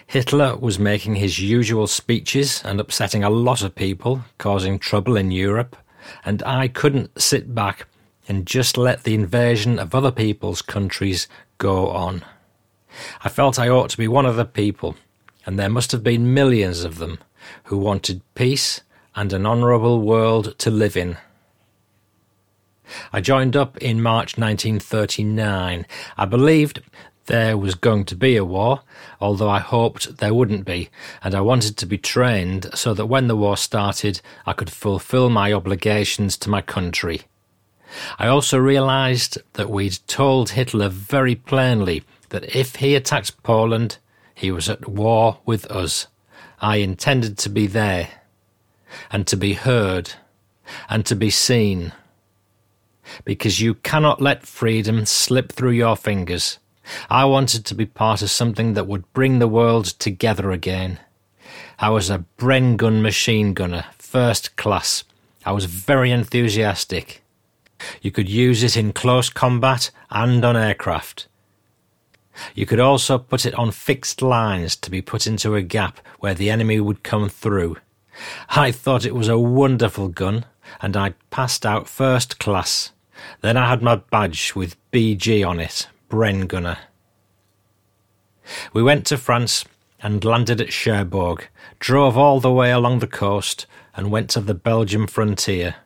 Hitler 0.06 0.56
was 0.56 0.78
making 0.78 1.14
his 1.14 1.38
usual 1.38 1.86
speeches 1.86 2.62
and 2.64 2.78
upsetting 2.78 3.24
a 3.24 3.30
lot 3.30 3.62
of 3.62 3.74
people, 3.74 4.24
causing 4.36 4.78
trouble 4.78 5.16
in 5.16 5.30
Europe 5.30 5.76
and 6.24 6.42
I 6.42 6.68
couldn't 6.68 7.20
sit 7.20 7.54
back 7.54 7.86
and 8.28 8.46
just 8.46 8.76
let 8.76 9.02
the 9.02 9.14
invasion 9.14 9.78
of 9.78 9.94
other 9.94 10.12
people's 10.12 10.62
countries 10.62 11.28
go 11.58 11.88
on. 11.88 12.24
I 13.22 13.28
felt 13.28 13.58
I 13.58 13.68
ought 13.68 13.90
to 13.90 13.98
be 13.98 14.08
one 14.08 14.26
of 14.26 14.36
the 14.36 14.44
people, 14.44 14.96
and 15.46 15.58
there 15.58 15.68
must 15.68 15.92
have 15.92 16.02
been 16.02 16.34
millions 16.34 16.84
of 16.84 16.98
them 16.98 17.18
who 17.64 17.78
wanted 17.78 18.22
peace 18.34 18.82
and 19.14 19.32
an 19.32 19.46
honourable 19.46 20.00
world 20.00 20.58
to 20.58 20.70
live 20.70 20.96
in. 20.96 21.16
I 23.12 23.20
joined 23.20 23.56
up 23.56 23.76
in 23.78 24.02
March 24.02 24.36
1939. 24.38 25.86
I 26.16 26.24
believed 26.24 26.82
There 27.30 27.56
was 27.56 27.76
going 27.76 28.06
to 28.06 28.16
be 28.16 28.36
a 28.36 28.44
war, 28.44 28.82
although 29.20 29.48
I 29.48 29.60
hoped 29.60 30.16
there 30.16 30.34
wouldn't 30.34 30.64
be, 30.64 30.90
and 31.22 31.32
I 31.32 31.40
wanted 31.40 31.76
to 31.76 31.86
be 31.86 31.96
trained 31.96 32.68
so 32.74 32.92
that 32.94 33.06
when 33.06 33.28
the 33.28 33.36
war 33.36 33.56
started, 33.56 34.20
I 34.46 34.52
could 34.52 34.68
fulfill 34.68 35.30
my 35.30 35.52
obligations 35.52 36.36
to 36.38 36.50
my 36.50 36.60
country. 36.60 37.22
I 38.18 38.26
also 38.26 38.58
realised 38.58 39.38
that 39.52 39.70
we'd 39.70 39.98
told 40.08 40.50
Hitler 40.50 40.88
very 40.88 41.36
plainly 41.36 42.02
that 42.30 42.52
if 42.52 42.76
he 42.76 42.96
attacked 42.96 43.40
Poland, 43.44 43.98
he 44.34 44.50
was 44.50 44.68
at 44.68 44.88
war 44.88 45.38
with 45.46 45.66
us. 45.70 46.08
I 46.60 46.76
intended 46.76 47.38
to 47.38 47.48
be 47.48 47.68
there, 47.68 48.08
and 49.12 49.24
to 49.28 49.36
be 49.36 49.52
heard, 49.52 50.14
and 50.88 51.06
to 51.06 51.14
be 51.14 51.30
seen. 51.30 51.92
Because 53.24 53.60
you 53.60 53.74
cannot 53.74 54.20
let 54.20 54.46
freedom 54.46 55.06
slip 55.06 55.52
through 55.52 55.72
your 55.72 55.96
fingers. 55.96 56.58
I 57.08 57.24
wanted 57.24 57.64
to 57.66 57.74
be 57.74 57.86
part 57.86 58.22
of 58.22 58.30
something 58.30 58.74
that 58.74 58.86
would 58.86 59.12
bring 59.12 59.38
the 59.38 59.48
world 59.48 59.86
together 59.86 60.50
again. 60.50 60.98
I 61.78 61.90
was 61.90 62.10
a 62.10 62.24
Bren 62.38 62.76
gun 62.76 63.02
machine 63.02 63.54
gunner, 63.54 63.86
first 63.98 64.56
class. 64.56 65.04
I 65.44 65.52
was 65.52 65.64
very 65.64 66.10
enthusiastic. 66.10 67.22
You 68.02 68.10
could 68.10 68.28
use 68.28 68.62
it 68.62 68.76
in 68.76 68.92
close 68.92 69.30
combat 69.30 69.90
and 70.10 70.44
on 70.44 70.56
aircraft. 70.56 71.26
You 72.54 72.66
could 72.66 72.80
also 72.80 73.18
put 73.18 73.46
it 73.46 73.54
on 73.54 73.70
fixed 73.70 74.22
lines 74.22 74.76
to 74.76 74.90
be 74.90 75.02
put 75.02 75.26
into 75.26 75.54
a 75.54 75.62
gap 75.62 76.00
where 76.20 76.34
the 76.34 76.50
enemy 76.50 76.80
would 76.80 77.02
come 77.02 77.28
through. 77.28 77.76
I 78.50 78.70
thought 78.72 79.04
it 79.04 79.14
was 79.14 79.28
a 79.28 79.38
wonderful 79.38 80.08
gun, 80.08 80.44
and 80.80 80.96
I 80.96 81.14
passed 81.30 81.64
out 81.64 81.88
first 81.88 82.38
class. 82.38 82.92
Then 83.40 83.56
I 83.56 83.68
had 83.68 83.82
my 83.82 83.96
badge 83.96 84.54
with 84.54 84.76
BG 84.92 85.46
on 85.46 85.60
it, 85.60 85.88
Bren 86.08 86.46
Gunner. 86.46 86.78
We 88.72 88.82
went 88.82 89.06
to 89.06 89.16
France 89.16 89.64
and 90.02 90.24
landed 90.24 90.60
at 90.60 90.72
Cherbourg, 90.72 91.48
drove 91.78 92.16
all 92.16 92.40
the 92.40 92.52
way 92.52 92.70
along 92.70 92.98
the 92.98 93.06
coast, 93.06 93.66
and 93.94 94.10
went 94.10 94.30
to 94.30 94.40
the 94.40 94.54
Belgian 94.54 95.06
frontier. 95.06 95.76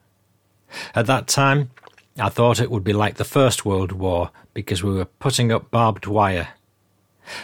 At 0.95 1.07
that 1.07 1.27
time, 1.27 1.71
I 2.19 2.29
thought 2.29 2.61
it 2.61 2.71
would 2.71 2.85
be 2.85 2.93
like 2.93 3.17
the 3.17 3.25
First 3.25 3.65
World 3.65 3.93
War 3.93 4.31
because 4.53 4.83
we 4.83 4.95
were 4.95 5.05
putting 5.05 5.51
up 5.51 5.71
barbed 5.71 6.07
wire. 6.07 6.49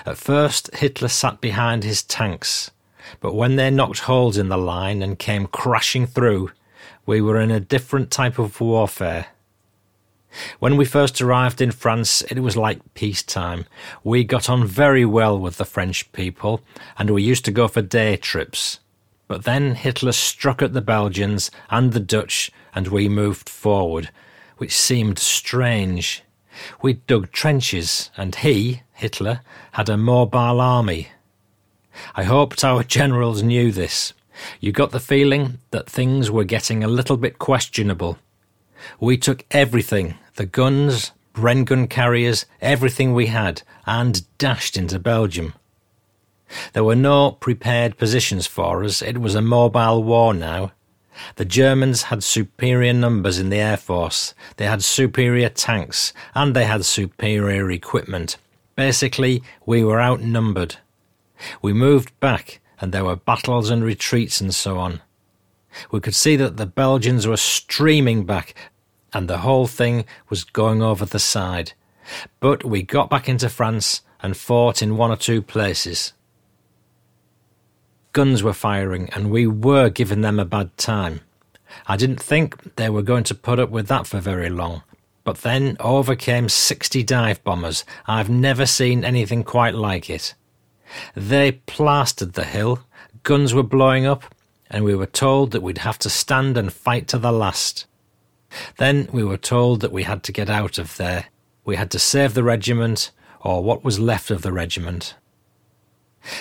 At 0.06 0.18
first, 0.18 0.74
Hitler 0.76 1.08
sat 1.08 1.40
behind 1.40 1.82
his 1.82 2.02
tanks, 2.02 2.70
but 3.20 3.34
when 3.34 3.56
they 3.56 3.70
knocked 3.70 4.00
holes 4.00 4.36
in 4.36 4.48
the 4.48 4.58
line 4.58 5.02
and 5.02 5.18
came 5.18 5.46
crashing 5.46 6.06
through, 6.06 6.52
we 7.06 7.20
were 7.20 7.40
in 7.40 7.50
a 7.50 7.60
different 7.60 8.10
type 8.10 8.38
of 8.38 8.60
warfare. 8.60 9.26
When 10.58 10.76
we 10.76 10.84
first 10.84 11.20
arrived 11.20 11.60
in 11.60 11.72
France, 11.72 12.22
it 12.22 12.40
was 12.40 12.56
like 12.56 12.94
peacetime. 12.94 13.66
We 14.04 14.24
got 14.24 14.48
on 14.48 14.66
very 14.66 15.04
well 15.04 15.38
with 15.38 15.56
the 15.56 15.64
French 15.64 16.10
people, 16.12 16.60
and 16.98 17.10
we 17.10 17.22
used 17.22 17.44
to 17.46 17.52
go 17.52 17.68
for 17.68 17.82
day 17.82 18.16
trips. 18.16 18.78
But 19.26 19.44
then 19.44 19.74
Hitler 19.74 20.12
struck 20.12 20.62
at 20.62 20.72
the 20.72 20.80
Belgians 20.80 21.50
and 21.70 21.92
the 21.92 22.00
Dutch, 22.00 22.50
and 22.74 22.88
we 22.88 23.08
moved 23.08 23.48
forward, 23.48 24.10
which 24.58 24.74
seemed 24.76 25.18
strange. 25.18 26.22
We 26.82 26.94
dug 26.94 27.32
trenches, 27.32 28.10
and 28.16 28.34
he, 28.34 28.82
Hitler, 28.92 29.40
had 29.72 29.88
a 29.88 29.96
mobile 29.96 30.60
army. 30.60 31.08
I 32.14 32.24
hoped 32.24 32.64
our 32.64 32.82
generals 32.82 33.42
knew 33.42 33.72
this. 33.72 34.12
You 34.60 34.72
got 34.72 34.90
the 34.90 35.00
feeling 35.00 35.58
that 35.70 35.88
things 35.88 36.30
were 36.30 36.44
getting 36.44 36.82
a 36.82 36.88
little 36.88 37.16
bit 37.16 37.38
questionable. 37.38 38.18
We 38.98 39.16
took 39.16 39.44
everything 39.50 40.14
the 40.36 40.46
guns, 40.46 41.12
Bren 41.34 41.64
gun 41.64 41.86
carriers, 41.86 42.46
everything 42.60 43.12
we 43.14 43.26
had, 43.26 43.62
and 43.86 44.26
dashed 44.38 44.76
into 44.76 44.98
Belgium. 44.98 45.54
There 46.72 46.84
were 46.84 46.96
no 46.96 47.32
prepared 47.32 47.98
positions 47.98 48.46
for 48.46 48.82
us. 48.82 49.02
It 49.02 49.18
was 49.18 49.34
a 49.34 49.42
mobile 49.42 50.02
war 50.02 50.34
now. 50.34 50.72
The 51.36 51.44
Germans 51.44 52.04
had 52.04 52.24
superior 52.24 52.92
numbers 52.92 53.38
in 53.38 53.50
the 53.50 53.58
Air 53.58 53.76
Force, 53.76 54.34
they 54.56 54.66
had 54.66 54.82
superior 54.82 55.48
tanks, 55.50 56.12
and 56.34 56.56
they 56.56 56.64
had 56.64 56.84
superior 56.84 57.70
equipment. 57.70 58.38
Basically, 58.74 59.42
we 59.66 59.84
were 59.84 60.00
outnumbered. 60.00 60.76
We 61.60 61.72
moved 61.72 62.18
back, 62.20 62.60
and 62.80 62.92
there 62.92 63.04
were 63.04 63.16
battles 63.16 63.70
and 63.70 63.84
retreats 63.84 64.40
and 64.40 64.54
so 64.54 64.78
on. 64.78 65.02
We 65.90 66.00
could 66.00 66.14
see 66.14 66.36
that 66.36 66.56
the 66.56 66.66
Belgians 66.66 67.26
were 67.26 67.36
streaming 67.36 68.24
back, 68.24 68.54
and 69.12 69.28
the 69.28 69.38
whole 69.38 69.66
thing 69.66 70.04
was 70.28 70.44
going 70.44 70.82
over 70.82 71.04
the 71.04 71.18
side. 71.18 71.72
But 72.40 72.64
we 72.64 72.82
got 72.82 73.10
back 73.10 73.28
into 73.28 73.48
France 73.48 74.02
and 74.22 74.36
fought 74.36 74.82
in 74.82 74.96
one 74.96 75.10
or 75.10 75.16
two 75.16 75.42
places 75.42 76.12
guns 78.12 78.42
were 78.42 78.52
firing, 78.52 79.08
and 79.12 79.30
we 79.30 79.46
were 79.46 79.88
giving 79.88 80.20
them 80.20 80.38
a 80.38 80.44
bad 80.44 80.76
time. 80.76 81.20
I 81.86 81.96
didn't 81.96 82.20
think 82.20 82.76
they 82.76 82.90
were 82.90 83.02
going 83.02 83.24
to 83.24 83.34
put 83.34 83.58
up 83.60 83.70
with 83.70 83.86
that 83.88 84.06
for 84.06 84.18
very 84.20 84.50
long. 84.50 84.82
But 85.22 85.38
then 85.38 85.76
over 85.78 86.16
came 86.16 86.48
60 86.48 87.02
dive 87.04 87.44
bombers. 87.44 87.84
I've 88.06 88.30
never 88.30 88.66
seen 88.66 89.04
anything 89.04 89.44
quite 89.44 89.74
like 89.74 90.10
it. 90.10 90.34
They 91.14 91.52
plastered 91.52 92.32
the 92.32 92.44
hill, 92.44 92.80
guns 93.22 93.54
were 93.54 93.62
blowing 93.62 94.06
up, 94.06 94.24
and 94.70 94.84
we 94.84 94.94
were 94.94 95.06
told 95.06 95.50
that 95.50 95.62
we'd 95.62 95.78
have 95.78 95.98
to 95.98 96.10
stand 96.10 96.56
and 96.56 96.72
fight 96.72 97.08
to 97.08 97.18
the 97.18 97.32
last. 97.32 97.86
Then 98.78 99.08
we 99.12 99.24
were 99.24 99.36
told 99.36 99.80
that 99.80 99.92
we 99.92 100.04
had 100.04 100.22
to 100.24 100.32
get 100.32 100.48
out 100.48 100.78
of 100.78 100.96
there. 100.96 101.26
We 101.64 101.76
had 101.76 101.90
to 101.90 101.98
save 101.98 102.34
the 102.34 102.44
regiment, 102.44 103.10
or 103.40 103.62
what 103.62 103.84
was 103.84 103.98
left 103.98 104.30
of 104.30 104.42
the 104.42 104.52
regiment. 104.52 105.14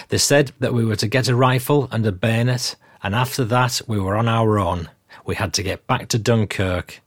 They 0.10 0.18
said 0.18 0.52
that 0.60 0.74
we 0.74 0.86
were 0.86 0.96
to 0.98 1.08
get 1.08 1.28
a 1.28 1.36
rifle 1.36 1.88
and 1.92 2.06
a 2.06 2.12
bayonet, 2.12 2.76
and 3.02 3.16
after 3.16 3.44
that 3.46 3.82
we 3.88 4.00
were 4.00 4.16
on 4.16 4.28
our 4.28 4.60
own. 4.60 4.90
We 5.26 5.36
had 5.36 5.54
to 5.54 5.64
get 5.64 5.88
back 5.88 6.08
to 6.10 6.20
Dunkirk. 6.20 7.02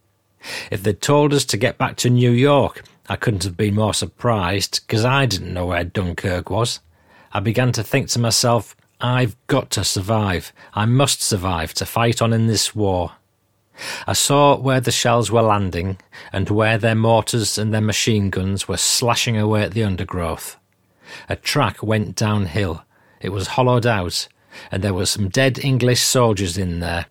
If 0.71 0.83
they'd 0.83 1.01
told 1.01 1.33
us 1.35 1.45
to 1.47 1.57
get 1.57 1.79
back 1.79 1.97
to 1.97 2.11
New 2.11 2.31
York, 2.31 2.83
I 3.09 3.17
couldn't 3.17 3.45
have 3.45 3.57
been 3.57 3.75
more 3.75 3.95
surprised, 3.95 4.87
because 4.87 5.05
I 5.05 5.27
didn't 5.27 5.55
know 5.55 5.67
where 5.67 5.85
Dunkirk 5.85 6.51
was. 6.51 6.81
I 7.33 7.41
began 7.41 7.73
to 7.73 7.83
think 7.83 8.09
to 8.09 8.19
myself, 8.19 8.77
I've 9.03 9.37
got 9.49 9.71
to 9.73 9.83
survive. 9.83 10.53
I 10.75 10.87
must 10.87 11.21
survive 11.21 11.75
to 11.75 11.85
fight 11.85 12.23
on 12.23 12.33
in 12.33 12.47
this 12.47 12.73
war. 12.73 13.13
I 14.07 14.13
saw 14.13 14.57
where 14.57 14.81
the 14.81 14.93
shells 14.93 15.29
were 15.29 15.43
landing, 15.43 15.99
and 16.33 16.49
where 16.49 16.79
their 16.79 16.95
mortars 16.95 17.59
and 17.59 17.75
their 17.75 17.81
machine 17.81 18.31
guns 18.31 18.69
were 18.69 18.77
slashing 18.77 19.37
away 19.37 19.65
at 19.65 19.73
the 19.73 19.83
undergrowth. 19.83 20.57
A 21.29 21.35
track 21.35 21.83
went 21.83 22.15
downhill. 22.15 22.85
It 23.21 23.31
was 23.31 23.49
hollowed 23.49 23.87
out, 23.87 24.29
and 24.71 24.85
there 24.85 24.95
were 24.95 25.07
some 25.07 25.29
dead 25.29 25.59
English 25.59 26.01
soldiers 26.01 26.57
in 26.57 26.79
there. 26.79 27.07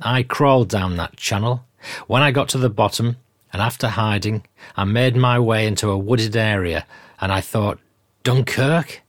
I 0.00 0.22
crawled 0.22 0.70
down 0.70 0.96
that 0.96 1.16
channel. 1.18 1.66
When 2.06 2.22
I 2.22 2.30
got 2.30 2.48
to 2.50 2.58
the 2.58 2.70
bottom, 2.70 3.18
and 3.52 3.60
after 3.60 3.88
hiding, 3.88 4.46
I 4.76 4.84
made 4.84 5.14
my 5.14 5.38
way 5.38 5.66
into 5.66 5.90
a 5.90 5.98
wooded 5.98 6.36
area, 6.36 6.86
and 7.20 7.30
I 7.30 7.42
thought, 7.42 7.78
Dunkirk? 8.22 9.02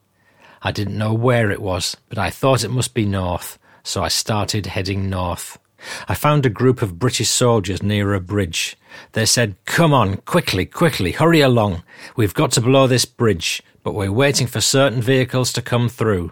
I 0.64 0.72
didn't 0.72 0.98
know 0.98 1.14
where 1.14 1.52
it 1.52 1.62
was, 1.62 1.98
but 2.10 2.18
I 2.18 2.30
thought 2.30 2.64
it 2.64 2.70
must 2.70 2.94
be 2.94 3.06
north, 3.06 3.60
so 3.84 4.04
I 4.04 4.08
started 4.08 4.66
heading 4.66 5.10
north. 5.10 5.60
I 6.08 6.16
found 6.16 6.46
a 6.46 6.50
group 6.50 6.82
of 6.82 6.98
British 6.98 7.30
soldiers 7.30 7.84
near 7.84 8.14
a 8.14 8.22
bridge. 8.22 8.78
They 9.12 9.26
said, 9.26 9.58
Come 9.66 9.94
on, 9.94 10.18
quickly, 10.18 10.66
quickly, 10.66 11.12
hurry 11.12 11.42
along. 11.42 11.84
We've 12.16 12.34
got 12.34 12.52
to 12.54 12.62
blow 12.62 12.88
this 12.88 13.04
bridge 13.04 13.62
but 13.84 13.94
we're 13.94 14.12
waiting 14.12 14.48
for 14.48 14.62
certain 14.62 15.02
vehicles 15.02 15.52
to 15.54 15.62
come 15.62 15.90
through. 15.90 16.32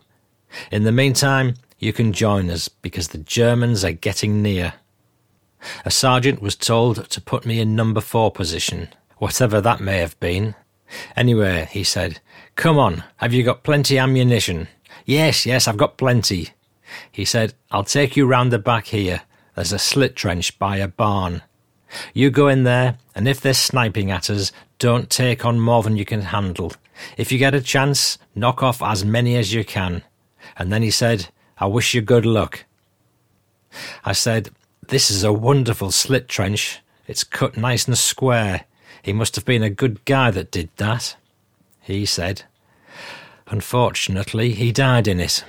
In 0.71 0.83
the 0.83 0.91
meantime, 0.91 1.55
you 1.77 1.93
can 1.93 2.13
join 2.13 2.49
us 2.49 2.69
because 2.69 3.09
the 3.09 3.17
Germans 3.17 3.83
are 3.83 3.91
getting 3.91 4.41
near. 4.41 4.73
A 5.85 5.91
sergeant 5.91 6.41
was 6.41 6.55
told 6.55 7.09
to 7.09 7.21
put 7.21 7.45
me 7.45 7.59
in 7.59 7.75
number 7.75 8.01
four 8.01 8.31
position, 8.31 8.89
whatever 9.17 9.61
that 9.61 9.79
may 9.79 9.97
have 9.97 10.19
been. 10.19 10.55
Anyway, 11.15 11.67
he 11.71 11.83
said, 11.83 12.19
Come 12.55 12.77
on, 12.77 13.03
have 13.17 13.33
you 13.33 13.43
got 13.43 13.63
plenty 13.63 13.97
ammunition? 13.97 14.67
Yes, 15.05 15.45
yes, 15.45 15.67
I've 15.67 15.77
got 15.77 15.97
plenty. 15.97 16.49
He 17.11 17.25
said, 17.25 17.53
I'll 17.71 17.83
take 17.83 18.15
you 18.15 18.25
round 18.25 18.51
the 18.51 18.59
back 18.59 18.87
here. 18.87 19.21
There's 19.55 19.73
a 19.73 19.79
slit 19.79 20.15
trench 20.15 20.57
by 20.59 20.77
a 20.77 20.87
barn. 20.87 21.41
You 22.13 22.29
go 22.29 22.47
in 22.47 22.63
there, 22.63 22.97
and 23.15 23.27
if 23.27 23.41
they're 23.41 23.53
sniping 23.53 24.11
at 24.11 24.29
us, 24.29 24.51
don't 24.79 25.09
take 25.09 25.45
on 25.45 25.59
more 25.59 25.83
than 25.83 25.97
you 25.97 26.05
can 26.05 26.21
handle. 26.21 26.73
If 27.17 27.31
you 27.31 27.37
get 27.37 27.53
a 27.53 27.61
chance, 27.61 28.17
knock 28.35 28.63
off 28.63 28.81
as 28.81 29.03
many 29.03 29.35
as 29.35 29.53
you 29.53 29.63
can. 29.63 30.03
And 30.57 30.71
then 30.71 30.81
he 30.81 30.91
said, 30.91 31.29
I 31.57 31.67
wish 31.67 31.93
you 31.93 32.01
good 32.01 32.25
luck. 32.25 32.65
I 34.03 34.13
said, 34.13 34.49
This 34.87 35.11
is 35.11 35.23
a 35.23 35.33
wonderful 35.33 35.91
slit 35.91 36.27
trench. 36.27 36.81
It's 37.07 37.23
cut 37.23 37.57
nice 37.57 37.87
and 37.87 37.97
square. 37.97 38.65
He 39.01 39.13
must 39.13 39.35
have 39.35 39.45
been 39.45 39.63
a 39.63 39.69
good 39.69 40.03
guy 40.05 40.31
that 40.31 40.51
did 40.51 40.69
that. 40.77 41.15
He 41.81 42.05
said, 42.05 42.43
Unfortunately, 43.47 44.53
he 44.53 44.71
died 44.71 45.07
in 45.07 45.19
it, 45.19 45.43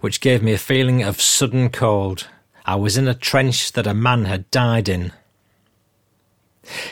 which 0.00 0.20
gave 0.20 0.42
me 0.42 0.52
a 0.52 0.58
feeling 0.58 1.02
of 1.02 1.20
sudden 1.20 1.70
cold. 1.70 2.28
I 2.66 2.74
was 2.76 2.96
in 2.96 3.08
a 3.08 3.14
trench 3.14 3.72
that 3.72 3.86
a 3.86 3.94
man 3.94 4.26
had 4.26 4.50
died 4.50 4.88
in. 4.88 5.12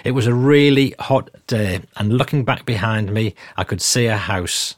It 0.05 0.13
was 0.13 0.27
a 0.27 0.35
really 0.35 0.95
hot 0.99 1.31
day, 1.47 1.83
and 1.97 2.17
looking 2.17 2.45
back 2.45 2.65
behind 2.65 3.13
me, 3.13 3.35
I 3.57 3.65
could 3.65 3.83
see 3.83 4.07
a 4.07 4.17
house. 4.17 4.77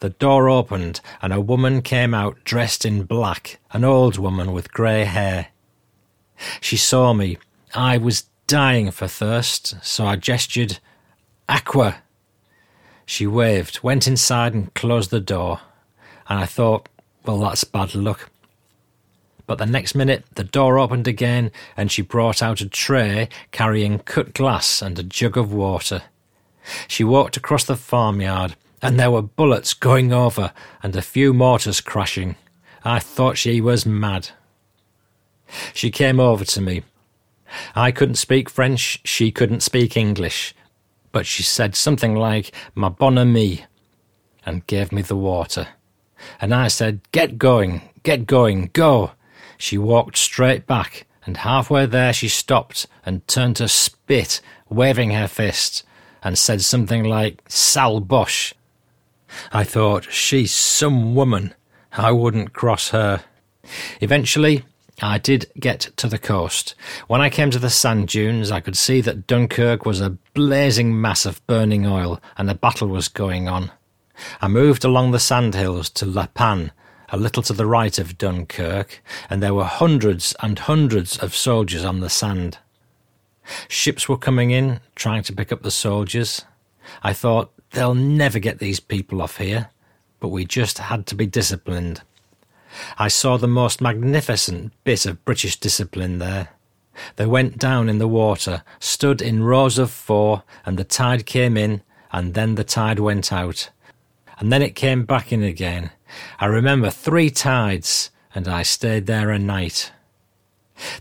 The 0.00 0.10
door 0.10 0.48
opened, 0.48 1.00
and 1.20 1.32
a 1.32 1.40
woman 1.40 1.82
came 1.82 2.14
out 2.14 2.42
dressed 2.44 2.84
in 2.84 3.04
black, 3.04 3.58
an 3.72 3.84
old 3.84 4.16
woman 4.16 4.52
with 4.52 4.72
grey 4.72 5.04
hair. 5.04 5.48
She 6.60 6.76
saw 6.76 7.12
me. 7.12 7.38
I 7.74 7.98
was 7.98 8.24
dying 8.46 8.90
for 8.90 9.08
thirst, 9.08 9.76
so 9.82 10.06
I 10.06 10.16
gestured, 10.16 10.78
Aqua! 11.48 12.02
She 13.04 13.26
waved, 13.26 13.82
went 13.82 14.06
inside, 14.06 14.54
and 14.54 14.72
closed 14.74 15.10
the 15.10 15.20
door. 15.20 15.60
And 16.28 16.38
I 16.38 16.46
thought, 16.46 16.88
well, 17.24 17.38
that's 17.40 17.64
bad 17.64 17.94
luck. 17.94 18.30
But 19.46 19.58
the 19.58 19.66
next 19.66 19.94
minute, 19.94 20.24
the 20.34 20.44
door 20.44 20.78
opened 20.78 21.08
again, 21.08 21.50
and 21.76 21.90
she 21.90 22.02
brought 22.02 22.42
out 22.42 22.60
a 22.60 22.68
tray 22.68 23.28
carrying 23.50 23.98
cut 23.98 24.34
glass 24.34 24.80
and 24.80 24.98
a 24.98 25.02
jug 25.02 25.36
of 25.36 25.52
water. 25.52 26.02
She 26.88 27.04
walked 27.04 27.36
across 27.36 27.64
the 27.64 27.76
farmyard, 27.76 28.54
and 28.80 28.98
there 28.98 29.10
were 29.10 29.22
bullets 29.22 29.74
going 29.74 30.12
over 30.12 30.52
and 30.82 30.94
a 30.96 31.02
few 31.02 31.32
mortars 31.32 31.80
crashing. 31.80 32.36
I 32.84 32.98
thought 32.98 33.38
she 33.38 33.60
was 33.60 33.84
mad. 33.84 34.30
She 35.74 35.90
came 35.90 36.18
over 36.18 36.44
to 36.44 36.60
me. 36.60 36.82
I 37.74 37.92
couldn't 37.92 38.16
speak 38.16 38.48
French, 38.48 39.00
she 39.04 39.30
couldn't 39.30 39.62
speak 39.62 39.96
English, 39.96 40.54
but 41.10 41.26
she 41.26 41.42
said 41.42 41.74
something 41.74 42.14
like, 42.14 42.52
Ma 42.74 42.88
bonne 42.88 43.18
amie, 43.18 43.64
and 44.44 44.66
gave 44.66 44.92
me 44.92 45.02
the 45.02 45.16
water. 45.16 45.68
And 46.40 46.54
I 46.54 46.68
said, 46.68 47.00
Get 47.12 47.38
going, 47.38 47.82
get 48.02 48.26
going, 48.26 48.70
go. 48.72 49.12
She 49.58 49.78
walked 49.78 50.16
straight 50.16 50.66
back, 50.66 51.06
and 51.24 51.38
halfway 51.38 51.86
there 51.86 52.12
she 52.12 52.28
stopped 52.28 52.86
and 53.04 53.26
turned 53.28 53.56
to 53.56 53.68
spit, 53.68 54.40
waving 54.68 55.10
her 55.10 55.28
fist, 55.28 55.84
and 56.22 56.38
said 56.38 56.62
something 56.62 57.04
like, 57.04 57.42
Sale 57.48 58.00
Boche. 58.00 58.54
I 59.52 59.64
thought, 59.64 60.12
she's 60.12 60.52
some 60.52 61.14
woman. 61.14 61.54
I 61.92 62.12
wouldn't 62.12 62.52
cross 62.52 62.90
her. 62.90 63.22
Eventually, 64.00 64.64
I 65.02 65.18
did 65.18 65.50
get 65.58 65.80
to 65.96 66.06
the 66.06 66.18
coast. 66.18 66.76
When 67.08 67.20
I 67.20 67.28
came 67.28 67.50
to 67.50 67.58
the 67.58 67.70
sand 67.70 68.08
dunes, 68.08 68.52
I 68.52 68.60
could 68.60 68.76
see 68.76 69.00
that 69.00 69.26
Dunkirk 69.26 69.84
was 69.84 70.00
a 70.00 70.16
blazing 70.32 71.00
mass 71.00 71.26
of 71.26 71.44
burning 71.48 71.84
oil 71.84 72.20
and 72.38 72.48
a 72.48 72.54
battle 72.54 72.86
was 72.86 73.08
going 73.08 73.48
on. 73.48 73.72
I 74.40 74.46
moved 74.46 74.84
along 74.84 75.10
the 75.10 75.18
sandhills 75.18 75.90
to 75.90 76.06
La 76.06 76.26
Panne, 76.26 76.70
a 77.08 77.16
little 77.16 77.42
to 77.42 77.52
the 77.52 77.66
right 77.66 77.98
of 77.98 78.16
Dunkirk, 78.16 79.02
and 79.28 79.42
there 79.42 79.54
were 79.54 79.64
hundreds 79.64 80.36
and 80.40 80.58
hundreds 80.58 81.18
of 81.18 81.34
soldiers 81.34 81.84
on 81.84 81.98
the 81.98 82.10
sand. 82.10 82.58
Ships 83.66 84.08
were 84.08 84.16
coming 84.16 84.52
in, 84.52 84.80
trying 84.94 85.24
to 85.24 85.32
pick 85.32 85.50
up 85.50 85.62
the 85.62 85.70
soldiers. 85.72 86.44
I 87.02 87.12
thought, 87.12 87.52
they'll 87.72 87.94
never 87.94 88.38
get 88.38 88.60
these 88.60 88.78
people 88.78 89.20
off 89.20 89.38
here, 89.38 89.70
but 90.20 90.28
we 90.28 90.44
just 90.44 90.78
had 90.78 91.06
to 91.08 91.16
be 91.16 91.26
disciplined. 91.26 92.02
I 92.98 93.08
saw 93.08 93.36
the 93.36 93.48
most 93.48 93.80
magnificent 93.80 94.72
bit 94.84 95.06
of 95.06 95.24
British 95.24 95.58
discipline 95.58 96.18
there. 96.18 96.48
They 97.16 97.26
went 97.26 97.58
down 97.58 97.88
in 97.88 97.98
the 97.98 98.08
water, 98.08 98.62
stood 98.78 99.22
in 99.22 99.42
rows 99.42 99.78
of 99.78 99.90
four, 99.90 100.42
and 100.64 100.78
the 100.78 100.84
tide 100.84 101.26
came 101.26 101.56
in, 101.56 101.82
and 102.12 102.34
then 102.34 102.54
the 102.54 102.64
tide 102.64 102.98
went 102.98 103.32
out. 103.32 103.70
And 104.38 104.52
then 104.52 104.62
it 104.62 104.74
came 104.74 105.04
back 105.04 105.32
in 105.32 105.42
again. 105.42 105.90
I 106.38 106.46
remember 106.46 106.90
three 106.90 107.30
tides, 107.30 108.10
and 108.34 108.48
I 108.48 108.62
stayed 108.62 109.06
there 109.06 109.30
a 109.30 109.38
night. 109.38 109.92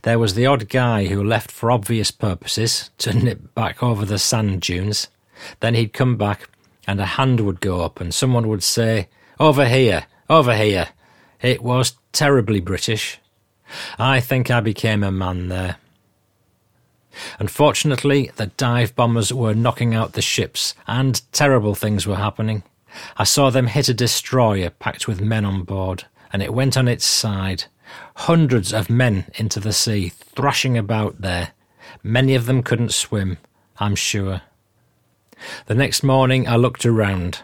There 0.03 0.19
was 0.19 0.35
the 0.35 0.45
odd 0.45 0.69
guy 0.69 1.07
who 1.07 1.23
left 1.23 1.51
for 1.51 1.71
obvious 1.71 2.11
purposes 2.11 2.91
to 2.99 3.13
nip 3.17 3.53
back 3.55 3.81
over 3.81 4.05
the 4.05 4.19
sand 4.19 4.61
dunes. 4.61 5.07
Then 5.59 5.75
he'd 5.75 5.93
come 5.93 6.17
back, 6.17 6.49
and 6.87 6.99
a 6.99 7.05
hand 7.05 7.39
would 7.41 7.61
go 7.61 7.81
up, 7.81 7.99
and 7.99 8.13
someone 8.13 8.47
would 8.47 8.63
say, 8.63 9.07
Over 9.39 9.65
here, 9.65 10.05
over 10.29 10.55
here, 10.55 10.89
it 11.41 11.61
was 11.61 11.95
terribly 12.11 12.59
British. 12.59 13.19
I 13.97 14.19
think 14.19 14.51
I 14.51 14.59
became 14.59 15.03
a 15.03 15.11
man 15.11 15.47
there. 15.49 15.77
Unfortunately, 17.39 18.31
the 18.35 18.47
dive 18.47 18.95
bombers 18.95 19.33
were 19.33 19.53
knocking 19.53 19.93
out 19.93 20.13
the 20.13 20.21
ships, 20.21 20.75
and 20.87 21.21
terrible 21.31 21.75
things 21.75 22.07
were 22.07 22.15
happening. 22.15 22.63
I 23.17 23.23
saw 23.23 23.49
them 23.49 23.67
hit 23.67 23.89
a 23.89 23.93
destroyer 23.93 24.69
packed 24.69 25.07
with 25.07 25.21
men 25.21 25.45
on 25.45 25.63
board, 25.63 26.05
and 26.31 26.41
it 26.41 26.53
went 26.53 26.77
on 26.77 26.87
its 26.87 27.05
side. 27.05 27.65
Hundreds 28.15 28.73
of 28.73 28.89
men 28.89 29.25
into 29.35 29.59
the 29.59 29.73
sea, 29.73 30.09
thrashing 30.09 30.77
about 30.77 31.21
there. 31.21 31.51
Many 32.03 32.35
of 32.35 32.45
them 32.45 32.63
couldn't 32.63 32.93
swim, 32.93 33.37
I'm 33.77 33.95
sure. 33.95 34.41
The 35.65 35.75
next 35.75 36.03
morning 36.03 36.47
I 36.47 36.55
looked 36.55 36.85
around. 36.85 37.39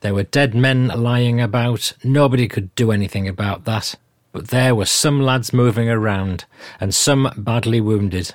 There 0.00 0.14
were 0.14 0.22
dead 0.22 0.54
men 0.54 0.88
lying 0.88 1.40
about. 1.40 1.92
Nobody 2.04 2.48
could 2.48 2.74
do 2.74 2.92
anything 2.92 3.28
about 3.28 3.64
that. 3.64 3.94
But 4.32 4.48
there 4.48 4.74
were 4.74 4.86
some 4.86 5.20
lads 5.20 5.52
moving 5.52 5.88
around, 5.88 6.44
and 6.80 6.94
some 6.94 7.32
badly 7.36 7.80
wounded. 7.80 8.34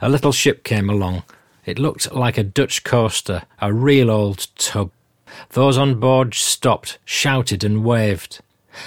A 0.00 0.08
little 0.08 0.32
ship 0.32 0.62
came 0.64 0.88
along. 0.88 1.24
It 1.66 1.78
looked 1.78 2.12
like 2.12 2.38
a 2.38 2.44
Dutch 2.44 2.84
coaster, 2.84 3.42
a 3.60 3.72
real 3.72 4.10
old 4.10 4.46
tub. 4.56 4.90
Those 5.50 5.76
on 5.76 6.00
board 6.00 6.34
stopped, 6.34 6.98
shouted, 7.04 7.64
and 7.64 7.84
waved. 7.84 8.40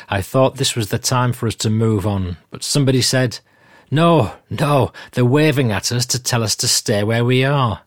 I 0.10 0.22
thought 0.22 0.56
this 0.56 0.76
was 0.76 0.90
the 0.90 1.00
time 1.00 1.34
for 1.34 1.48
us 1.48 1.56
to 1.56 1.70
move 1.70 2.08
on, 2.08 2.38
but 2.52 2.64
somebody 2.64 3.02
said, 3.02 3.40
No, 3.92 4.34
no, 4.50 4.92
they're 5.12 5.26
waving 5.26 5.72
at 5.72 5.92
us 5.92 6.06
to 6.08 6.22
tell 6.22 6.44
us 6.44 6.56
to 6.58 6.68
stay 6.68 7.04
where 7.04 7.26
we 7.26 7.44
are. 7.44 7.82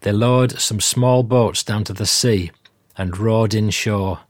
They 0.00 0.12
lowered 0.12 0.58
some 0.58 0.80
small 0.80 1.22
boats 1.22 1.62
down 1.62 1.84
to 1.84 1.92
the 1.92 2.06
sea 2.06 2.50
and 2.96 3.16
rowed 3.18 3.54
inshore. 3.54 4.20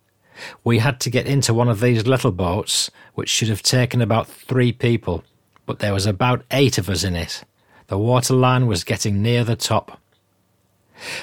We 0.64 0.78
had 0.78 1.00
to 1.00 1.10
get 1.10 1.26
into 1.26 1.54
one 1.54 1.68
of 1.68 1.80
these 1.80 2.06
little 2.06 2.32
boats, 2.32 2.90
which 3.14 3.28
should 3.28 3.48
have 3.48 3.62
taken 3.62 4.02
about 4.02 4.28
three 4.28 4.72
people, 4.72 5.24
but 5.64 5.78
there 5.78 5.94
was 5.94 6.06
about 6.06 6.44
eight 6.50 6.78
of 6.78 6.88
us 6.88 7.04
in 7.04 7.16
it. 7.16 7.44
The 7.88 7.98
water 7.98 8.34
line 8.34 8.66
was 8.66 8.84
getting 8.84 9.22
near 9.22 9.44
the 9.44 9.56
top. 9.56 10.00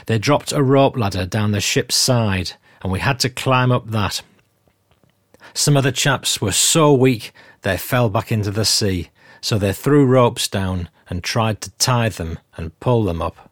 They 0.06 0.18
dropped 0.18 0.52
a 0.52 0.64
rope 0.64 0.98
ladder 0.98 1.26
down 1.26 1.52
the 1.52 1.62
ship's 1.62 1.96
side, 1.96 2.54
and 2.82 2.92
we 2.92 3.00
had 3.00 3.20
to 3.20 3.30
climb 3.30 3.72
up 3.72 3.88
that. 3.90 4.22
Some 5.54 5.78
of 5.78 5.84
the 5.84 5.92
chaps 5.92 6.42
were 6.42 6.52
so 6.52 6.94
weak 6.94 7.34
they 7.62 7.78
fell 7.78 8.10
back 8.10 8.32
into 8.32 8.52
the 8.52 8.66
sea, 8.66 9.10
so 9.42 9.58
they 9.58 9.74
threw 9.74 10.06
ropes 10.06 10.48
down 10.48 10.90
and 11.10 11.24
tried 11.24 11.62
to 11.62 11.72
tie 11.72 12.10
them 12.10 12.40
and 12.56 12.80
pull 12.80 13.04
them 13.04 13.22
up. 13.22 13.52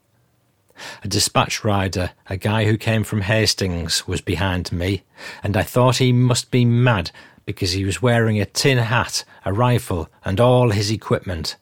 A 1.04 1.08
dispatch 1.08 1.64
rider, 1.64 2.10
a 2.28 2.36
guy 2.36 2.64
who 2.64 2.76
came 2.76 3.04
from 3.04 3.22
Hastings, 3.22 4.06
was 4.06 4.20
behind 4.20 4.72
me, 4.72 5.02
and 5.42 5.56
I 5.56 5.62
thought 5.62 5.98
he 5.98 6.12
must 6.12 6.50
be 6.50 6.64
mad 6.64 7.10
because 7.44 7.72
he 7.72 7.84
was 7.84 8.02
wearing 8.02 8.40
a 8.40 8.46
tin 8.46 8.78
hat, 8.78 9.24
a 9.44 9.52
rifle, 9.52 10.08
and 10.24 10.40
all 10.40 10.70
his 10.70 10.90
equipment. 10.90 11.56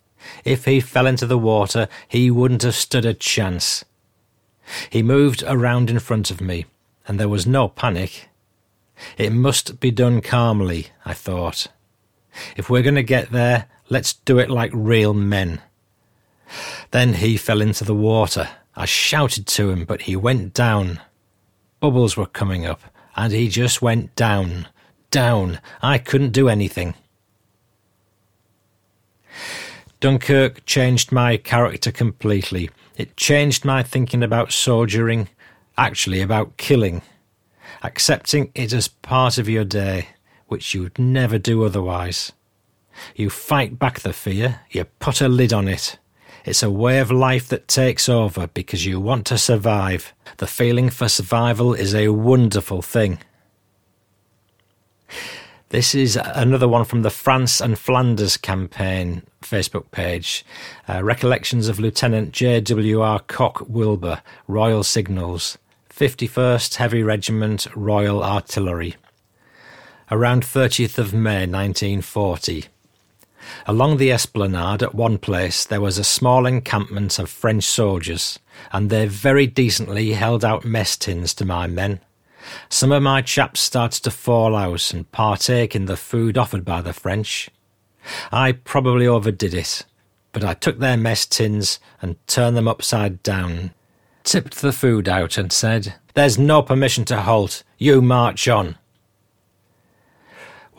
If 0.45 0.65
he 0.65 0.81
fell 0.81 1.07
into 1.07 1.27
the 1.27 1.39
water, 1.39 1.89
he 2.07 2.31
wouldn't 2.31 2.63
have 2.63 2.75
stood 2.75 3.05
a 3.05 3.15
chance. 3.15 3.85
He 4.89 5.03
moved 5.03 5.43
around 5.47 5.91
in 5.91 5.99
front 5.99 6.31
of 6.31 6.41
me, 6.41 6.67
and 7.07 7.19
there 7.19 7.29
was 7.29 7.47
no 7.47 7.69
panic. 7.69 8.29
It 9.17 9.33
must 9.33 9.81
be 9.81 9.91
done 9.91 10.21
calmly, 10.21 10.89
I 11.05 11.15
thought. 11.15 11.69
If 12.57 12.69
we're 12.69 12.83
going 12.83 12.95
to 12.95 13.03
get 13.03 13.33
there, 13.33 13.67
let's 13.89 14.13
do 14.13 14.39
it 14.39 14.51
like 14.51 14.71
real 14.73 15.15
men. 15.15 15.61
Then 16.91 17.15
he 17.15 17.37
fell 17.37 17.61
into 17.61 17.85
the 17.85 17.95
water, 17.95 18.49
I 18.81 18.87
shouted 18.87 19.47
to 19.49 19.69
him, 19.69 19.85
but 19.85 20.01
he 20.03 20.17
went 20.17 20.55
down. 20.55 21.01
Bubbles 21.81 22.17
were 22.17 22.25
coming 22.25 22.65
up, 22.65 22.81
and 23.15 23.31
he 23.31 23.47
just 23.51 23.83
went 23.83 24.17
down, 24.17 24.69
down. 25.11 25.61
I 25.83 25.99
couldn't 25.99 26.31
do 26.31 26.49
anything. 26.49 26.95
Dunkirk 30.01 30.65
changed 30.65 31.13
my 31.13 31.37
character 31.37 31.93
completely. 31.93 32.71
It 32.97 33.19
changed 33.19 33.67
my 33.67 33.83
thinking 33.83 34.23
about 34.23 34.51
soldiering, 34.51 35.29
actually 35.77 36.23
about 36.23 36.57
killing. 36.57 37.03
Accepting 37.83 38.51
it 38.55 38.73
as 38.73 38.89
part 38.89 39.37
of 39.37 39.47
your 39.47 39.65
day, 39.65 40.09
which 40.47 40.73
you'd 40.73 40.99
never 40.99 41.37
do 41.37 41.65
otherwise. 41.65 42.33
You 43.15 43.29
fight 43.29 43.79
back 43.79 44.01
the 44.01 44.15
fear, 44.15 44.61
you 44.71 44.85
put 44.85 45.21
a 45.21 45.29
lid 45.29 45.53
on 45.53 45.69
it. 45.69 45.99
It's 46.45 46.63
a 46.63 46.71
way 46.71 46.99
of 46.99 47.11
life 47.11 47.49
that 47.49 47.69
takes 47.69 48.09
over 48.09 48.47
because 48.47 48.87
you 48.87 49.01
want 49.01 49.27
to 49.27 49.39
survive. 49.39 50.15
The 50.39 50.47
feeling 50.47 50.91
for 50.91 51.09
survival 51.09 51.75
is 51.75 51.95
a 51.95 52.09
wonderful 52.09 52.83
thing. 52.83 53.19
This 55.71 55.95
is 55.95 56.17
another 56.17 56.67
one 56.67 56.85
from 56.85 57.03
the 57.03 57.11
France 57.11 57.61
and 57.61 57.79
Flanders 57.79 58.37
campaign 58.37 59.23
Facebook 59.41 59.93
page. 59.93 60.45
Uh, 60.89 61.05
Recollections 61.05 61.69
of 61.69 61.79
Lieutenant 61.79 62.33
J.W.R. 62.33 63.21
Cock 63.21 63.65
Wilber, 63.69 64.21
Royal 64.49 64.83
Signals, 64.83 65.59
51st 65.89 66.75
Heavy 66.75 67.05
Regiment, 67.05 67.69
Royal 67.77 68.25
Artillery. 68.25 68.97
Around 70.11 70.43
30th 70.43 70.99
of 70.99 71.15
May 71.15 71.47
1940. 71.47 72.65
Along 73.67 73.97
the 73.97 74.13
esplanade 74.13 74.83
at 74.83 74.95
one 74.95 75.19
place 75.19 75.65
there 75.65 75.81
was 75.81 75.99
a 75.99 76.05
small 76.05 76.47
encampment 76.47 77.19
of 77.19 77.31
French 77.31 77.65
soldiers, 77.65 78.39
and 78.73 78.91
they 78.91 79.07
very 79.07 79.47
decently 79.47 80.13
held 80.13 80.45
out 80.45 80.65
mess 80.65 80.97
tins 80.97 81.35
to 81.35 81.45
my 81.45 81.67
men. 81.67 82.01
Some 82.69 82.93
of 82.93 83.03
my 83.03 83.23
chaps 83.23 83.61
started 83.61 84.03
to 84.05 84.11
fall 84.11 84.57
out 84.57 84.93
and 84.93 85.11
partake 85.13 85.77
in 85.77 85.87
the 85.87 85.97
food 85.97 86.39
offered 86.39 86.65
by 86.65 86.81
the 86.81 86.93
French. 86.93 87.51
I 88.33 88.53
probably 88.53 89.07
overdid 89.07 89.55
it, 89.55 89.85
but 90.33 90.45
I 90.45 90.55
took 90.55 90.79
their 90.79 90.97
mess 90.97 91.27
tins 91.27 91.81
and 92.01 92.17
turned 92.27 92.57
them 92.57 92.69
upside 92.69 93.23
down, 93.23 93.73
tipped 94.25 94.61
the 94.61 94.73
food 94.73 95.09
out, 95.09 95.37
and 95.37 95.53
said, 95.53 95.95
There's 96.15 96.39
no 96.39 96.63
permission 96.63 97.05
to 97.07 97.21
halt. 97.23 97.63
You 97.79 98.01
march 98.01 98.49
on. 98.49 98.77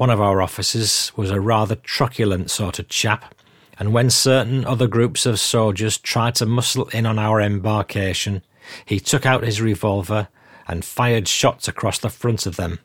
One 0.02 0.10
of 0.10 0.20
our 0.20 0.42
officers 0.42 1.12
was 1.16 1.30
a 1.30 1.40
rather 1.40 1.76
truculent 1.76 2.50
sort 2.50 2.80
of 2.80 2.90
chap, 2.90 3.36
and 3.78 3.94
when 3.94 4.10
certain 4.10 4.66
other 4.66 4.88
groups 4.88 5.28
of 5.28 5.40
soldiers 5.40 6.00
tried 6.00 6.34
to 6.38 6.48
muscle 6.48 6.88
in 6.88 7.06
on 7.06 7.20
our 7.20 7.40
embarkation, 7.40 8.42
he 8.84 9.00
took 9.00 9.28
out 9.28 9.44
his 9.44 9.62
revolver 9.62 10.30
and 10.68 10.84
fired 10.84 11.28
shots 11.28 11.68
across 11.68 12.00
the 12.00 12.10
front 12.10 12.48
of 12.48 12.56
them. 12.56 12.80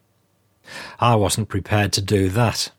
I 1.00 1.14
wasn't 1.14 1.48
prepared 1.48 1.94
to 1.94 2.02
do 2.02 2.28
that. 2.28 2.70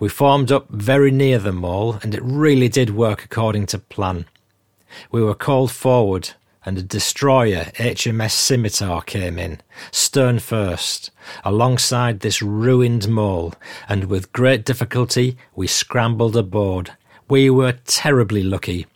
We 0.00 0.08
formed 0.08 0.50
up 0.50 0.68
very 0.68 1.12
near 1.12 1.38
the 1.38 1.52
mole, 1.52 2.00
and 2.02 2.12
it 2.12 2.22
really 2.24 2.68
did 2.68 2.90
work 2.90 3.22
according 3.24 3.66
to 3.66 3.78
plan. 3.78 4.26
We 5.12 5.22
were 5.22 5.36
called 5.36 5.70
forward, 5.70 6.30
and 6.68 6.76
a 6.76 6.82
destroyer, 6.82 7.64
HMS 7.76 8.32
Scimitar, 8.32 9.00
came 9.00 9.38
in, 9.38 9.58
stern 9.90 10.38
first, 10.38 11.10
alongside 11.42 12.20
this 12.20 12.42
ruined 12.42 13.08
mole, 13.08 13.54
and 13.88 14.04
with 14.04 14.34
great 14.34 14.66
difficulty 14.66 15.38
we 15.56 15.66
scrambled 15.66 16.36
aboard. 16.36 16.90
We 17.26 17.48
were 17.48 17.78
terribly 17.86 18.42
lucky. 18.42 18.86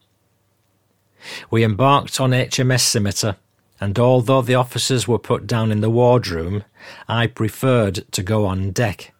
We 1.51 1.65
embarked 1.65 2.21
on 2.21 2.33
HMS 2.33 2.81
Scimitar, 2.81 3.37
and 3.81 3.99
although 3.99 4.43
the 4.43 4.55
officers 4.55 5.09
were 5.09 5.19
put 5.19 5.47
down 5.47 5.73
in 5.73 5.81
the 5.81 5.89
wardroom, 5.89 6.65
I 7.09 7.27
preferred 7.27 8.05
to 8.13 8.23
go 8.23 8.45
on 8.45 8.73
deck. 8.73 9.15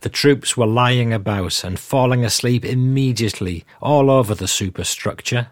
The 0.00 0.08
troops 0.08 0.56
were 0.56 0.66
lying 0.66 1.12
about 1.12 1.62
and 1.62 1.78
falling 1.78 2.24
asleep 2.24 2.64
immediately 2.64 3.64
all 3.80 4.10
over 4.10 4.34
the 4.34 4.48
superstructure. 4.48 5.50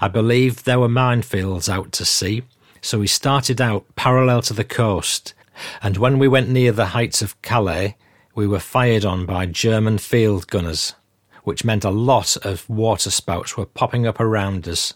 I 0.00 0.08
believe 0.08 0.64
there 0.64 0.80
were 0.80 0.88
minefields 0.88 1.68
out 1.68 1.92
to 1.92 2.04
sea, 2.04 2.42
so 2.80 2.98
we 2.98 3.06
started 3.06 3.60
out 3.60 3.84
parallel 3.96 4.42
to 4.42 4.54
the 4.54 4.64
coast, 4.64 5.34
and 5.82 5.96
when 5.96 6.18
we 6.18 6.28
went 6.28 6.48
near 6.48 6.72
the 6.72 6.86
heights 6.86 7.22
of 7.22 7.40
Calais, 7.42 7.96
we 8.34 8.46
were 8.46 8.58
fired 8.58 9.04
on 9.04 9.26
by 9.26 9.46
German 9.46 9.98
field 9.98 10.46
gunners, 10.48 10.94
which 11.44 11.64
meant 11.64 11.84
a 11.84 11.90
lot 11.90 12.36
of 12.44 12.68
water 12.68 13.10
spouts 13.10 13.56
were 13.56 13.66
popping 13.66 14.06
up 14.06 14.20
around 14.20 14.66
us. 14.66 14.94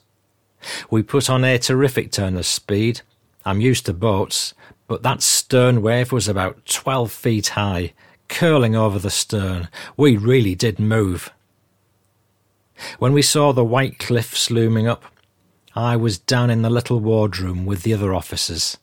We 0.91 1.03
put 1.03 1.29
on 1.29 1.45
a 1.45 1.59
terrific 1.59 2.11
turn 2.13 2.37
of 2.37 2.47
speed. 2.47 3.03
I'm 3.45 3.61
used 3.61 3.87
to 3.87 3.93
boats, 3.93 4.55
but 4.89 5.03
that 5.03 5.23
stern 5.23 5.83
wave 5.83 6.13
was 6.13 6.29
about 6.29 6.65
twelve 6.65 7.13
feet 7.13 7.49
high, 7.49 7.93
curling 8.29 8.75
over 8.75 8.99
the 8.99 9.11
stern. 9.11 9.69
We 9.97 10.17
really 10.17 10.55
did 10.55 10.79
move. 10.79 11.31
When 12.99 13.13
we 13.13 13.23
saw 13.23 13.53
the 13.53 13.65
white 13.65 13.99
cliffs 13.99 14.51
looming 14.51 14.87
up, 14.87 15.05
I 15.75 15.97
was 15.97 16.19
down 16.19 16.51
in 16.51 16.63
the 16.63 16.71
little 16.71 17.01
wardroom 17.01 17.67
with 17.67 17.83
the 17.83 17.95
other 17.95 18.15
officers. 18.15 18.77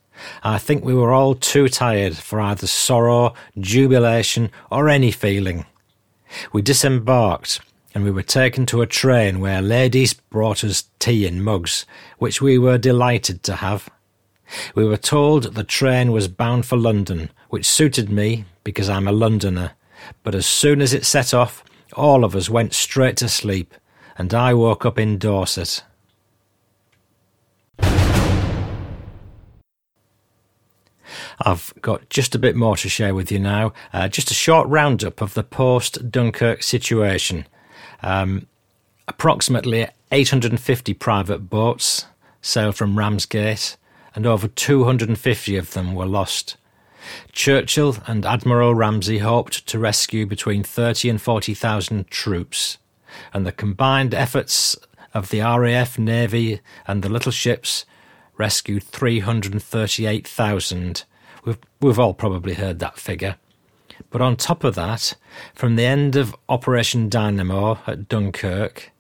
I 0.44 0.60
think 0.60 0.84
we 0.84 0.94
were 0.94 1.12
all 1.12 1.36
too 1.36 1.68
tired 1.68 2.18
for 2.18 2.40
either 2.40 2.68
sorrow, 2.68 3.34
jubilation, 3.60 4.52
or 4.72 4.90
any 4.90 5.12
feeling. 5.12 5.66
We 6.52 6.62
disembarked 6.62 7.62
and 7.96 8.04
we 8.04 8.12
were 8.12 8.24
taken 8.24 8.66
to 8.68 8.82
a 8.82 8.88
train 8.88 9.40
where 9.40 9.62
ladies 9.62 10.14
brought 10.14 10.64
us 10.64 10.86
tea 11.00 11.28
in 11.28 11.44
mugs, 11.44 11.86
which 12.18 12.42
we 12.42 12.58
were 12.58 12.78
delighted 12.78 13.44
to 13.44 13.56
have. 13.56 13.90
We 14.76 14.86
were 14.86 14.98
told 14.98 15.56
the 15.56 15.64
train 15.64 16.12
was 16.12 16.28
bound 16.28 16.66
for 16.66 16.78
London, 16.78 17.30
which 17.50 17.68
suited 17.68 18.10
me 18.10 18.46
because 18.64 18.90
I'm 18.90 19.08
a 19.08 19.12
Londoner, 19.12 19.72
but 20.24 20.36
as 20.36 20.46
soon 20.46 20.82
as 20.82 20.94
it 20.94 21.06
set 21.06 21.34
off, 21.34 21.64
all 21.94 22.24
of 22.24 22.36
us 22.36 22.50
went 22.50 22.74
straight 22.74 23.18
to 23.18 23.30
sleep, 23.30 23.74
and 24.18 24.34
I 24.34 24.54
woke 24.54 24.86
up 24.86 25.00
in 25.00 25.18
Dorset. 25.18 25.84
I've 31.40 31.74
got 31.82 32.10
just 32.10 32.36
a 32.36 32.40
bit 32.40 32.56
more 32.56 32.78
to 32.78 32.90
share 32.90 33.16
with 33.16 33.32
you 33.32 33.40
now. 33.40 33.74
Uh, 33.92 34.08
just 34.08 34.32
a 34.32 34.36
short 34.36 34.68
roundup 34.68 35.22
of 35.22 35.34
the 35.34 35.44
post 35.44 36.12
Dunkirk 36.12 36.64
situation. 36.64 37.46
Um, 38.02 38.48
approximately 39.08 39.88
850 40.12 40.94
private 40.94 41.50
boats 41.50 42.06
sailed 42.42 42.76
from 42.76 42.98
Ramsgate, 42.98 43.78
and 44.16 44.26
over 44.26 44.48
250 44.48 45.58
of 45.58 45.74
them 45.74 45.96
were 45.96 46.06
lost. 46.06 46.58
Churchill 47.32 47.98
and 48.06 48.26
Admiral 48.26 48.76
Ramsay 48.76 49.20
hoped 49.20 49.66
to 49.68 49.80
rescue 49.80 50.26
between 50.26 50.64
30 50.64 51.10
and 51.10 51.22
40,000 51.22 52.08
troops, 52.08 52.78
and 53.34 53.46
the 53.46 53.52
combined 53.52 54.14
efforts 54.14 54.78
of 55.14 55.30
the 55.30 55.42
RAF, 55.42 56.00
Navy, 56.00 56.62
and 56.88 57.04
the 57.04 57.10
little 57.10 57.32
ships 57.32 57.86
rescued 58.38 58.84
338,000. 58.84 61.04
We've, 61.46 61.58
we've 61.82 62.00
all 62.00 62.14
probably 62.14 62.54
heard 62.56 62.80
that 62.80 62.98
figure. 62.98 63.36
But 64.10 64.22
on 64.22 64.36
top 64.36 64.64
of 64.64 64.76
that, 64.76 65.16
from 65.54 65.76
the 65.76 65.86
end 65.86 66.16
of 66.16 66.36
Operation 66.50 67.10
Dynamo 67.10 67.80
at 67.86 68.08
Dunkirk, 68.08 68.92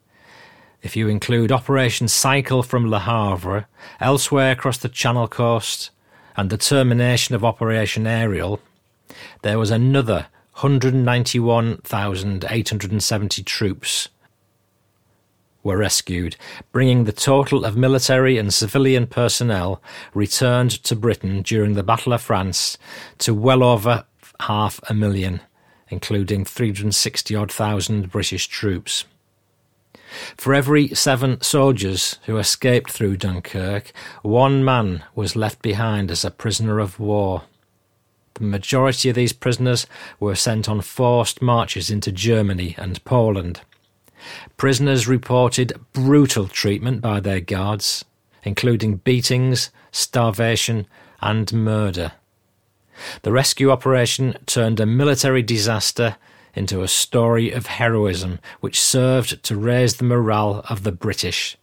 if 0.81 0.95
you 0.95 1.07
include 1.07 1.51
Operation 1.51 2.07
Cycle 2.07 2.61
from 2.61 2.89
Le 2.89 2.99
Havre, 2.99 3.67
elsewhere 3.99 4.51
across 4.51 4.77
the 4.77 4.89
Channel 4.89 5.27
coast, 5.27 5.89
and 6.35 6.49
the 6.49 6.57
termination 6.57 7.35
of 7.35 7.45
Operation 7.45 8.07
Ariel, 8.07 8.59
there 9.43 9.59
was 9.59 9.71
another 9.71 10.27
191,870 10.55 13.43
troops 13.43 14.09
were 15.63 15.77
rescued, 15.77 16.35
bringing 16.71 17.05
the 17.05 17.11
total 17.11 17.65
of 17.65 17.77
military 17.77 18.37
and 18.37 18.53
civilian 18.53 19.07
personnel 19.07 19.81
returned 20.13 20.71
to 20.83 20.95
Britain 20.95 21.41
during 21.41 21.73
the 21.73 21.83
Battle 21.83 22.13
of 22.13 22.21
France 22.21 22.77
to 23.17 23.33
well 23.33 23.63
over 23.63 24.05
half 24.41 24.79
a 24.89 24.93
million, 24.93 25.39
including 25.89 26.45
360 26.45 27.35
odd 27.35 27.51
thousand 27.51 28.11
British 28.11 28.47
troops. 28.47 29.05
For 30.37 30.53
every 30.53 30.89
seven 30.89 31.41
soldiers 31.41 32.19
who 32.25 32.37
escaped 32.37 32.91
through 32.91 33.17
Dunkirk, 33.17 33.91
one 34.21 34.63
man 34.63 35.03
was 35.15 35.35
left 35.35 35.63
behind 35.63 36.11
as 36.11 36.23
a 36.23 36.29
prisoner 36.29 36.79
of 36.79 36.99
war. 36.99 37.43
The 38.35 38.43
majority 38.43 39.09
of 39.09 39.15
these 39.15 39.33
prisoners 39.33 39.85
were 40.19 40.35
sent 40.35 40.67
on 40.67 40.81
forced 40.81 41.41
marches 41.41 41.91
into 41.91 42.11
Germany 42.11 42.75
and 42.77 43.03
Poland. 43.05 43.61
Prisoners 44.57 45.07
reported 45.07 45.79
brutal 45.91 46.47
treatment 46.47 47.01
by 47.01 47.19
their 47.19 47.39
guards, 47.39 48.05
including 48.43 48.97
beatings, 48.97 49.69
starvation, 49.91 50.87
and 51.21 51.51
murder. 51.53 52.13
The 53.23 53.31
rescue 53.31 53.71
operation 53.71 54.37
turned 54.45 54.79
a 54.79 54.85
military 54.85 55.41
disaster 55.41 56.17
into 56.55 56.81
a 56.81 56.87
story 56.87 57.51
of 57.51 57.65
heroism 57.65 58.39
which 58.59 58.79
served 58.79 59.43
to 59.43 59.55
raise 59.55 59.95
the 59.95 60.03
morale 60.03 60.63
of 60.69 60.83
the 60.83 60.91
British. 60.91 61.57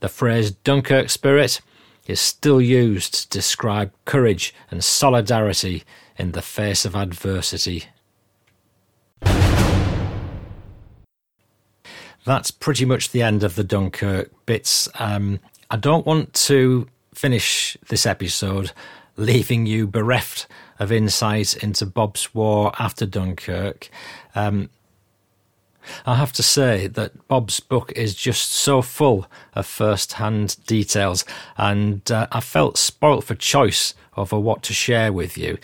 The 0.00 0.08
phrase 0.08 0.50
Dunkirk 0.50 1.10
spirit 1.10 1.60
is 2.06 2.20
still 2.20 2.60
used 2.60 3.14
to 3.14 3.28
describe 3.28 3.92
courage 4.04 4.54
and 4.70 4.84
solidarity 4.84 5.84
in 6.18 6.32
the 6.32 6.42
face 6.42 6.84
of 6.84 6.94
adversity. 6.94 7.84
That's 12.24 12.50
pretty 12.50 12.84
much 12.84 13.10
the 13.10 13.22
end 13.22 13.44
of 13.44 13.54
the 13.54 13.62
Dunkirk 13.62 14.30
bits. 14.46 14.88
Um, 14.98 15.38
I 15.70 15.76
don't 15.76 16.04
want 16.04 16.34
to 16.34 16.88
finish 17.14 17.76
this 17.88 18.04
episode 18.04 18.72
leaving 19.16 19.64
you 19.64 19.86
bereft 19.86 20.46
of 20.78 20.92
insight 20.92 21.56
into 21.56 21.86
Bob's 21.86 22.34
war 22.34 22.72
after 22.78 23.06
Dunkirk. 23.06 23.88
Um, 24.34 24.70
I 26.04 26.16
have 26.16 26.32
to 26.32 26.42
say 26.42 26.88
that 26.88 27.28
Bob's 27.28 27.60
book 27.60 27.92
is 27.92 28.14
just 28.14 28.50
so 28.50 28.82
full 28.82 29.26
of 29.54 29.66
first 29.66 30.14
hand 30.14 30.56
details, 30.66 31.24
and 31.56 32.10
uh, 32.10 32.26
I 32.32 32.40
felt 32.40 32.76
spoilt 32.76 33.24
for 33.24 33.34
choice 33.34 33.94
over 34.16 34.38
what 34.38 34.62
to 34.64 34.74
share 34.74 35.12
with 35.12 35.38
you. 35.38 35.58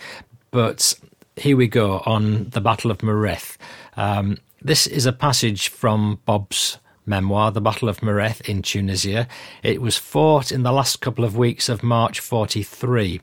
But 0.53 0.93
here 1.35 1.57
we 1.57 1.67
go 1.67 2.03
on 2.05 2.49
the 2.51 2.61
Battle 2.61 2.91
of 2.91 2.99
Mareth. 2.99 3.57
Um, 3.97 4.37
this 4.61 4.85
is 4.85 5.07
a 5.07 5.11
passage 5.11 5.67
from 5.69 6.19
Bob's 6.27 6.77
memoir, 7.07 7.51
The 7.51 7.59
Battle 7.59 7.89
of 7.89 8.01
Mareth 8.01 8.47
in 8.47 8.61
Tunisia. 8.61 9.27
It 9.63 9.81
was 9.81 9.97
fought 9.97 10.51
in 10.51 10.61
the 10.61 10.71
last 10.71 11.01
couple 11.01 11.25
of 11.25 11.35
weeks 11.35 11.69
of 11.69 11.81
March 11.81 12.19
43. 12.19 13.19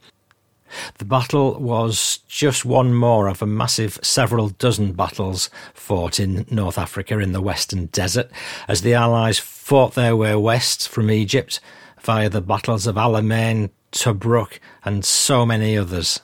The 0.98 1.04
battle 1.04 1.56
was 1.60 2.18
just 2.26 2.64
one 2.64 2.94
more 2.94 3.28
of 3.28 3.42
a 3.42 3.46
massive 3.46 4.00
several 4.02 4.48
dozen 4.48 4.94
battles 4.94 5.50
fought 5.72 6.18
in 6.18 6.46
North 6.50 6.78
Africa 6.78 7.20
in 7.20 7.30
the 7.30 7.40
Western 7.40 7.86
Desert 7.86 8.28
as 8.66 8.82
the 8.82 8.94
Allies 8.94 9.38
fought 9.38 9.94
their 9.94 10.16
way 10.16 10.34
west 10.34 10.88
from 10.88 11.12
Egypt 11.12 11.60
via 12.00 12.28
the 12.28 12.40
battles 12.40 12.88
of 12.88 12.96
Alamein, 12.96 13.70
Tobruk, 13.92 14.58
and 14.84 15.04
so 15.04 15.46
many 15.46 15.78
others. 15.78 16.20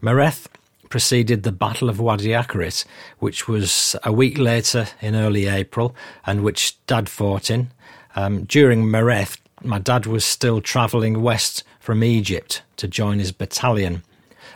Mareth 0.00 0.46
preceded 0.88 1.42
the 1.42 1.52
Battle 1.52 1.88
of 1.88 2.00
Wadi 2.00 2.28
Akarit, 2.28 2.84
which 3.18 3.48
was 3.48 3.96
a 4.04 4.12
week 4.12 4.36
later 4.36 4.88
in 5.00 5.14
early 5.14 5.46
April 5.46 5.94
and 6.26 6.42
which 6.42 6.76
Dad 6.86 7.08
fought 7.08 7.50
in. 7.50 7.70
Um, 8.14 8.44
during 8.44 8.84
Mareth, 8.84 9.38
my 9.62 9.78
dad 9.78 10.06
was 10.06 10.24
still 10.24 10.60
travelling 10.60 11.22
west 11.22 11.64
from 11.80 12.04
Egypt 12.04 12.62
to 12.76 12.88
join 12.88 13.18
his 13.18 13.32
battalion. 13.32 14.02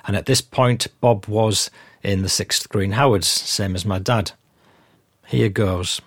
And 0.07 0.16
at 0.16 0.27
this 0.27 0.41
point, 0.41 0.89
Bob 1.01 1.27
was 1.27 1.70
in 2.03 2.22
the 2.22 2.29
6th 2.29 2.68
Green 2.68 2.93
Howards, 2.93 3.27
same 3.27 3.74
as 3.74 3.85
my 3.85 3.99
dad. 3.99 4.33
Here 5.27 5.49
goes. 5.49 6.01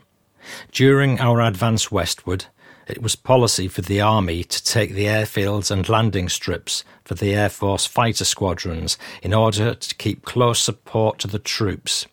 During 0.71 1.19
our 1.19 1.41
advance 1.41 1.91
westward, 1.91 2.45
it 2.89 3.01
was 3.01 3.15
policy 3.15 3.67
for 3.67 3.81
the 3.81 4.01
Army 4.01 4.43
to 4.43 4.63
take 4.63 4.93
the 4.93 5.05
airfields 5.05 5.69
and 5.71 5.87
landing 5.87 6.29
strips 6.29 6.83
for 7.03 7.15
the 7.15 7.33
Air 7.33 7.49
Force 7.49 7.85
fighter 7.85 8.25
squadrons 8.25 8.97
in 9.21 9.33
order 9.33 9.73
to 9.75 9.95
keep 9.95 10.25
close 10.25 10.59
support 10.59 11.19
to 11.19 11.27
the 11.27 11.39
troops. 11.39 12.05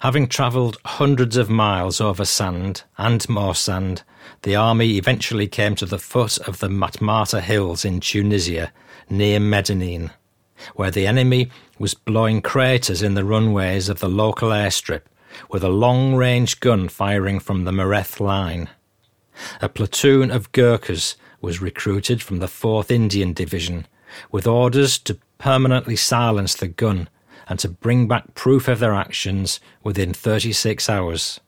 Having 0.00 0.28
travelled 0.28 0.78
hundreds 0.84 1.36
of 1.36 1.48
miles 1.48 2.00
over 2.00 2.24
sand 2.24 2.82
and 2.96 3.28
more 3.28 3.54
sand, 3.54 4.02
the 4.42 4.56
army 4.56 4.96
eventually 4.96 5.46
came 5.46 5.74
to 5.76 5.86
the 5.86 5.98
foot 5.98 6.38
of 6.48 6.58
the 6.58 6.68
Matmata 6.68 7.40
Hills 7.40 7.84
in 7.84 8.00
Tunisia, 8.00 8.72
near 9.08 9.38
Medenine, 9.38 10.10
where 10.74 10.90
the 10.90 11.06
enemy 11.06 11.50
was 11.78 11.94
blowing 11.94 12.42
craters 12.42 13.02
in 13.02 13.14
the 13.14 13.24
runways 13.24 13.88
of 13.88 14.00
the 14.00 14.08
local 14.08 14.50
airstrip 14.50 15.02
with 15.50 15.62
a 15.62 15.68
long 15.68 16.14
range 16.14 16.60
gun 16.60 16.88
firing 16.88 17.38
from 17.38 17.64
the 17.64 17.70
Mareth 17.70 18.20
line. 18.20 18.68
A 19.60 19.68
platoon 19.68 20.30
of 20.30 20.52
Gurkhas 20.52 21.16
was 21.40 21.62
recruited 21.62 22.22
from 22.22 22.38
the 22.38 22.46
4th 22.46 22.90
Indian 22.90 23.32
Division 23.32 23.86
with 24.30 24.46
orders 24.46 24.98
to 24.98 25.18
permanently 25.38 25.96
silence 25.96 26.54
the 26.54 26.68
gun 26.68 27.08
and 27.48 27.58
to 27.60 27.68
bring 27.68 28.08
back 28.08 28.34
proof 28.34 28.68
of 28.68 28.78
their 28.78 28.94
actions 28.94 29.60
within 29.82 30.12
36 30.12 30.88
hours. 30.88 31.40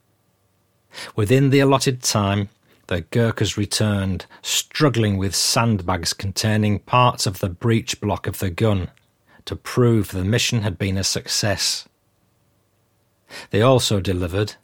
Within 1.14 1.51
the 1.51 1.61
allotted 1.61 2.03
time, 2.03 2.49
the 2.86 3.03
Gurkhas 3.03 3.57
returned, 3.57 4.26
struggling 4.43 5.16
with 5.16 5.34
sandbags 5.34 6.12
containing 6.12 6.80
parts 6.80 7.26
of 7.26 7.38
the 7.38 7.49
breech 7.49 8.01
block 8.01 8.26
of 8.26 8.38
the 8.38 8.51
gun 8.51 8.91
to 9.45 9.55
prove 9.57 10.11
the 10.11 10.24
mission 10.24 10.62
had 10.62 10.78
been 10.78 10.99
a 10.99 11.05
success. 11.05 11.88
They 13.51 13.62
also 13.62 14.01
delivered 14.01 14.57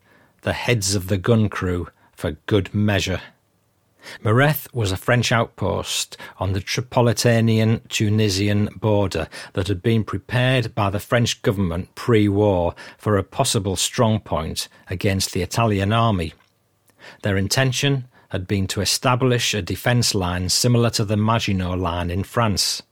the 0.42 0.54
heads 0.54 0.94
of 0.94 1.08
the 1.08 1.18
gun 1.18 1.48
crew 1.48 1.88
for 2.16 2.32
good 2.46 2.74
measure. 2.74 3.20
Mareth 4.22 4.72
was 4.72 4.92
a 4.92 4.96
French 4.96 5.32
outpost 5.32 6.16
on 6.38 6.52
the 6.52 6.60
Tripolitanian 6.60 7.86
Tunisian 7.88 8.66
border 8.76 9.28
that 9.54 9.68
had 9.68 9.82
been 9.82 10.04
prepared 10.04 10.74
by 10.74 10.90
the 10.90 11.00
French 11.00 11.42
government 11.42 11.94
pre 11.94 12.28
war 12.28 12.74
for 12.98 13.16
a 13.16 13.24
possible 13.24 13.76
strong 13.76 14.20
point 14.20 14.68
against 14.88 15.32
the 15.32 15.42
Italian 15.42 15.92
army. 15.92 16.34
Their 17.22 17.36
intention 17.36 18.06
had 18.30 18.46
been 18.46 18.66
to 18.68 18.80
establish 18.80 19.54
a 19.54 19.62
defence 19.62 20.14
line 20.14 20.48
similar 20.48 20.90
to 20.90 21.04
the 21.04 21.16
Maginot 21.16 21.78
Line 21.78 22.10
in 22.10 22.24
France. 22.24 22.82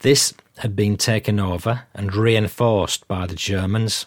This 0.00 0.32
had 0.58 0.76
been 0.76 0.96
taken 0.96 1.40
over 1.40 1.82
and 1.94 2.14
reinforced 2.14 3.06
by 3.08 3.26
the 3.26 3.34
Germans. 3.34 4.06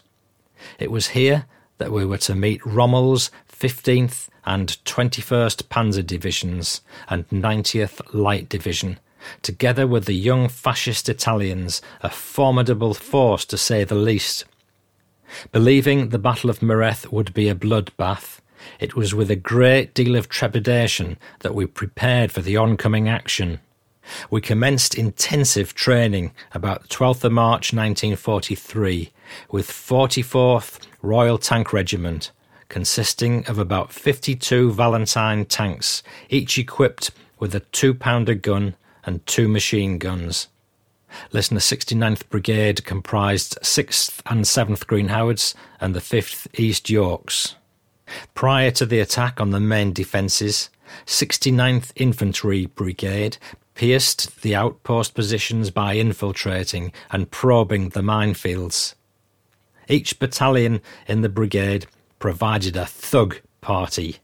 It 0.78 0.92
was 0.92 1.10
here 1.10 1.46
that 1.78 1.92
we 1.92 2.06
were 2.06 2.18
to 2.20 2.36
meet 2.36 2.66
Rommel's 2.66 3.32
15th 3.52 4.30
and 4.50 4.84
21st 4.84 5.66
Panzer 5.66 6.04
Divisions 6.04 6.82
and 7.08 7.30
90th 7.30 8.02
Light 8.16 8.50
Division, 8.50 9.00
together 9.44 9.86
with 9.86 10.06
the 10.06 10.14
young 10.14 10.50
fascist 10.50 11.08
Italians, 11.08 11.84
a 12.02 12.10
formidable 12.10 12.96
force 12.96 13.46
to 13.46 13.58
say 13.60 13.84
the 13.84 13.94
least. 13.94 14.46
Believing 15.52 16.10
the 16.10 16.18
Battle 16.18 16.50
of 16.50 16.62
Mareth 16.62 17.12
would 17.12 17.32
be 17.36 17.48
a 17.48 17.54
bloodbath, 17.54 18.40
it 18.80 18.96
was 18.96 19.14
with 19.14 19.30
a 19.30 19.36
great 19.36 19.94
deal 19.94 20.16
of 20.16 20.30
trepidation 20.30 21.20
that 21.42 21.54
we 21.54 21.68
prepared 21.68 22.32
for 22.32 22.42
the 22.42 22.58
oncoming 22.58 23.08
action. 23.08 23.60
We 24.32 24.42
commenced 24.42 24.96
intensive 24.96 25.76
training 25.76 26.32
about 26.56 26.90
12th 26.90 27.24
of 27.24 27.34
March 27.34 27.72
1943 27.72 29.12
with 29.52 29.70
44th 29.70 30.80
Royal 31.04 31.38
Tank 31.38 31.72
Regiment, 31.72 32.32
consisting 32.70 33.46
of 33.48 33.58
about 33.58 33.92
52 33.92 34.72
Valentine 34.72 35.46
tanks, 35.46 36.02
each 36.30 36.58
equipped 36.58 37.12
with 37.40 37.54
a 37.54 37.60
two 37.60 37.94
pounder 37.94 38.36
gun 38.36 38.76
and 39.04 39.26
two 39.26 39.48
machine 39.48 39.98
guns. 39.98 40.48
Listener 41.32 41.60
69th 41.60 42.30
Brigade 42.30 42.86
comprised 42.86 43.58
6th 43.62 44.22
and 44.28 44.46
7th 44.46 44.86
Green 44.86 45.08
Howards 45.08 45.56
and 45.82 45.96
the 45.96 46.00
5th 46.00 46.48
East 46.60 46.90
Yorks. 46.90 47.56
Prior 48.34 48.72
to 48.72 48.86
the 48.86 49.00
attack 49.00 49.42
on 49.42 49.52
the 49.52 49.60
main 49.60 49.94
defences, 49.94 50.70
69th 51.06 51.92
Infantry 51.96 52.68
Brigade 52.68 53.38
pierced 53.76 54.42
the 54.42 54.56
outpost 54.56 55.14
positions 55.14 55.72
by 55.72 55.94
infiltrating 55.94 56.92
and 57.12 57.32
probing 57.32 57.90
the 57.90 58.02
minefields. 58.02 58.94
Each 59.88 60.20
battalion 60.20 60.82
in 61.08 61.22
the 61.22 61.30
brigade 61.30 61.88
provided 62.20 62.76
a 62.76 62.86
thug 62.86 63.40
party, 63.62 64.18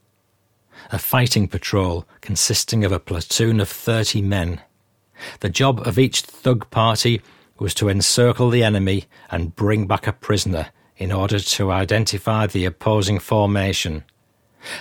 a 0.92 1.00
fighting 1.00 1.48
patrol 1.48 2.06
consisting 2.22 2.84
of 2.84 2.92
a 2.92 3.00
platoon 3.00 3.60
of 3.60 3.70
30 3.70 4.22
men. 4.22 4.62
The 5.40 5.50
job 5.50 5.86
of 5.88 5.98
each 5.98 6.22
thug 6.22 6.70
party 6.70 7.22
was 7.58 7.74
to 7.76 7.90
encircle 7.90 8.50
the 8.50 8.64
enemy 8.64 9.06
and 9.32 9.56
bring 9.56 9.88
back 9.88 10.08
a 10.08 10.14
prisoner 10.14 10.68
in 10.98 11.12
order 11.12 11.40
to 11.40 11.72
identify 11.72 12.48
the 12.48 12.66
opposing 12.66 13.20
formation. 13.20 14.04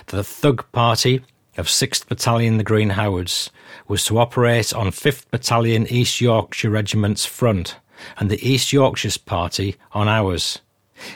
The 0.07 0.25
Thug 0.25 0.71
Party 0.73 1.23
of 1.57 1.67
6th 1.67 2.09
Battalion 2.09 2.57
the 2.57 2.65
Green 2.65 2.91
Howards 2.91 3.51
was 3.87 4.05
to 4.07 4.19
operate 4.19 4.73
on 4.73 4.89
5th 4.89 5.31
Battalion 5.31 5.87
East 5.89 6.21
Yorkshire 6.21 6.71
Regiment's 6.71 7.25
front 7.27 7.77
and 8.19 8.31
the 8.31 8.49
East 8.49 8.73
Yorkshire's 8.73 9.17
party 9.17 9.77
on 9.93 10.09
ours. 10.09 10.61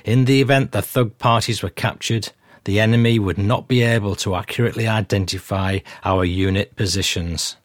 In 0.05 0.25
the 0.25 0.41
event 0.41 0.73
the 0.73 0.83
Thug 0.83 1.19
parties 1.19 1.63
were 1.63 1.71
captured, 1.71 2.31
the 2.65 2.81
enemy 2.81 3.19
would 3.19 3.39
not 3.39 3.69
be 3.69 3.83
able 3.83 4.15
to 4.17 4.35
accurately 4.35 4.87
identify 4.87 5.79
our 6.05 6.25
unit 6.25 6.77
positions. 6.77 7.57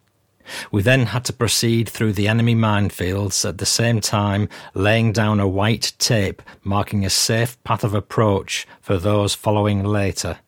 We 0.71 0.81
then 0.81 1.07
had 1.07 1.25
to 1.25 1.33
proceed 1.33 1.87
through 1.87 2.13
the 2.13 2.27
enemy 2.27 2.55
minefields 2.55 3.47
at 3.47 3.57
the 3.57 3.65
same 3.65 4.01
time 4.01 4.49
laying 4.73 5.11
down 5.11 5.39
a 5.39 5.47
white 5.47 5.93
tape 5.99 6.41
marking 6.63 7.05
a 7.05 7.09
safe 7.09 7.61
path 7.63 7.83
of 7.83 7.93
approach 7.93 8.67
for 8.81 8.97
those 8.97 9.33
following 9.33 9.83
later. 9.83 10.39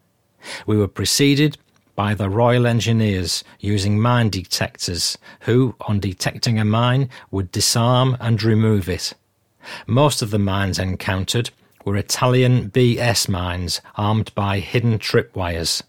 We 0.65 0.77
were 0.77 0.87
preceded 0.87 1.57
by 1.95 2.13
the 2.13 2.29
Royal 2.29 2.67
Engineers 2.67 3.43
using 3.59 3.99
mine 3.99 4.29
detectors, 4.29 5.17
who, 5.41 5.75
on 5.81 5.99
detecting 5.99 6.59
a 6.59 6.65
mine, 6.65 7.09
would 7.31 7.51
disarm 7.51 8.17
and 8.19 8.43
remove 8.43 8.89
it. 8.89 9.13
Most 9.87 10.21
of 10.21 10.29
the 10.29 10.39
mines 10.39 10.77
encountered 10.77 11.51
were 11.85 11.95
Italian 11.95 12.69
BS 12.71 13.29
mines 13.29 13.79
armed 13.95 14.33
by 14.35 14.59
hidden 14.59 14.99
tripwires. 14.99 15.83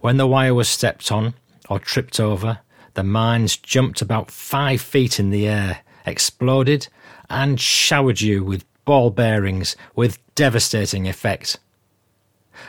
When 0.00 0.18
the 0.18 0.26
wire 0.26 0.54
was 0.54 0.68
stepped 0.68 1.10
on 1.10 1.34
or 1.68 1.80
tripped 1.80 2.20
over, 2.20 2.60
the 2.94 3.02
mines 3.02 3.56
jumped 3.56 4.02
about 4.02 4.30
five 4.30 4.80
feet 4.80 5.18
in 5.18 5.30
the 5.30 5.48
air, 5.48 5.80
exploded, 6.04 6.88
and 7.30 7.60
showered 7.60 8.20
you 8.20 8.44
with 8.44 8.64
ball 8.84 9.10
bearings 9.10 9.76
with 9.94 10.18
devastating 10.34 11.08
effect. 11.08 11.58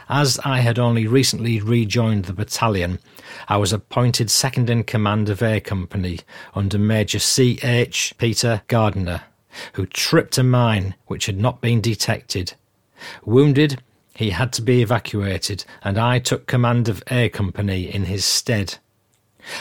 As 0.07 0.39
I 0.45 0.59
had 0.59 0.77
only 0.77 1.07
recently 1.07 1.59
rejoined 1.59 2.25
the 2.25 2.33
battalion, 2.33 2.99
I 3.47 3.57
was 3.57 3.73
appointed 3.73 4.29
second 4.29 4.69
in 4.69 4.83
command 4.83 5.29
of 5.29 5.41
A 5.41 5.59
Company 5.59 6.19
under 6.53 6.77
Major 6.77 7.19
C. 7.19 7.59
H. 7.63 8.13
Peter 8.17 8.61
Gardiner, 8.67 9.23
who 9.73 9.85
tripped 9.85 10.37
a 10.37 10.43
mine 10.43 10.95
which 11.07 11.25
had 11.25 11.39
not 11.39 11.61
been 11.61 11.81
detected. 11.81 12.53
Wounded, 13.25 13.81
he 14.13 14.31
had 14.31 14.51
to 14.53 14.61
be 14.61 14.81
evacuated, 14.81 15.63
and 15.83 15.97
I 15.97 16.19
took 16.19 16.47
command 16.47 16.89
of 16.89 17.03
A 17.09 17.29
Company 17.29 17.83
in 17.83 18.05
his 18.05 18.25
stead. 18.25 18.77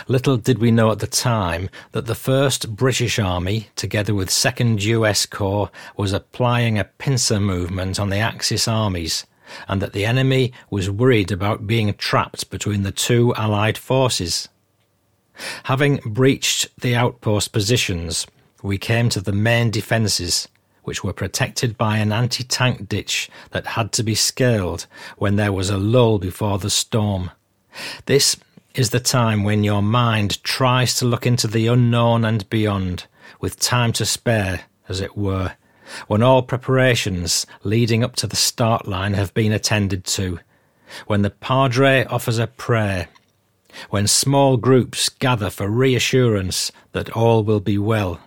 Little 0.09 0.37
did 0.37 0.59
we 0.59 0.71
know 0.71 0.91
at 0.91 0.99
the 0.99 1.07
time 1.07 1.71
that 1.93 2.07
the 2.07 2.15
1st 2.15 2.71
British 2.71 3.19
Army, 3.19 3.69
together 3.77 4.15
with 4.15 4.29
2nd 4.29 4.83
US 4.83 5.27
Corps, 5.27 5.71
was 5.97 6.13
applying 6.13 6.79
a 6.79 6.85
pincer 6.85 7.39
movement 7.39 8.01
on 8.01 8.11
the 8.11 8.19
Axis 8.19 8.67
armies, 8.67 9.25
and 9.69 9.81
that 9.81 9.93
the 9.93 10.05
enemy 10.05 10.53
was 10.71 10.91
worried 10.91 11.31
about 11.31 11.67
being 11.67 11.95
trapped 11.95 12.51
between 12.51 12.83
the 12.83 12.93
two 12.93 13.35
Allied 13.37 13.79
forces. 13.79 14.49
Having 15.65 16.01
breached 16.05 16.69
the 16.81 16.97
outpost 16.97 17.53
positions, 17.53 18.27
we 18.63 18.79
came 18.79 19.09
to 19.11 19.21
the 19.21 19.33
main 19.33 19.71
defences, 19.71 20.49
which 20.83 21.05
were 21.05 21.13
protected 21.13 21.79
by 21.79 21.99
an 21.99 22.13
anti 22.13 22.43
tank 22.45 22.89
ditch 22.89 23.31
that 23.51 23.67
had 23.67 23.93
to 23.93 24.03
be 24.03 24.15
scaled 24.15 24.87
when 25.17 25.37
there 25.37 25.53
was 25.53 25.71
a 25.71 25.79
lull 25.79 26.19
before 26.19 26.59
the 26.59 26.71
storm. 26.71 27.31
This 28.07 28.37
is 28.75 28.91
the 28.91 29.01
time 29.01 29.45
when 29.45 29.65
your 29.65 29.83
mind 29.83 30.43
tries 30.43 30.97
to 30.97 31.05
look 31.05 31.27
into 31.27 31.47
the 31.47 31.67
unknown 31.67 32.25
and 32.25 32.49
beyond, 32.51 33.07
with 33.41 33.59
time 33.59 33.93
to 33.93 34.07
spare, 34.07 34.63
as 34.89 35.01
it 35.01 35.17
were, 35.17 35.55
when 36.07 36.23
all 36.23 36.43
preparations 36.43 37.47
leading 37.63 38.03
up 38.05 38.17
to 38.17 38.27
the 38.27 38.37
start 38.37 38.87
line 38.87 39.15
have 39.15 39.33
been 39.35 39.53
attended 39.53 40.05
to, 40.05 40.39
when 41.07 41.23
the 41.23 41.31
Padre 41.31 42.05
offers 42.07 42.39
a 42.39 42.47
prayer, 42.47 43.09
when 43.91 44.07
small 44.07 44.57
groups 44.57 45.09
gather 45.09 45.51
for 45.51 45.69
reassurance 45.69 46.73
that 46.93 47.11
all 47.11 47.45
will 47.45 47.61
be 47.61 47.79
well. 47.79 48.21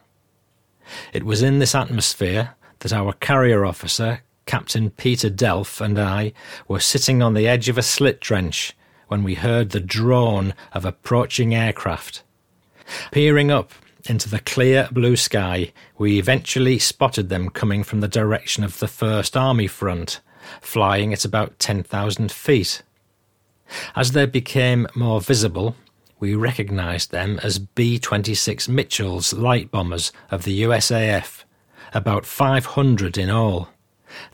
It 1.13 1.23
was 1.23 1.41
in 1.41 1.59
this 1.59 1.75
atmosphere 1.75 2.55
that 2.79 2.93
our 2.93 3.13
carrier 3.13 3.65
officer, 3.65 4.21
Captain 4.45 4.89
Peter 4.89 5.29
Delph, 5.29 5.81
and 5.81 5.99
I 5.99 6.33
were 6.67 6.79
sitting 6.79 7.21
on 7.21 7.33
the 7.33 7.47
edge 7.47 7.69
of 7.69 7.77
a 7.77 7.83
slit 7.83 8.21
trench 8.21 8.75
when 9.07 9.23
we 9.23 9.35
heard 9.35 9.69
the 9.69 9.79
drone 9.79 10.53
of 10.73 10.85
approaching 10.85 11.53
aircraft. 11.53 12.23
Peering 13.11 13.51
up 13.51 13.71
into 14.05 14.29
the 14.29 14.39
clear 14.39 14.89
blue 14.91 15.15
sky, 15.15 15.71
we 15.97 16.17
eventually 16.17 16.79
spotted 16.79 17.29
them 17.29 17.49
coming 17.49 17.83
from 17.83 17.99
the 17.99 18.07
direction 18.07 18.63
of 18.63 18.79
the 18.79 18.87
First 18.87 19.37
Army 19.37 19.67
front, 19.67 20.21
flying 20.61 21.13
at 21.13 21.25
about 21.25 21.59
10,000 21.59 22.31
feet. 22.31 22.81
As 23.95 24.11
they 24.11 24.25
became 24.25 24.87
more 24.95 25.21
visible, 25.21 25.75
we 26.21 26.35
recognized 26.35 27.11
them 27.11 27.39
as 27.41 27.57
B 27.57 27.97
26 27.97 28.69
Mitchells 28.69 29.33
light 29.33 29.71
bombers 29.71 30.13
of 30.29 30.43
the 30.43 30.61
USAF, 30.61 31.43
about 31.95 32.27
500 32.27 33.17
in 33.17 33.31
all. 33.31 33.69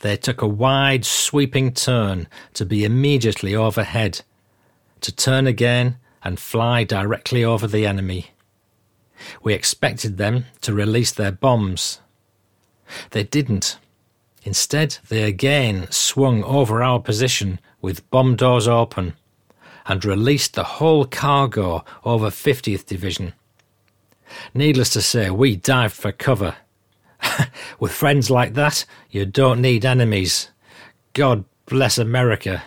They 0.01 0.17
took 0.17 0.41
a 0.41 0.47
wide, 0.47 1.05
sweeping 1.05 1.73
turn 1.73 2.27
to 2.55 2.65
be 2.65 2.83
immediately 2.83 3.55
overhead, 3.55 4.21
to 4.99 5.15
turn 5.15 5.47
again 5.47 5.97
and 6.23 6.39
fly 6.39 6.83
directly 6.83 7.43
over 7.43 7.67
the 7.67 7.87
enemy. 7.87 8.31
We 9.41 9.53
expected 9.53 10.17
them 10.17 10.45
to 10.61 10.73
release 10.73 11.13
their 11.13 11.31
bombs. 11.31 12.01
They 13.11 13.23
didn't. 13.23 13.79
Instead, 14.43 14.97
they 15.07 15.23
again 15.23 15.87
swung 15.89 16.43
over 16.43 16.83
our 16.83 16.99
position 16.99 17.61
with 17.81 18.09
bomb 18.09 18.35
doors 18.35 18.67
open 18.67 19.13
and 19.87 20.03
released 20.03 20.53
the 20.53 20.63
whole 20.63 21.05
cargo 21.05 21.83
over 22.03 22.29
50th 22.29 22.85
Division. 22.85 23.33
Needless 24.53 24.89
to 24.91 25.01
say, 25.01 25.29
we 25.29 25.55
dived 25.55 25.95
for 25.95 26.11
cover. 26.11 26.55
with 27.79 27.91
friends 27.91 28.29
like 28.29 28.53
that, 28.53 28.85
you 29.09 29.25
don't 29.25 29.61
need 29.61 29.85
enemies. 29.85 30.49
God 31.13 31.45
bless 31.65 31.97
America. 31.97 32.63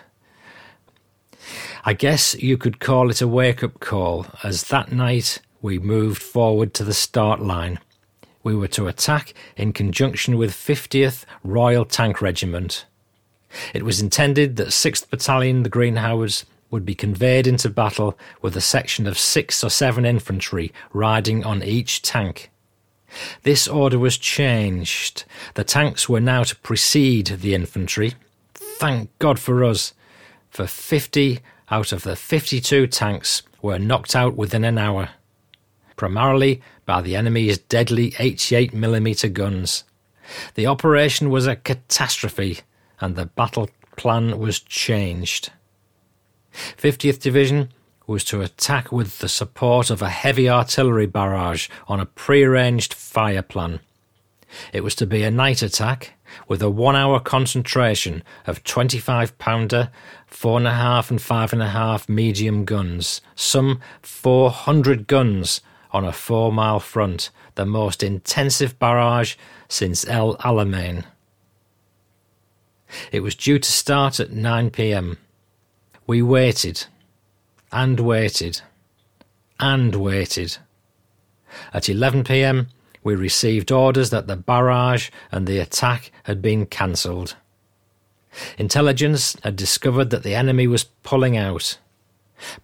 I 1.85 1.95
guess 1.95 2.35
you 2.35 2.59
could 2.59 2.81
call 2.81 3.11
it 3.11 3.23
a 3.23 3.29
wake 3.29 3.63
up 3.63 3.81
call, 3.81 4.27
as 4.43 4.65
that 4.65 4.93
night 4.93 5.41
we 5.63 5.79
moved 5.79 6.23
forward 6.23 6.75
to 6.75 6.85
the 6.85 6.95
start 6.95 7.41
line. 7.41 7.79
We 8.43 8.55
were 8.55 8.69
to 8.69 8.89
attack 8.89 9.35
in 9.57 9.73
conjunction 9.73 10.39
with 10.39 10.53
50th 10.53 11.25
Royal 11.45 11.85
Tank 11.85 12.23
Regiment. 12.23 12.87
It 13.75 13.83
was 13.83 14.01
intended 14.01 14.57
that 14.57 14.69
6th 14.69 15.11
Battalion, 15.11 15.63
the 15.63 15.69
Green 15.69 15.97
Howards, 15.97 16.47
would 16.71 16.85
be 16.85 16.95
conveyed 16.95 17.47
into 17.47 17.69
battle 17.69 18.19
with 18.41 18.57
a 18.57 18.61
section 18.61 19.07
of 19.07 19.19
six 19.19 19.63
or 19.65 19.71
seven 19.71 20.05
infantry 20.05 20.73
riding 20.93 21.45
on 21.45 21.63
each 21.63 22.03
tank. 22.03 22.51
This 23.43 23.67
order 23.67 23.99
was 23.99 24.17
changed. 24.17 25.25
The 25.55 25.65
tanks 25.65 26.09
were 26.09 26.21
now 26.21 26.45
to 26.45 26.57
precede 26.57 27.27
the 27.27 27.55
infantry. 27.55 28.15
Thank 28.55 29.11
God 29.19 29.39
for 29.39 29.65
us, 29.65 29.95
for 30.49 30.67
50 30.67 31.41
out 31.71 31.93
of 31.93 32.03
the 32.03 32.17
52 32.17 32.87
tanks 32.87 33.43
were 33.63 33.79
knocked 33.79 34.15
out 34.15 34.37
within 34.37 34.65
an 34.65 34.79
hour 34.79 35.11
primarily 36.01 36.63
by 36.87 37.03
the 37.03 37.15
enemy's 37.15 37.59
deadly 37.59 38.13
88mm 38.13 39.35
guns. 39.35 39.85
The 40.55 40.67
operation 40.67 41.29
was 41.29 41.47
a 41.47 41.57
catastrophe, 41.57 42.61
and 43.03 43.17
the 43.17 43.27
battle 43.27 43.69
plan 43.99 44.39
was 44.39 44.61
changed. 44.61 45.53
50th 46.53 47.21
Division 47.21 47.71
was 48.07 48.25
to 48.25 48.41
attack 48.41 48.91
with 48.91 49.19
the 49.19 49.29
support 49.29 49.91
of 49.91 50.03
a 50.03 50.09
heavy 50.09 50.49
artillery 50.49 51.07
barrage 51.07 51.69
on 51.87 52.01
a 52.01 52.07
prearranged 52.07 52.93
fire 52.93 53.43
plan. 53.43 53.81
It 54.73 54.83
was 54.83 54.95
to 54.97 55.07
be 55.07 55.23
a 55.23 55.31
night 55.31 55.63
attack 55.63 56.15
with 56.49 56.61
a 56.61 56.71
one 56.71 56.97
hour 56.97 57.21
concentration 57.21 58.23
of 58.47 58.65
25 58.65 59.39
pounder, 59.39 59.91
4.5 60.31 61.11
and 61.11 61.21
5.5 61.21 62.09
medium 62.09 62.65
guns, 62.65 63.21
some 63.35 63.81
400 64.03 65.07
guns 65.07 65.61
on 65.93 66.05
a 66.05 66.13
four 66.13 66.53
mile 66.53 66.81
front, 66.81 67.31
the 67.55 67.67
most 67.67 68.03
intensive 68.03 68.79
barrage 68.79 69.37
since 69.69 70.07
El 70.09 70.37
Alamein. 70.39 71.05
It 73.13 73.21
was 73.21 73.35
due 73.35 73.59
to 73.59 73.71
start 73.71 74.19
at 74.19 74.33
9 74.33 74.71
pm. 74.71 75.19
We 76.11 76.23
waited, 76.23 76.87
and 77.71 78.01
waited, 78.01 78.63
and 79.61 79.95
waited. 79.95 80.57
At 81.73 81.89
11 81.89 82.25
pm, 82.25 82.67
we 83.05 83.15
received 83.15 83.71
orders 83.71 84.11
that 84.11 84.27
the 84.27 84.35
barrage 84.35 85.11
and 85.31 85.47
the 85.47 85.61
attack 85.61 86.11
had 86.25 86.43
been 86.43 86.67
cancelled. 86.67 87.37
Intelligence 88.59 89.37
had 89.45 89.55
discovered 89.55 90.11
that 90.11 90.25
the 90.25 90.35
enemy 90.35 90.67
was 90.67 90.83
pulling 90.83 91.37
out. 91.37 91.79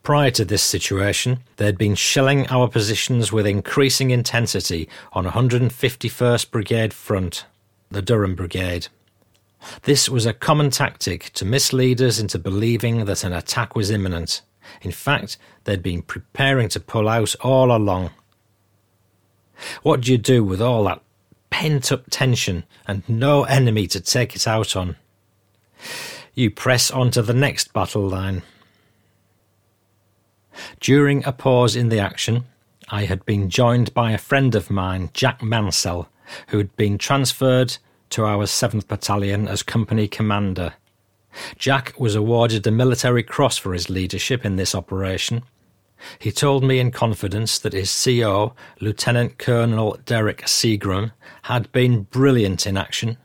Prior 0.03 0.33
to 0.33 0.45
this 0.45 0.65
situation, 0.65 1.39
they 1.55 1.67
had 1.67 1.79
been 1.79 1.95
shelling 1.95 2.49
our 2.49 2.67
positions 2.67 3.31
with 3.31 3.47
increasing 3.47 4.11
intensity 4.11 4.89
on 5.13 5.25
151st 5.25 6.51
Brigade 6.51 6.93
front, 6.93 7.45
the 7.93 8.03
Durham 8.03 8.35
Brigade. 8.35 8.89
This 9.83 10.09
was 10.09 10.27
a 10.27 10.33
common 10.33 10.71
tactic 10.71 11.31
to 11.35 11.45
mislead 11.45 12.01
us 12.01 12.19
into 12.19 12.39
believing 12.39 13.05
that 13.05 13.25
an 13.25 13.33
attack 13.33 13.75
was 13.75 13.91
imminent. 13.91 14.43
In 14.83 14.93
fact, 14.93 15.39
they'd 15.65 15.83
been 15.83 16.03
preparing 16.03 16.69
to 16.71 16.81
pull 16.81 17.09
out 17.09 17.35
all 17.41 17.75
along. 17.75 18.11
What 19.83 20.03
do 20.03 20.13
you 20.13 20.19
do 20.19 20.45
with 20.45 20.61
all 20.61 20.85
that 20.85 21.03
pent 21.51 21.91
up 21.91 22.05
tension 22.11 22.65
and 22.87 23.09
no 23.09 23.45
enemy 23.45 23.87
to 23.89 24.01
take 24.01 24.37
it 24.37 24.47
out 24.47 24.77
on? 24.77 24.97
You 26.35 26.51
press 26.51 26.91
on 26.91 27.11
to 27.13 27.23
the 27.23 27.35
next 27.35 27.73
battle 27.73 28.07
line. 28.09 28.43
During 30.81 31.25
a 31.25 31.33
pause 31.33 31.77
in 31.77 31.89
the 31.89 31.99
action, 31.99 32.45
I 32.89 33.05
had 33.05 33.25
been 33.25 33.51
joined 33.51 33.95
by 33.95 34.13
a 34.13 34.19
friend 34.19 34.55
of 34.55 34.71
mine, 34.71 35.11
Jack 35.13 35.43
Mansell, 35.43 36.09
who 36.49 36.59
had 36.59 36.75
been 36.77 36.99
transferred 36.99 37.79
to 38.11 38.25
our 38.25 38.45
7th 38.45 38.87
Battalion 38.87 39.49
as 39.49 39.63
company 39.63 40.09
commander. 40.09 40.75
Jack 41.59 41.95
was 41.99 42.15
awarded 42.15 42.63
the 42.63 42.71
military 42.71 43.23
cross 43.23 43.59
for 43.59 43.73
his 43.73 43.91
leadership 43.91 44.45
in 44.45 44.57
this 44.57 44.75
operation. 44.75 45.43
He 46.19 46.33
told 46.33 46.63
me 46.63 46.79
in 46.79 46.91
confidence 46.91 47.59
that 47.59 47.73
his 47.73 48.05
CO, 48.05 48.55
Lieutenant 48.81 49.39
Colonel 49.39 49.99
Derek 50.05 50.43
Seagrim, 50.43 51.13
had 51.43 51.71
been 51.73 52.03
brilliant 52.03 52.67
in 52.67 52.77
action 52.77 53.19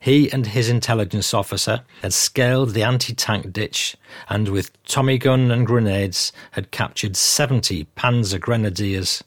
he 0.00 0.30
and 0.30 0.46
his 0.46 0.68
intelligence 0.68 1.34
officer 1.34 1.82
had 2.02 2.12
scaled 2.12 2.70
the 2.70 2.82
anti 2.82 3.14
tank 3.14 3.52
ditch 3.52 3.96
and, 4.28 4.48
with 4.48 4.70
Tommy 4.84 5.18
gun 5.18 5.50
and 5.50 5.66
grenades, 5.66 6.32
had 6.52 6.70
captured 6.70 7.16
70 7.16 7.86
Panzer 7.96 8.40
Grenadiers. 8.40 9.22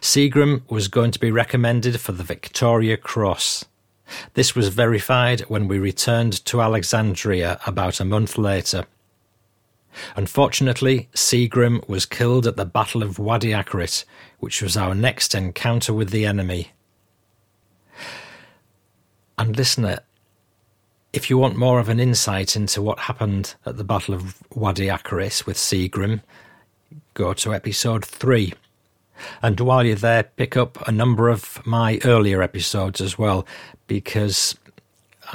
Seagrim 0.00 0.62
was 0.70 0.88
going 0.88 1.10
to 1.10 1.18
be 1.18 1.30
recommended 1.30 2.00
for 2.00 2.12
the 2.12 2.22
Victoria 2.22 2.96
Cross. 2.96 3.64
This 4.34 4.54
was 4.54 4.68
verified 4.68 5.40
when 5.42 5.68
we 5.68 5.78
returned 5.78 6.44
to 6.46 6.60
Alexandria 6.60 7.60
about 7.66 8.00
a 8.00 8.04
month 8.04 8.38
later. 8.38 8.86
Unfortunately, 10.16 11.08
Seagrim 11.14 11.86
was 11.88 12.06
killed 12.06 12.46
at 12.46 12.56
the 12.56 12.64
Battle 12.64 13.02
of 13.02 13.18
Wadi 13.18 13.50
Akarit, 13.50 14.04
which 14.38 14.62
was 14.62 14.76
our 14.76 14.94
next 14.94 15.34
encounter 15.34 15.92
with 15.92 16.10
the 16.10 16.24
enemy. 16.24 16.72
And 19.38 19.56
listener, 19.56 20.00
if 21.12 21.28
you 21.28 21.36
want 21.36 21.56
more 21.56 21.78
of 21.78 21.88
an 21.88 22.00
insight 22.00 22.56
into 22.56 22.80
what 22.80 23.00
happened 23.00 23.54
at 23.66 23.76
the 23.76 23.84
Battle 23.84 24.14
of 24.14 24.42
Wadi 24.54 24.86
Akarit 24.86 25.46
with 25.46 25.56
Seagrim, 25.56 26.22
go 27.14 27.34
to 27.34 27.54
episode 27.54 28.04
3. 28.04 28.54
And 29.42 29.60
while 29.60 29.84
you're 29.84 29.94
there, 29.94 30.24
pick 30.24 30.56
up 30.56 30.86
a 30.88 30.92
number 30.92 31.28
of 31.28 31.64
my 31.66 32.00
earlier 32.04 32.42
episodes 32.42 33.00
as 33.00 33.18
well, 33.18 33.46
because 33.92 34.56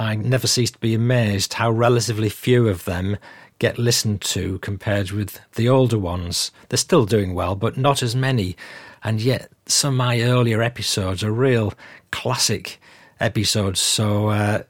I 0.00 0.16
never 0.16 0.48
cease 0.48 0.72
to 0.72 0.78
be 0.80 0.92
amazed 0.92 1.54
how 1.54 1.70
relatively 1.70 2.28
few 2.28 2.66
of 2.66 2.86
them 2.86 3.16
get 3.60 3.78
listened 3.78 4.20
to 4.22 4.58
compared 4.58 5.12
with 5.12 5.38
the 5.54 5.68
older 5.68 5.96
ones. 5.96 6.50
They're 6.68 6.76
still 6.76 7.06
doing 7.06 7.34
well, 7.34 7.54
but 7.54 7.76
not 7.76 8.02
as 8.02 8.16
many. 8.16 8.56
And 9.04 9.20
yet, 9.20 9.52
some 9.66 9.94
of 9.94 9.98
my 9.98 10.22
earlier 10.22 10.60
episodes 10.60 11.22
are 11.22 11.30
real 11.30 11.72
classic 12.10 12.80
episodes, 13.20 13.78
so 13.78 14.30
uh, 14.30 14.62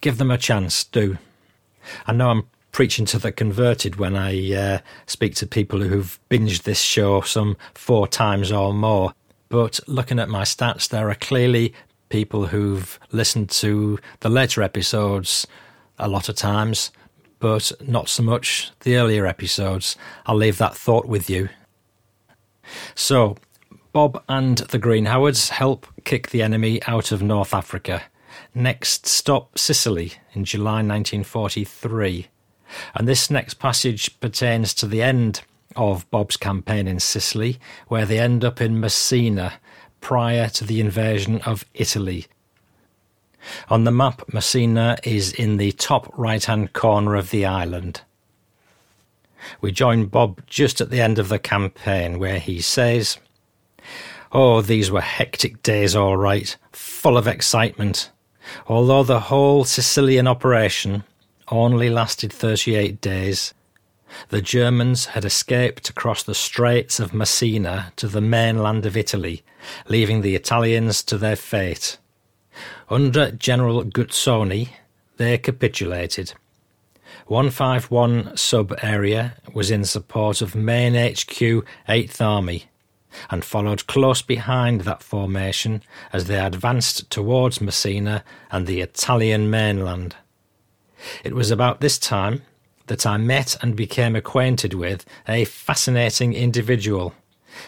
give 0.00 0.18
them 0.18 0.32
a 0.32 0.38
chance, 0.38 0.82
do. 0.82 1.16
I 2.08 2.12
know 2.12 2.30
I'm 2.30 2.48
preaching 2.72 3.06
to 3.06 3.20
the 3.20 3.30
converted 3.30 3.96
when 3.96 4.16
I 4.16 4.52
uh, 4.52 4.78
speak 5.06 5.36
to 5.36 5.46
people 5.46 5.78
who've 5.78 6.18
binged 6.28 6.64
this 6.64 6.80
show 6.80 7.20
some 7.20 7.56
four 7.72 8.08
times 8.08 8.50
or 8.50 8.74
more. 8.74 9.12
But 9.48 9.78
looking 9.86 10.18
at 10.18 10.28
my 10.28 10.42
stats, 10.42 10.88
there 10.88 11.08
are 11.08 11.14
clearly 11.14 11.72
people 12.08 12.46
who've 12.46 12.98
listened 13.12 13.50
to 13.50 13.98
the 14.20 14.28
later 14.28 14.62
episodes 14.62 15.46
a 15.98 16.08
lot 16.08 16.28
of 16.28 16.36
times, 16.36 16.90
but 17.38 17.72
not 17.80 18.08
so 18.08 18.22
much 18.22 18.70
the 18.80 18.96
earlier 18.96 19.26
episodes. 19.26 19.96
I'll 20.26 20.36
leave 20.36 20.58
that 20.58 20.76
thought 20.76 21.06
with 21.06 21.28
you. 21.28 21.48
So, 22.94 23.36
Bob 23.92 24.22
and 24.28 24.58
the 24.58 24.78
Green 24.78 25.06
Howards 25.06 25.50
help 25.50 25.86
kick 26.04 26.30
the 26.30 26.42
enemy 26.42 26.82
out 26.86 27.10
of 27.12 27.22
North 27.22 27.54
Africa. 27.54 28.02
Next 28.54 29.06
stop, 29.06 29.58
Sicily, 29.58 30.14
in 30.32 30.44
July 30.44 30.82
1943. 30.82 32.28
And 32.94 33.08
this 33.08 33.30
next 33.30 33.54
passage 33.54 34.18
pertains 34.20 34.74
to 34.74 34.86
the 34.86 35.02
end 35.02 35.42
of 35.76 36.10
Bob's 36.10 36.36
campaign 36.36 36.86
in 36.86 37.00
Sicily, 37.00 37.58
where 37.88 38.04
they 38.04 38.18
end 38.18 38.44
up 38.44 38.60
in 38.60 38.80
Messina 38.80 39.54
prior 40.00 40.48
to 40.50 40.64
the 40.64 40.80
invasion 40.80 41.40
of 41.42 41.64
Italy. 41.74 42.26
On 43.68 43.84
the 43.84 43.90
map, 43.90 44.22
Messina 44.32 44.98
is 45.04 45.32
in 45.32 45.56
the 45.56 45.72
top 45.72 46.12
right 46.16 46.44
hand 46.44 46.72
corner 46.72 47.14
of 47.14 47.30
the 47.30 47.46
island. 47.46 48.02
We 49.60 49.72
join 49.72 50.06
Bob 50.06 50.42
just 50.46 50.80
at 50.80 50.90
the 50.90 51.00
end 51.00 51.18
of 51.18 51.28
the 51.28 51.38
campaign, 51.38 52.18
where 52.18 52.38
he 52.38 52.60
says, 52.60 53.18
Oh, 54.32 54.60
these 54.60 54.90
were 54.90 55.00
hectic 55.00 55.62
days, 55.62 55.94
all 55.94 56.16
right, 56.16 56.54
full 56.72 57.16
of 57.16 57.26
excitement. 57.26 58.10
Although 58.66 59.04
the 59.04 59.20
whole 59.20 59.64
Sicilian 59.64 60.26
operation 60.26 61.04
only 61.50 61.88
lasted 61.88 62.32
38 62.32 63.00
days, 63.00 63.54
the 64.28 64.42
Germans 64.42 65.06
had 65.06 65.24
escaped 65.24 65.88
across 65.88 66.22
the 66.22 66.34
Straits 66.34 67.00
of 67.00 67.14
Messina 67.14 67.92
to 67.96 68.08
the 68.08 68.20
mainland 68.20 68.86
of 68.86 68.96
Italy, 68.96 69.42
leaving 69.88 70.22
the 70.22 70.34
Italians 70.34 71.02
to 71.04 71.18
their 71.18 71.36
fate. 71.36 71.98
Under 72.88 73.30
General 73.30 73.84
Guzzoni, 73.84 74.70
they 75.16 75.38
capitulated. 75.38 76.34
151 77.26 78.36
sub 78.36 78.74
area 78.82 79.36
was 79.52 79.70
in 79.70 79.84
support 79.84 80.40
of 80.40 80.54
main 80.54 80.94
HQ 80.94 81.64
8th 81.88 82.20
Army 82.20 82.64
and 83.30 83.44
followed 83.44 83.86
close 83.86 84.22
behind 84.22 84.82
that 84.82 85.02
formation 85.02 85.82
as 86.12 86.26
they 86.26 86.38
advanced 86.38 87.10
towards 87.10 87.60
Messina 87.60 88.24
and 88.50 88.66
the 88.66 88.80
Italian 88.80 89.50
mainland. 89.50 90.16
It 91.24 91.34
was 91.34 91.50
about 91.50 91.80
this 91.80 91.98
time 91.98 92.42
that 92.88 93.06
I 93.06 93.16
met 93.16 93.56
and 93.62 93.76
became 93.76 94.16
acquainted 94.16 94.74
with 94.74 95.04
a 95.28 95.44
fascinating 95.44 96.34
individual. 96.34 97.14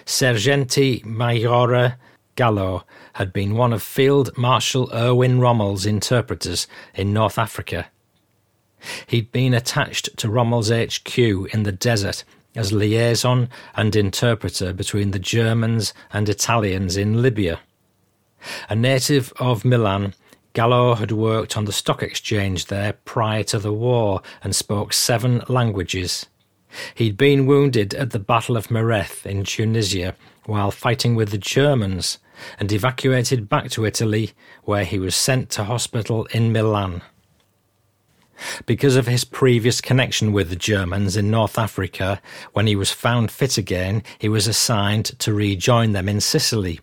Sergente 0.05 1.05
Majore 1.05 1.97
Gallo 2.37 2.85
had 3.15 3.33
been 3.33 3.55
one 3.55 3.73
of 3.73 3.83
Field 3.83 4.37
Marshal 4.37 4.91
Erwin 4.93 5.41
Rommel's 5.41 5.87
interpreters 5.87 6.67
in 6.95 7.13
North 7.13 7.39
Africa. 7.39 7.89
He'd 9.07 9.31
been 9.31 9.53
attached 9.53 10.17
to 10.17 10.31
Rommel's 10.31 10.71
HQ 10.71 11.19
in 11.19 11.65
the 11.65 11.73
desert 11.73 12.25
as 12.57 12.73
liaison 12.73 13.49
and 13.77 13.95
interpreter 13.95 14.73
between 14.73 15.11
the 15.11 15.19
Germans 15.19 15.93
and 16.13 16.29
Italians 16.29 16.97
in 16.97 17.23
Libya. 17.23 17.61
A 18.69 18.75
native 18.75 19.33
of 19.39 19.65
Milan, 19.65 20.15
Gallo 20.53 20.95
had 20.95 21.13
worked 21.13 21.57
on 21.57 21.65
the 21.65 21.73
stock 21.73 22.03
exchange 22.03 22.67
there 22.67 22.95
prior 23.05 23.45
to 23.45 23.59
the 23.59 23.73
war 23.73 24.23
and 24.43 24.55
spoke 24.55 24.93
seven 24.93 25.43
languages. 25.49 26.27
He'd 26.95 27.17
been 27.17 27.47
wounded 27.47 27.95
at 27.95 28.11
the 28.11 28.19
Battle 28.19 28.57
of 28.57 28.69
Mareth 28.69 29.27
in 29.27 29.45
Tunisia 29.45 30.15
while 30.47 30.71
fighting 30.71 31.15
with 31.15 31.31
the 31.31 31.39
Germans 31.39 32.19
and 32.59 32.73
evacuated 32.73 33.49
back 33.49 33.71
to 33.71 33.85
Italy, 33.85 34.33
where 34.65 34.85
he 34.85 34.99
was 34.99 35.15
sent 35.15 35.51
to 35.51 35.65
hospital 35.65 36.27
in 36.33 36.53
Milan. 36.53 37.03
Because 38.65 38.97
of 38.97 39.07
his 39.07 39.25
previous 39.25 39.81
connection 39.81 40.33
with 40.33 40.49
the 40.49 40.57
Germans 40.57 41.17
in 41.17 41.31
North 41.31 41.59
Africa, 41.59 42.21
when 42.53 42.67
he 42.67 42.75
was 42.75 42.91
found 42.91 43.31
fit 43.31 43.59
again, 43.59 44.03
he 44.19 44.29
was 44.29 44.47
assigned 44.47 45.19
to 45.19 45.35
rejoin 45.35 45.93
them 45.93 46.09
in 46.09 46.21
Sicily. 46.21 46.81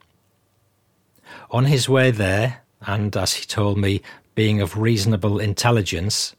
On 1.50 1.66
his 1.66 1.90
way 1.90 2.12
there, 2.12 2.62
and 2.88 3.16
as 3.16 3.34
he 3.34 3.46
told 3.46 3.78
me, 3.78 4.02
being 4.34 4.62
of 4.62 4.78
reasonable 4.78 5.40
intelligence, 5.40 6.36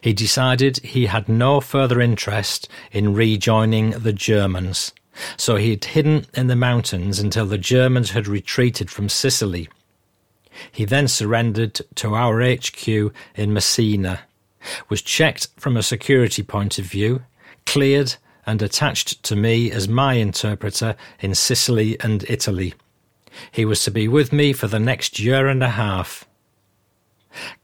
he 0.00 0.12
decided 0.12 0.78
he 0.78 1.06
had 1.06 1.28
no 1.28 1.60
further 1.60 2.00
interest 2.00 2.68
in 2.90 3.14
rejoining 3.14 3.90
the 3.90 4.12
Germans, 4.12 4.92
so 5.36 5.56
he 5.56 5.70
had 5.70 5.84
hidden 5.84 6.26
in 6.34 6.48
the 6.48 6.56
mountains 6.56 7.18
until 7.18 7.46
the 7.46 7.58
Germans 7.58 8.10
had 8.10 8.26
retreated 8.26 8.90
from 8.90 9.08
Sicily. 9.08 9.68
He 10.70 10.84
then 10.84 11.08
surrendered 11.08 11.80
to 11.96 12.14
our 12.14 12.40
HQ 12.42 12.86
in 12.88 13.52
Messina, 13.52 14.20
was 14.88 15.02
checked 15.02 15.48
from 15.56 15.76
a 15.76 15.82
security 15.82 16.42
point 16.42 16.78
of 16.78 16.84
view, 16.84 17.22
cleared, 17.66 18.14
and 18.46 18.60
attached 18.60 19.22
to 19.22 19.36
me 19.36 19.70
as 19.70 19.88
my 19.88 20.14
interpreter 20.14 20.96
in 21.20 21.34
Sicily 21.34 21.98
and 22.00 22.24
Italy. 22.28 22.74
He 23.50 23.64
was 23.64 23.82
to 23.84 23.90
be 23.90 24.08
with 24.08 24.32
me 24.32 24.52
for 24.52 24.66
the 24.66 24.78
next 24.78 25.18
year 25.18 25.48
and 25.48 25.62
a 25.62 25.70
half. 25.70 26.24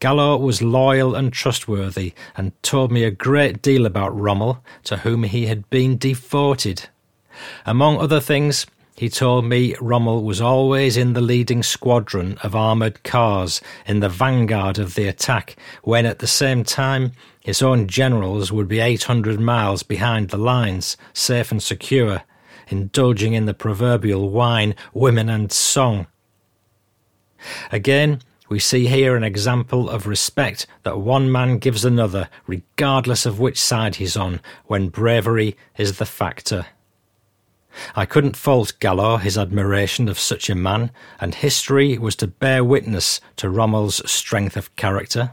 Gallo 0.01 0.37
was 0.37 0.63
loyal 0.63 1.15
and 1.15 1.33
trustworthy, 1.33 2.15
and 2.37 2.61
told 2.63 2.91
me 2.91 3.05
a 3.05 3.11
great 3.11 3.61
deal 3.61 3.85
about 3.85 4.19
Rommel, 4.19 4.65
to 4.85 4.99
whom 4.99 5.25
he 5.25 5.47
had 5.47 5.69
been 5.69 5.99
devoted. 5.99 6.89
Among 7.67 7.99
other 7.99 8.21
things, 8.21 8.67
he 8.97 9.09
told 9.09 9.45
me 9.45 9.77
Rommel 9.81 10.25
was 10.25 10.41
always 10.41 10.97
in 10.97 11.13
the 11.13 11.21
leading 11.21 11.63
squadron 11.63 12.37
of 12.43 12.57
armoured 12.57 13.05
cars 13.05 13.61
in 13.87 14.01
the 14.01 14.09
vanguard 14.09 14.79
of 14.79 14.95
the 14.95 15.07
attack, 15.07 15.55
when 15.85 16.05
at 16.05 16.19
the 16.19 16.27
same 16.27 16.65
time 16.65 17.13
his 17.39 17.63
own 17.63 17.87
generals 17.87 18.51
would 18.51 18.67
be 18.67 18.81
800 18.81 19.39
miles 19.39 19.85
behind 19.85 20.31
the 20.31 20.37
lines, 20.37 20.97
safe 21.13 21.53
and 21.53 21.63
secure, 21.63 22.23
indulging 22.69 23.35
in 23.35 23.47
the 23.47 23.55
proverbial 23.55 24.31
wine, 24.31 24.75
women, 24.93 25.29
and 25.29 25.51
song. 25.53 26.07
Again, 27.71 28.21
we 28.49 28.59
see 28.59 28.87
here 28.87 29.15
an 29.15 29.25
example 29.25 29.91
of 29.91 30.07
respect 30.07 30.67
that 30.83 30.99
one 30.99 31.31
man 31.31 31.59
gives 31.59 31.85
another, 31.85 32.29
regardless 32.47 33.27
of 33.27 33.39
which 33.39 33.61
side 33.61 33.97
he's 33.97 34.17
on, 34.17 34.41
when 34.67 34.89
bravery 34.89 35.57
is 35.77 35.99
the 35.99 36.07
factor. 36.07 36.67
I 37.95 38.07
couldn't 38.07 38.37
fault 38.37 38.73
Gallo 38.81 39.19
his 39.19 39.37
admiration 39.37 40.09
of 40.09 40.19
such 40.19 40.49
a 40.49 40.55
man, 40.55 40.91
and 41.21 41.35
history 41.35 41.99
was 41.99 42.17
to 42.17 42.27
bear 42.27 42.65
witness 42.65 43.21
to 43.37 43.51
Rommel's 43.51 44.09
strength 44.11 44.57
of 44.57 44.75
character. 44.77 45.33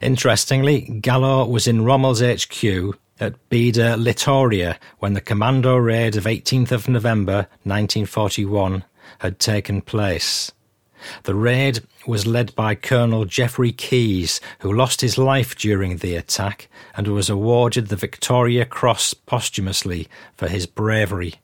Interestingly, 0.00 0.82
Gallo 1.00 1.46
was 1.46 1.66
in 1.66 1.84
Rommel's 1.84 2.20
HQ 2.20 2.96
at 3.18 3.48
Beda 3.48 3.96
Littoria 3.96 4.78
when 4.98 5.14
the 5.14 5.20
commando 5.20 5.76
raid 5.76 6.16
of 6.16 6.24
18th 6.24 6.72
of 6.72 6.88
November 6.88 7.48
1941 7.64 8.84
had 9.20 9.38
taken 9.38 9.80
place. 9.80 10.52
The 11.22 11.34
raid 11.34 11.80
was 12.06 12.26
led 12.26 12.54
by 12.54 12.74
Colonel 12.74 13.24
Geoffrey 13.24 13.72
Keyes, 13.72 14.40
who 14.60 14.72
lost 14.72 15.00
his 15.00 15.18
life 15.18 15.56
during 15.56 15.98
the 15.98 16.16
attack 16.16 16.68
and 16.96 17.06
was 17.08 17.30
awarded 17.30 17.88
the 17.88 17.96
Victoria 17.96 18.64
Cross 18.64 19.14
posthumously 19.14 20.08
for 20.36 20.48
his 20.48 20.66
bravery. 20.66 21.34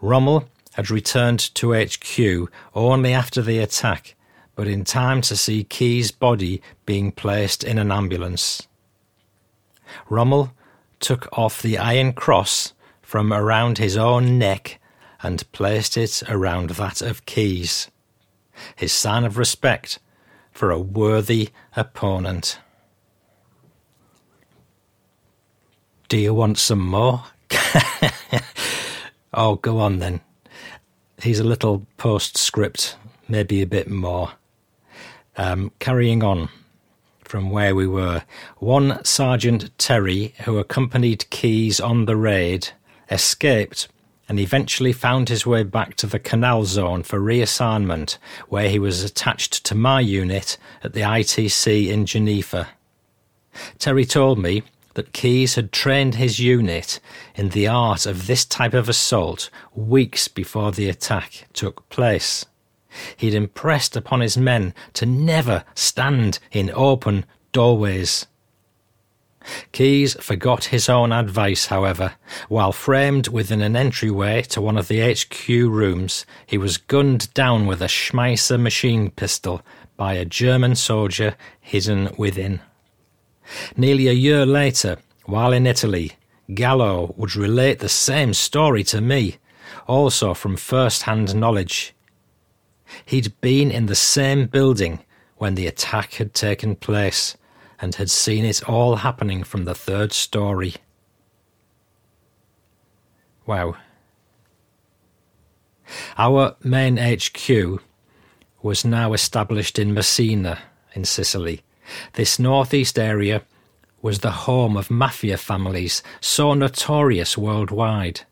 Rommel 0.00 0.48
had 0.74 0.90
returned 0.90 1.38
to 1.54 1.74
HQ 1.74 2.50
only 2.74 3.12
after 3.12 3.42
the 3.42 3.58
attack, 3.58 4.14
but 4.54 4.66
in 4.66 4.84
time 4.84 5.20
to 5.22 5.36
see 5.36 5.64
Keyes' 5.64 6.10
body 6.10 6.62
being 6.84 7.12
placed 7.12 7.64
in 7.64 7.78
an 7.78 7.92
ambulance. 7.92 8.66
Rommel 10.08 10.52
took 11.00 11.28
off 11.36 11.62
the 11.62 11.78
Iron 11.78 12.12
Cross 12.12 12.72
from 13.02 13.32
around 13.32 13.78
his 13.78 13.96
own 13.96 14.38
neck 14.38 14.78
and 15.22 15.50
placed 15.52 15.96
it 15.96 16.22
around 16.28 16.70
that 16.70 17.02
of 17.02 17.26
Keyes 17.26 17.90
his 18.76 18.92
sign 18.92 19.24
of 19.24 19.38
respect 19.38 19.98
for 20.50 20.70
a 20.70 20.78
worthy 20.78 21.50
opponent. 21.76 22.58
Do 26.08 26.18
you 26.18 26.34
want 26.34 26.58
some 26.58 26.80
more? 26.80 27.24
oh, 29.34 29.56
go 29.56 29.78
on 29.78 29.98
then. 29.98 30.20
Here's 31.20 31.38
a 31.38 31.44
little 31.44 31.86
postscript, 31.96 32.96
maybe 33.28 33.62
a 33.62 33.66
bit 33.66 33.88
more. 33.88 34.32
Um, 35.36 35.72
carrying 35.78 36.22
on 36.22 36.50
from 37.32 37.48
where 37.48 37.74
we 37.74 37.86
were. 37.86 38.22
One 38.58 39.02
Sergeant 39.06 39.70
Terry, 39.78 40.34
who 40.44 40.58
accompanied 40.58 41.30
Keyes 41.30 41.80
on 41.80 42.04
the 42.04 42.14
raid, 42.14 42.68
escaped 43.10 43.88
and 44.28 44.38
eventually 44.38 44.92
found 44.92 45.30
his 45.30 45.46
way 45.46 45.62
back 45.62 45.94
to 45.94 46.06
the 46.06 46.18
canal 46.18 46.66
zone 46.66 47.02
for 47.02 47.18
reassignment, 47.18 48.18
where 48.50 48.68
he 48.68 48.78
was 48.78 49.02
attached 49.02 49.64
to 49.64 49.74
my 49.74 49.98
unit 49.98 50.58
at 50.84 50.92
the 50.92 51.00
ITC 51.00 51.88
in 51.88 52.04
Geneifa. 52.04 52.66
Terry 53.78 54.04
told 54.04 54.38
me 54.38 54.62
that 54.92 55.14
Keyes 55.14 55.54
had 55.54 55.72
trained 55.72 56.16
his 56.16 56.38
unit 56.38 57.00
in 57.34 57.48
the 57.48 57.66
art 57.66 58.04
of 58.04 58.26
this 58.26 58.44
type 58.44 58.74
of 58.74 58.90
assault 58.90 59.48
weeks 59.74 60.28
before 60.28 60.70
the 60.70 60.90
attack 60.90 61.48
took 61.54 61.88
place. 61.88 62.44
He'd 63.16 63.34
impressed 63.34 63.96
upon 63.96 64.20
his 64.20 64.36
men 64.36 64.74
to 64.94 65.06
never 65.06 65.64
stand 65.74 66.38
in 66.50 66.70
open 66.74 67.24
doorways. 67.52 68.26
Keyes 69.72 70.14
forgot 70.20 70.66
his 70.66 70.88
own 70.88 71.12
advice, 71.12 71.66
however. 71.66 72.12
While 72.48 72.72
framed 72.72 73.28
within 73.28 73.60
an 73.60 73.74
entryway 73.74 74.42
to 74.42 74.60
one 74.60 74.76
of 74.76 74.88
the 74.88 75.00
HQ 75.00 75.48
rooms, 75.48 76.24
he 76.46 76.58
was 76.58 76.76
gunned 76.76 77.32
down 77.34 77.66
with 77.66 77.82
a 77.82 77.88
Schmeisser 77.88 78.60
machine 78.60 79.10
pistol 79.10 79.62
by 79.96 80.14
a 80.14 80.24
German 80.24 80.74
soldier 80.74 81.36
hidden 81.60 82.10
within. 82.16 82.60
Nearly 83.76 84.08
a 84.08 84.12
year 84.12 84.46
later, 84.46 84.98
while 85.24 85.52
in 85.52 85.66
Italy, 85.66 86.12
Gallo 86.54 87.14
would 87.16 87.36
relate 87.36 87.78
the 87.78 87.88
same 87.88 88.34
story 88.34 88.84
to 88.84 89.00
me, 89.00 89.38
also 89.86 90.34
from 90.34 90.56
first 90.56 91.02
hand 91.02 91.34
knowledge. 91.34 91.94
He'd 93.04 93.40
been 93.40 93.70
in 93.70 93.86
the 93.86 93.94
same 93.94 94.46
building 94.46 95.00
when 95.36 95.54
the 95.54 95.66
attack 95.66 96.14
had 96.14 96.34
taken 96.34 96.76
place 96.76 97.36
and 97.80 97.94
had 97.96 98.10
seen 98.10 98.44
it 98.44 98.68
all 98.68 98.96
happening 98.96 99.42
from 99.42 99.64
the 99.64 99.74
third 99.74 100.12
story. 100.12 100.74
Wow. 103.44 103.76
Our 106.16 106.56
main 106.62 106.96
HQ 106.96 107.82
was 108.62 108.84
now 108.84 109.12
established 109.12 109.78
in 109.78 109.92
Messina, 109.92 110.60
in 110.94 111.04
Sicily. 111.04 111.62
This 112.12 112.38
northeast 112.38 112.98
area 112.98 113.42
was 114.00 114.20
the 114.20 114.30
home 114.30 114.76
of 114.76 114.90
mafia 114.90 115.36
families 115.36 116.02
so 116.20 116.54
notorious 116.54 117.36
worldwide. 117.36 118.22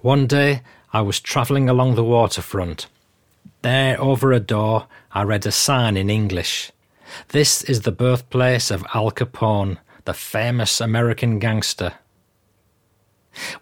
One 0.00 0.26
day 0.26 0.62
I 0.92 1.00
was 1.02 1.20
travelling 1.20 1.68
along 1.68 1.94
the 1.94 2.04
waterfront. 2.04 2.86
There, 3.62 4.00
over 4.00 4.32
a 4.32 4.40
door, 4.40 4.86
I 5.12 5.22
read 5.22 5.46
a 5.46 5.52
sign 5.52 5.96
in 5.96 6.10
English. 6.10 6.70
This 7.28 7.62
is 7.64 7.82
the 7.82 7.92
birthplace 7.92 8.70
of 8.70 8.84
Al 8.94 9.10
Capone, 9.10 9.78
the 10.04 10.14
famous 10.14 10.80
American 10.80 11.38
gangster. 11.38 11.94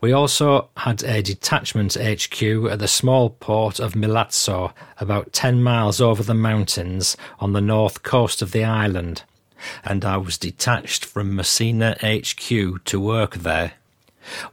We 0.01 0.13
also 0.13 0.71
had 0.77 1.03
a 1.03 1.23
detachment 1.23 1.95
HQ 1.95 2.43
at 2.71 2.79
the 2.79 2.89
small 2.89 3.31
port 3.31 3.79
of 3.79 3.95
Milazzo, 3.95 4.73
about 4.99 5.33
10 5.33 5.63
miles 5.63 6.01
over 6.01 6.23
the 6.23 6.35
mountains 6.35 7.17
on 7.41 7.53
the 7.53 7.61
north 7.61 8.03
coast 8.03 8.43
of 8.43 8.53
the 8.53 8.65
island, 8.65 9.23
and 9.85 10.05
I 10.05 10.17
was 10.17 10.39
detached 10.39 11.05
from 11.05 11.35
Messina 11.35 11.97
HQ 12.03 12.85
to 12.85 13.01
work 13.01 13.37
there. 13.37 13.75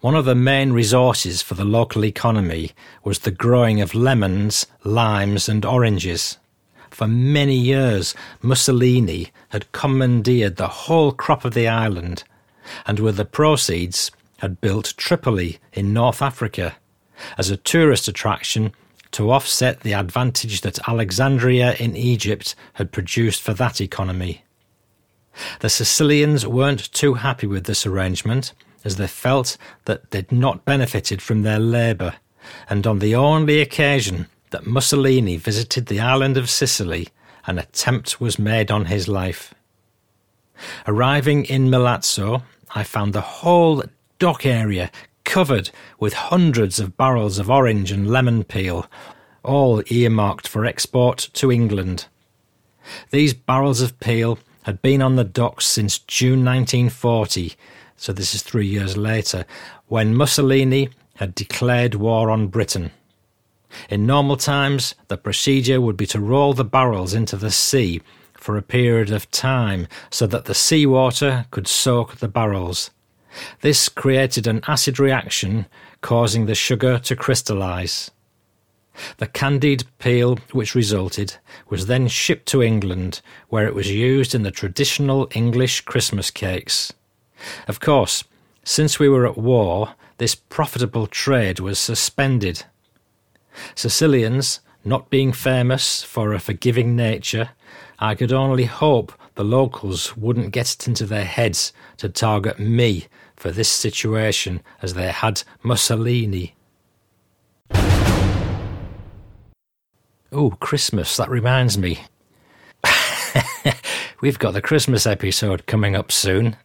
One 0.01 0.15
of 0.15 0.25
the 0.25 0.35
main 0.35 0.73
resources 0.73 1.41
for 1.41 1.55
the 1.55 1.65
local 1.65 2.05
economy 2.05 2.71
was 3.03 3.19
the 3.19 3.31
growing 3.31 3.81
of 3.81 3.95
lemons, 3.95 4.65
limes, 4.83 5.49
and 5.49 5.65
oranges. 5.65 6.37
For 6.89 7.07
many 7.07 7.55
years, 7.55 8.13
Mussolini 8.41 9.31
had 9.49 9.71
commandeered 9.71 10.57
the 10.57 10.67
whole 10.67 11.11
crop 11.11 11.43
of 11.43 11.53
the 11.53 11.67
island, 11.67 12.23
and 12.85 12.99
with 12.99 13.17
the 13.17 13.25
proceeds 13.25 14.11
had 14.39 14.61
built 14.61 14.93
Tripoli 14.97 15.59
in 15.71 15.93
North 15.93 16.21
Africa 16.21 16.75
as 17.37 17.49
a 17.49 17.57
tourist 17.57 18.07
attraction 18.07 18.73
to 19.11 19.31
offset 19.31 19.81
the 19.81 19.93
advantage 19.93 20.61
that 20.61 20.87
Alexandria 20.87 21.75
in 21.75 21.95
Egypt 21.95 22.55
had 22.73 22.91
produced 22.91 23.41
for 23.41 23.53
that 23.53 23.79
economy. 23.79 24.43
The 25.61 25.69
Sicilians 25.69 26.45
weren't 26.45 26.91
too 26.91 27.15
happy 27.15 27.47
with 27.47 27.65
this 27.65 27.85
arrangement, 27.85 28.53
as 28.83 28.97
they 28.97 29.07
felt 29.07 29.57
that 29.85 30.11
they'd 30.11 30.31
not 30.31 30.65
benefited 30.65 31.21
from 31.21 31.41
their 31.41 31.59
labour, 31.59 32.15
and 32.69 32.85
on 32.85 32.99
the 32.99 33.15
only 33.15 33.61
occasion 33.61 34.27
that 34.51 34.67
Mussolini 34.67 35.37
visited 35.37 35.87
the 35.87 35.99
island 35.99 36.37
of 36.37 36.49
Sicily, 36.49 37.09
an 37.45 37.57
attempt 37.57 38.21
was 38.21 38.39
made 38.39 38.71
on 38.71 38.85
his 38.85 39.07
life. 39.07 39.53
Arriving 40.87 41.45
in 41.45 41.69
Milazzo, 41.69 42.43
I 42.75 42.83
found 42.83 43.13
the 43.13 43.21
whole 43.21 43.83
dock 44.19 44.45
area 44.45 44.91
covered 45.23 45.69
with 45.99 46.13
hundreds 46.13 46.79
of 46.79 46.97
barrels 46.97 47.39
of 47.39 47.49
orange 47.49 47.91
and 47.91 48.09
lemon 48.09 48.43
peel, 48.43 48.85
all 49.43 49.81
earmarked 49.89 50.47
for 50.47 50.65
export 50.65 51.29
to 51.33 51.51
England. 51.51 52.05
These 53.11 53.33
barrels 53.33 53.81
of 53.81 53.99
peel 53.99 54.39
had 54.63 54.81
been 54.81 55.01
on 55.01 55.15
the 55.15 55.23
docks 55.23 55.65
since 55.65 55.99
June 55.99 56.43
1940, 56.45 57.53
so 57.97 58.13
this 58.13 58.33
is 58.35 58.41
three 58.41 58.67
years 58.67 58.97
later, 58.97 59.45
when 59.87 60.15
Mussolini 60.15 60.89
had 61.15 61.35
declared 61.35 61.95
war 61.95 62.29
on 62.29 62.47
Britain. 62.47 62.91
In 63.89 64.05
normal 64.05 64.37
times, 64.37 64.95
the 65.07 65.17
procedure 65.17 65.81
would 65.81 65.97
be 65.97 66.05
to 66.07 66.19
roll 66.19 66.53
the 66.53 66.63
barrels 66.63 67.13
into 67.13 67.37
the 67.37 67.51
sea 67.51 68.01
for 68.33 68.57
a 68.57 68.61
period 68.61 69.11
of 69.11 69.31
time 69.31 69.87
so 70.09 70.27
that 70.27 70.45
the 70.45 70.53
seawater 70.53 71.45
could 71.51 71.67
soak 71.67 72.17
the 72.17 72.27
barrels. 72.27 72.91
This 73.61 73.89
created 73.89 74.45
an 74.45 74.61
acid 74.67 74.99
reaction, 74.99 75.65
causing 76.01 76.45
the 76.45 76.55
sugar 76.55 76.99
to 76.99 77.15
crystallize. 77.15 78.11
The 79.17 79.27
candied 79.27 79.85
peel 79.97 80.37
which 80.51 80.75
resulted 80.75 81.37
was 81.67 81.87
then 81.87 82.07
shipped 82.07 82.47
to 82.49 82.61
England, 82.61 83.21
where 83.49 83.65
it 83.65 83.73
was 83.73 83.89
used 83.89 84.35
in 84.35 84.43
the 84.43 84.51
traditional 84.51 85.27
English 85.33 85.81
Christmas 85.81 86.29
cakes. 86.29 86.93
Of 87.67 87.79
course, 87.79 88.23
since 88.63 88.99
we 88.99 89.09
were 89.09 89.25
at 89.27 89.37
war, 89.37 89.95
this 90.17 90.35
profitable 90.35 91.07
trade 91.07 91.59
was 91.59 91.79
suspended. 91.79 92.63
Sicilians, 93.75 94.59
not 94.85 95.09
being 95.09 95.31
famous 95.31 96.03
for 96.03 96.33
a 96.33 96.39
forgiving 96.39 96.95
nature, 96.95 97.49
I 97.99 98.15
could 98.15 98.33
only 98.33 98.65
hope 98.65 99.13
the 99.35 99.43
locals 99.43 100.15
wouldn't 100.15 100.51
get 100.51 100.73
it 100.73 100.87
into 100.87 101.05
their 101.05 101.25
heads 101.25 101.73
to 101.97 102.09
target 102.09 102.59
me 102.59 103.07
for 103.35 103.51
this 103.51 103.69
situation 103.69 104.61
as 104.81 104.93
they 104.93 105.11
had 105.11 105.43
Mussolini. 105.63 106.55
Oh, 110.31 110.51
Christmas, 110.59 111.15
that 111.17 111.29
reminds 111.29 111.77
me. 111.77 112.05
We've 114.21 114.39
got 114.39 114.53
the 114.53 114.61
Christmas 114.61 115.05
episode 115.05 115.65
coming 115.65 115.95
up 115.95 116.11
soon. 116.11 116.55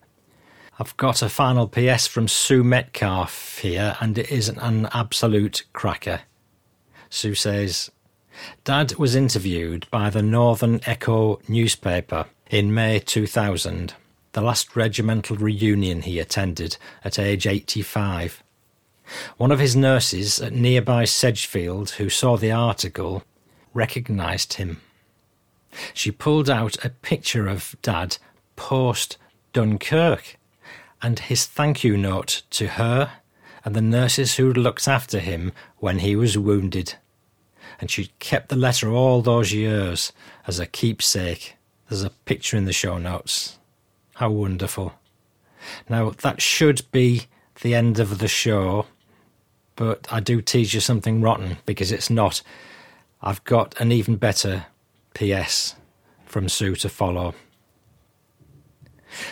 I've 0.80 0.96
got 0.96 1.22
a 1.22 1.28
final 1.28 1.66
PS 1.66 2.06
from 2.06 2.28
Sue 2.28 2.62
Metcalfe 2.62 3.58
here, 3.58 3.96
and 3.98 4.16
it 4.16 4.30
is 4.30 4.48
an 4.48 4.88
absolute 4.92 5.64
cracker. 5.72 6.20
Sue 7.10 7.34
says, 7.34 7.90
Dad 8.62 8.94
was 8.94 9.16
interviewed 9.16 9.90
by 9.90 10.08
the 10.08 10.22
Northern 10.22 10.78
Echo 10.86 11.40
newspaper 11.48 12.26
in 12.48 12.72
May 12.72 13.00
2000, 13.00 13.94
the 14.34 14.40
last 14.40 14.76
regimental 14.76 15.36
reunion 15.36 16.02
he 16.02 16.20
attended 16.20 16.76
at 17.02 17.18
age 17.18 17.44
85. 17.44 18.44
One 19.36 19.50
of 19.50 19.58
his 19.58 19.74
nurses 19.74 20.38
at 20.38 20.52
nearby 20.52 21.06
Sedgefield, 21.06 21.90
who 21.90 22.08
saw 22.08 22.36
the 22.36 22.52
article, 22.52 23.24
recognised 23.74 24.52
him. 24.52 24.80
She 25.92 26.12
pulled 26.12 26.48
out 26.48 26.84
a 26.84 26.90
picture 26.90 27.48
of 27.48 27.74
Dad 27.82 28.18
post 28.54 29.18
Dunkirk 29.52 30.37
and 31.02 31.18
his 31.18 31.46
thank 31.46 31.84
you 31.84 31.96
note 31.96 32.42
to 32.50 32.68
her 32.68 33.12
and 33.64 33.74
the 33.74 33.82
nurses 33.82 34.36
who'd 34.36 34.56
looked 34.56 34.88
after 34.88 35.20
him 35.20 35.52
when 35.78 35.98
he 35.98 36.16
was 36.16 36.38
wounded. 36.38 36.94
And 37.80 37.90
she'd 37.90 38.18
kept 38.18 38.48
the 38.48 38.56
letter 38.56 38.90
all 38.90 39.22
those 39.22 39.52
years 39.52 40.12
as 40.46 40.58
a 40.58 40.66
keepsake. 40.66 41.56
There's 41.88 42.02
a 42.02 42.10
picture 42.10 42.56
in 42.56 42.64
the 42.64 42.72
show 42.72 42.98
notes. 42.98 43.58
How 44.14 44.30
wonderful. 44.30 44.94
Now, 45.88 46.10
that 46.10 46.40
should 46.40 46.82
be 46.90 47.26
the 47.60 47.74
end 47.74 47.98
of 47.98 48.18
the 48.18 48.28
show, 48.28 48.86
but 49.76 50.06
I 50.10 50.20
do 50.20 50.40
tease 50.40 50.74
you 50.74 50.80
something 50.80 51.20
rotten 51.20 51.58
because 51.66 51.92
it's 51.92 52.10
not. 52.10 52.42
I've 53.20 53.44
got 53.44 53.78
an 53.80 53.92
even 53.92 54.16
better 54.16 54.66
PS 55.14 55.74
from 56.24 56.48
Sue 56.48 56.74
to 56.76 56.88
follow. 56.88 57.34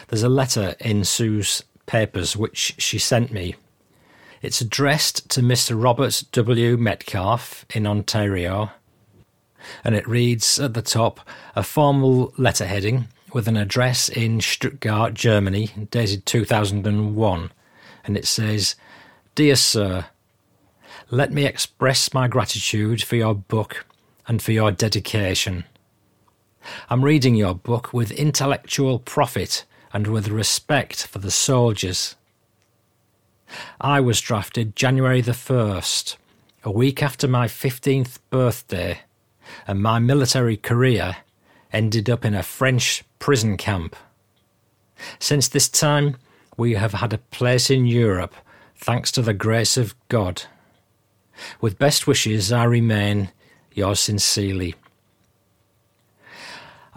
There's 0.09 0.23
a 0.23 0.29
letter 0.29 0.75
in 0.81 1.05
Sue's 1.05 1.63
papers 1.87 2.37
which 2.37 2.75
she 2.79 2.99
sent 2.99 3.33
me. 3.33 3.55
It's 4.43 4.61
addressed 4.61 5.29
to 5.31 5.41
Mr. 5.41 5.81
Robert 5.81 6.23
W. 6.33 6.77
Metcalfe 6.77 7.65
in 7.75 7.87
Ontario, 7.87 8.71
and 9.83 9.95
it 9.95 10.07
reads 10.07 10.59
at 10.59 10.75
the 10.75 10.83
top 10.83 11.21
a 11.55 11.63
formal 11.63 12.33
letter 12.37 12.67
heading 12.67 13.09
with 13.33 13.49
an 13.49 13.57
address 13.57 14.09
in 14.09 14.41
Stuttgart, 14.41 15.15
Germany, 15.15 15.71
dated 15.91 16.27
2001, 16.27 17.51
and 18.05 18.17
it 18.17 18.27
says, 18.27 18.77
Dear 19.35 19.57
Sir, 19.57 20.07
let 21.11 21.33
me 21.33 21.45
express 21.45 22.13
my 22.15 22.29
gratitude 22.29 23.03
for 23.03 23.17
your 23.17 23.35
book 23.35 23.85
and 24.27 24.41
for 24.41 24.53
your 24.53 24.71
dedication. 24.71 25.65
I'm 26.89 27.05
reading 27.05 27.35
your 27.35 27.55
book 27.55 27.93
with 27.93 28.11
intellectual 28.11 28.99
profit 28.99 29.65
and 29.93 30.07
with 30.07 30.29
respect 30.29 31.07
for 31.07 31.19
the 31.19 31.31
soldiers. 31.31 32.17
I 33.81 34.01
was 34.01 34.21
drafted 34.21 34.77
January 34.77 35.21
the 35.21 35.33
1st, 35.33 36.17
a 36.65 36.71
week 36.71 37.03
after 37.03 37.29
my 37.29 37.47
15th 37.47 38.19
birthday, 38.31 39.01
and 39.67 39.83
my 39.83 39.99
military 39.99 40.57
career 40.57 41.19
ended 41.73 42.11
up 42.11 42.25
in 42.25 42.35
a 42.35 42.43
French 42.43 43.05
prison 43.19 43.57
camp. 43.57 43.95
Since 45.19 45.49
this 45.49 45.69
time, 45.69 46.17
we 46.57 46.75
have 46.75 46.95
had 46.95 47.13
a 47.13 47.19
place 47.19 47.71
in 47.71 47.87
Europe, 47.87 48.35
thanks 48.77 49.13
to 49.13 49.23
the 49.23 49.35
grace 49.35 49.77
of 49.77 49.95
God. 50.09 50.43
With 51.61 51.79
best 51.79 52.07
wishes, 52.07 52.51
I 52.51 52.65
remain 52.65 53.31
yours 53.73 54.01
sincerely. 54.01 54.75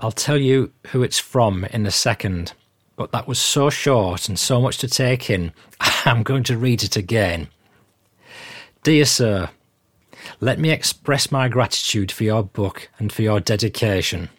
I'll 0.01 0.13
tell 0.13 0.38
you 0.38 0.71
who 0.88 1.03
it's 1.03 1.19
from 1.19 1.65
in 1.65 1.85
a 1.85 1.91
second, 1.91 2.53
but 2.95 3.11
that 3.11 3.27
was 3.27 3.38
so 3.38 3.69
short 3.69 4.30
and 4.30 4.39
so 4.39 4.61
much 4.61 4.77
to 4.77 4.88
take 4.88 5.30
in, 5.30 5.51
I'm 6.05 6.23
going 6.23 6.43
to 6.43 6.57
read 6.57 6.84
it 6.84 6.95
again. 6.95 7.49
Dear 8.84 9.03
Sir, 9.03 9.49
let 10.39 10.57
me 10.57 10.71
express 10.71 11.34
my 11.34 11.49
gratitude 11.49 12.13
for 12.13 12.23
your 12.23 12.43
book 12.43 12.89
and 12.97 13.11
for 13.11 13.23
your 13.23 13.41
dedication. 13.41 14.30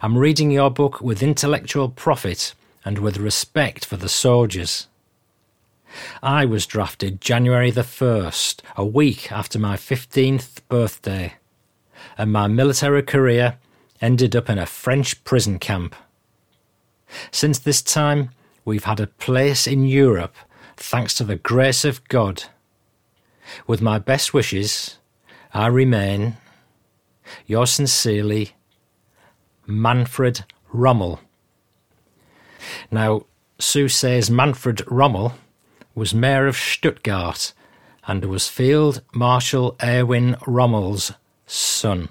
I'm 0.00 0.16
reading 0.16 0.52
your 0.52 0.70
book 0.70 1.00
with 1.00 1.20
intellectual 1.20 1.88
profit 1.88 2.54
and 2.84 2.98
with 2.98 3.16
respect 3.16 3.84
for 3.84 3.96
the 3.96 4.08
soldiers. 4.08 4.86
I 6.22 6.44
was 6.44 6.64
drafted 6.64 7.20
January 7.20 7.72
the 7.72 7.80
1st, 7.80 8.60
a 8.76 8.84
week 8.86 9.32
after 9.32 9.58
my 9.58 9.76
15th 9.76 10.60
birthday, 10.68 11.34
and 12.16 12.32
my 12.32 12.46
military 12.46 13.02
career 13.02 13.58
ended 14.04 14.36
up 14.36 14.50
in 14.50 14.58
a 14.58 14.66
French 14.66 15.24
prison 15.24 15.58
camp. 15.58 15.96
Since 17.30 17.60
this 17.60 17.80
time, 17.80 18.30
we've 18.62 18.84
had 18.84 19.00
a 19.00 19.06
place 19.06 19.66
in 19.66 19.86
Europe 19.86 20.34
thanks 20.76 21.14
to 21.14 21.24
the 21.24 21.36
grace 21.36 21.86
of 21.86 22.06
God. 22.08 22.44
With 23.66 23.80
my 23.80 23.98
best 23.98 24.34
wishes, 24.34 24.98
I 25.54 25.68
remain 25.68 26.36
yours 27.46 27.70
sincerely, 27.70 28.52
Manfred 29.66 30.44
Rommel. 30.70 31.20
Now, 32.90 33.24
Sue 33.58 33.88
says 33.88 34.30
Manfred 34.30 34.82
Rommel 34.86 35.32
was 35.94 36.12
Mayor 36.12 36.46
of 36.46 36.58
Stuttgart 36.58 37.54
and 38.06 38.26
was 38.26 38.48
Field 38.48 39.00
Marshal 39.14 39.76
Erwin 39.82 40.36
Rommel's 40.46 41.12
son. 41.46 42.10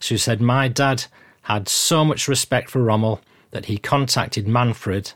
Sue 0.00 0.18
said, 0.18 0.40
My 0.40 0.68
dad 0.68 1.04
had 1.42 1.68
so 1.68 2.04
much 2.04 2.28
respect 2.28 2.70
for 2.70 2.82
Rommel 2.82 3.20
that 3.50 3.66
he 3.66 3.78
contacted 3.78 4.48
Manfred 4.48 5.12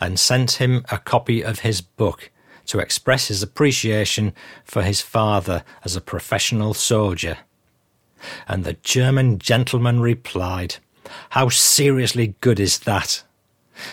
and 0.00 0.18
sent 0.18 0.52
him 0.52 0.84
a 0.90 0.98
copy 0.98 1.42
of 1.42 1.60
his 1.60 1.80
book 1.80 2.30
to 2.66 2.78
express 2.78 3.28
his 3.28 3.42
appreciation 3.42 4.32
for 4.64 4.82
his 4.82 5.00
father 5.00 5.64
as 5.84 5.96
a 5.96 6.00
professional 6.00 6.74
soldier. 6.74 7.38
And 8.46 8.64
the 8.64 8.74
German 8.74 9.38
gentleman 9.38 10.00
replied, 10.00 10.76
How 11.30 11.48
seriously 11.48 12.34
good 12.40 12.60
is 12.60 12.80
that? 12.80 13.22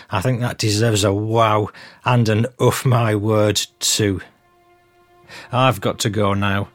I 0.10 0.22
think 0.22 0.41
that 0.41 0.57
deserves 0.57 1.03
a 1.03 1.14
wow 1.14 1.70
and 2.03 2.28
an 2.28 2.48
uff 2.60 2.86
my 2.86 3.16
word 3.16 3.62
too. 3.80 4.22
I've 5.52 5.82
got 5.82 5.99
to 5.99 6.10
go 6.10 6.34
now. 6.34 6.70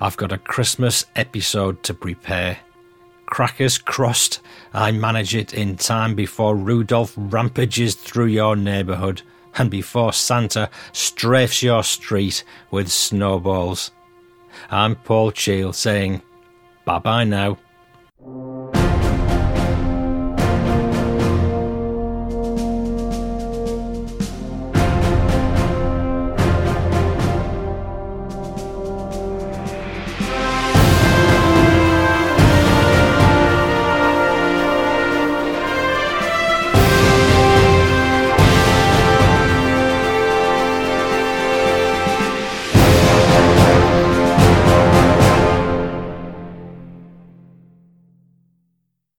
I've 0.00 0.16
got 0.16 0.32
a 0.32 0.38
Christmas 0.38 1.04
episode 1.14 1.82
to 1.82 1.94
prepare. 1.94 2.58
Crackers 3.26 3.78
crossed, 3.78 4.40
I 4.72 4.92
manage 4.92 5.34
it 5.34 5.54
in 5.54 5.76
time 5.76 6.14
before 6.14 6.56
Rudolph 6.56 7.12
rampages 7.16 7.94
through 7.94 8.26
your 8.26 8.56
neighbourhood 8.56 9.22
and 9.56 9.70
before 9.70 10.12
Santa 10.12 10.70
strafes 10.92 11.62
your 11.62 11.82
street 11.82 12.44
with 12.70 12.90
snowballs. 12.90 13.90
I'm 14.70 14.96
Paul 14.96 15.32
Cheall 15.32 15.72
saying 15.72 16.22
bye 16.84 16.98
bye 16.98 17.24
now. 17.24 17.58